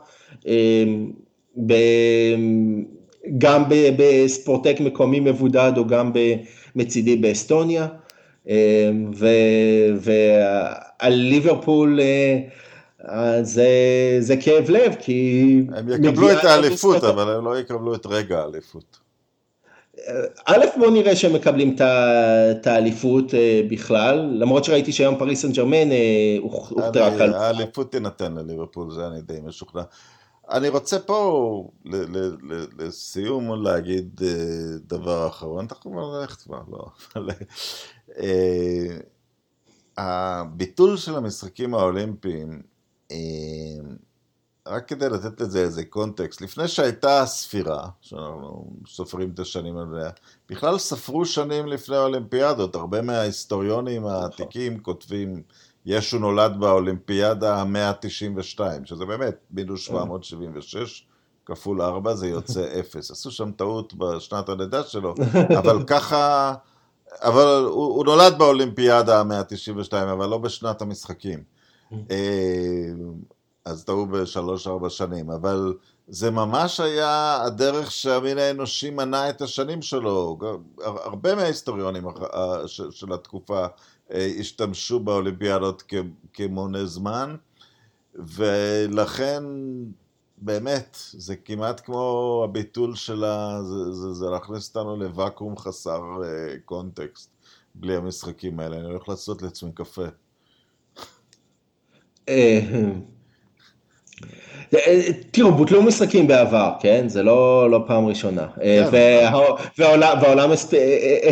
גם 3.38 3.64
בספורטק 3.98 4.80
מקומי 4.80 5.20
מבודד 5.20 5.72
או 5.78 5.88
גם 5.88 6.12
מצידי 6.76 7.16
באסטוניה, 7.16 7.88
ועל 10.02 11.14
ליברפול 11.14 12.00
אה, 12.00 12.40
זה, 13.42 13.68
זה 14.20 14.38
כאב 14.38 14.70
לב, 14.70 14.96
כי... 15.00 15.42
הם 15.76 15.90
יקבלו 15.90 16.32
את 16.32 16.44
האליפות, 16.44 17.04
אבל 17.04 17.36
הם 17.36 17.46
לא 17.46 17.60
יקבלו 17.60 17.96
את 17.96 18.06
רגע 18.06 18.40
האליפות. 18.40 19.00
א', 20.46 20.66
בואו 20.78 20.90
נראה 20.92 21.16
שהם 21.16 21.34
מקבלים 21.34 21.76
את 21.82 22.68
האליפות 22.68 23.34
אה, 23.34 23.62
בכלל, 23.70 24.30
למרות 24.34 24.64
שראיתי 24.64 24.92
שהיום 24.92 25.18
פריס 25.18 25.42
סן 25.42 25.52
ג'רמן 25.52 25.90
הוכתרה 26.40 27.18
כאן. 27.18 27.34
האליפות 27.34 27.92
תינתן 27.92 28.34
לליברפול, 28.34 28.92
זה 28.92 29.08
אני 29.08 29.22
די 29.22 29.40
משוכנע. 29.44 29.82
אני 30.52 30.70
רוצה 30.70 31.00
פה 31.00 31.70
לסיום 32.80 33.64
להגיד 33.64 34.22
דבר 34.86 35.28
אחרון, 35.28 35.66
אתה 35.66 35.76
יכול 35.80 35.92
ללכת 36.20 36.42
כבר, 36.42 36.62
לא. 36.72 36.86
הביטול 39.98 40.98
של 40.98 41.16
המשחקים 41.16 41.76
האולימפיים, 41.76 42.50
אה, 42.52 42.77
רק 44.68 44.88
כדי 44.88 45.10
לתת 45.10 45.42
לזה 45.42 45.60
איזה 45.60 45.86
קונטקסט, 45.86 46.42
לפני 46.42 46.68
שהייתה 46.68 47.26
ספירה, 47.26 47.88
שאנחנו 48.02 48.72
סופרים 48.88 49.32
את 49.34 49.40
השנים 49.40 49.78
האלה, 49.78 50.10
בכלל 50.50 50.78
ספרו 50.78 51.26
שנים 51.26 51.68
לפני 51.68 51.96
האולימפיאדות, 51.96 52.76
הרבה 52.76 53.02
מההיסטוריונים 53.02 54.06
העתיקים 54.06 54.80
כותבים, 54.80 55.42
ישו 55.86 56.20
נולד 56.20 56.60
באולימפיאדה 56.60 57.56
ה-192, 57.56 58.60
שזה 58.86 59.06
באמת 59.06 59.36
מינוס 59.52 59.82
776, 59.82 61.08
כפול 61.46 61.82
4 61.82 62.16
זה 62.16 62.28
יוצא 62.28 62.68
0. 62.80 63.12
עשו 63.12 63.32
שם 63.32 63.52
טעות 63.52 63.94
בשנת 63.94 64.50
הלידה 64.50 64.84
שלו, 64.84 65.16
אבל 65.60 65.84
ככה... 65.88 66.54
אבל 67.22 67.64
הוא, 67.66 67.86
הוא 67.86 68.06
נולד 68.06 68.38
באולימפיאדה 68.38 69.20
ה-192, 69.20 69.94
אבל 69.94 70.30
לא 70.30 70.38
בשנת 70.38 70.82
המשחקים. 70.82 71.57
אה, 72.12 72.92
אז 73.66 73.84
טעו 73.84 74.06
בשלוש-ארבע 74.06 74.90
שנים, 74.90 75.32
אבל 75.32 75.74
זה 76.08 76.32
ממש 76.32 76.80
היה 76.80 77.42
הדרך 77.44 77.92
שהמין 77.92 78.38
האנושי 78.38 78.90
מנה 78.90 79.30
את 79.30 79.42
השנים 79.42 79.82
שלו. 79.82 80.38
הרבה 80.84 81.36
מההיסטוריונים 81.36 82.04
של 82.92 83.14
התקופה 83.14 83.66
אה, 84.12 84.32
השתמשו 84.40 85.00
באולימפיאדות 85.00 85.84
כמונה 86.34 86.86
זמן, 86.86 87.36
ולכן 88.16 89.44
באמת, 90.38 90.98
זה 91.12 91.36
כמעט 91.36 91.82
כמו 91.86 92.42
הביטול 92.44 92.96
של 92.96 93.24
ה... 93.24 93.64
זה, 93.64 93.92
זה, 93.92 94.14
זה 94.14 94.26
להכניס 94.26 94.68
אותנו 94.68 94.96
לוואקום 94.98 95.58
חסר 95.58 96.02
קונטקסט, 96.66 97.32
בלי 97.76 97.96
המשחקים 97.96 98.60
האלה. 98.60 98.78
אני 98.78 98.86
הולך 98.86 99.10
לעשות 99.10 99.42
לעצמי 99.42 99.72
קפה. 99.72 100.06
אה, 102.30 102.60
אה, 104.76 105.02
תראו, 105.32 105.52
בוטלו 105.52 105.84
משחקים 105.84 106.28
בעבר, 106.28 106.72
כן? 106.80 107.10
זה 107.10 107.24
לא, 107.24 107.72
לא 107.72 107.84
פעם 107.88 108.06
ראשונה. 108.06 108.48
כן. 108.56 108.88
והעולם, 109.78 110.18
והעולם 110.22 110.50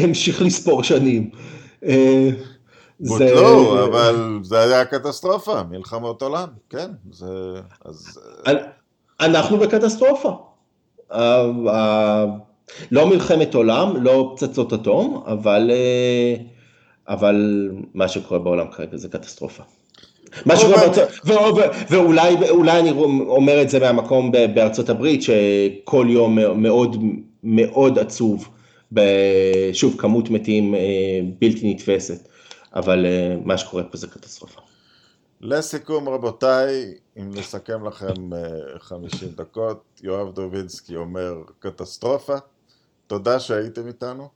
המשיך 0.03 0.41
לספור 0.41 0.83
שנים. 0.83 1.29
בוטלו, 2.99 3.85
אבל 3.85 4.39
זה 4.43 4.59
היה 4.59 4.85
קטסטרופה, 4.85 5.63
מלחמות 5.63 6.21
עולם, 6.21 6.47
כן. 6.69 6.91
אנחנו 9.19 9.57
בקטסטרופה. 9.57 10.37
לא 12.91 13.09
מלחמת 13.09 13.55
עולם, 13.55 14.03
לא 14.03 14.35
פצצות 14.35 14.73
אטום, 14.73 15.23
אבל, 15.27 15.71
אה, 15.71 16.35
אבל 17.07 17.69
מה 17.93 18.07
שקורה 18.07 18.39
בעולם 18.39 18.71
כרגע 18.71 18.97
זה 18.97 19.09
קטסטרופה. 19.09 19.63
מה 20.45 20.55
שקורה 20.55 20.77
בארצות, 20.77 21.09
ואולי 21.89 22.79
אני 22.79 22.91
אומר 23.27 23.61
את 23.61 23.69
זה 23.69 23.79
מהמקום 23.79 24.31
בארצות 24.31 24.89
הברית, 24.89 25.21
שכל 25.21 26.07
יום 26.09 26.61
מאוד 26.61 27.03
מאוד 27.43 27.99
עצוב, 27.99 28.49
שוב 29.73 29.95
כמות 29.97 30.29
מתים 30.29 30.75
אה, 30.75 30.79
בלתי 31.39 31.73
נתפסת, 31.73 32.27
אבל 32.75 33.05
אה, 33.05 33.35
מה 33.45 33.57
שקורה 33.57 33.83
פה 33.83 33.97
זה 33.97 34.07
קטסטרופה. 34.07 34.61
לסיכום 35.41 36.09
רבותיי, 36.09 36.93
אם 37.17 37.29
נסכם 37.33 37.87
לכם 37.87 38.29
50 38.79 39.29
אה, 39.29 39.33
דקות, 39.35 39.83
יואב 40.03 40.33
דובינסקי 40.33 40.95
אומר 40.95 41.41
קטסטרופה, 41.59 42.35
תודה 43.07 43.39
שהייתם 43.39 43.87
איתנו, 43.87 44.29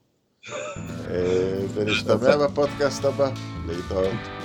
ונשתמע 1.74 2.38
בפודקאסט 2.38 3.06
הבא, 3.06 3.30
להתראות. 3.68 4.39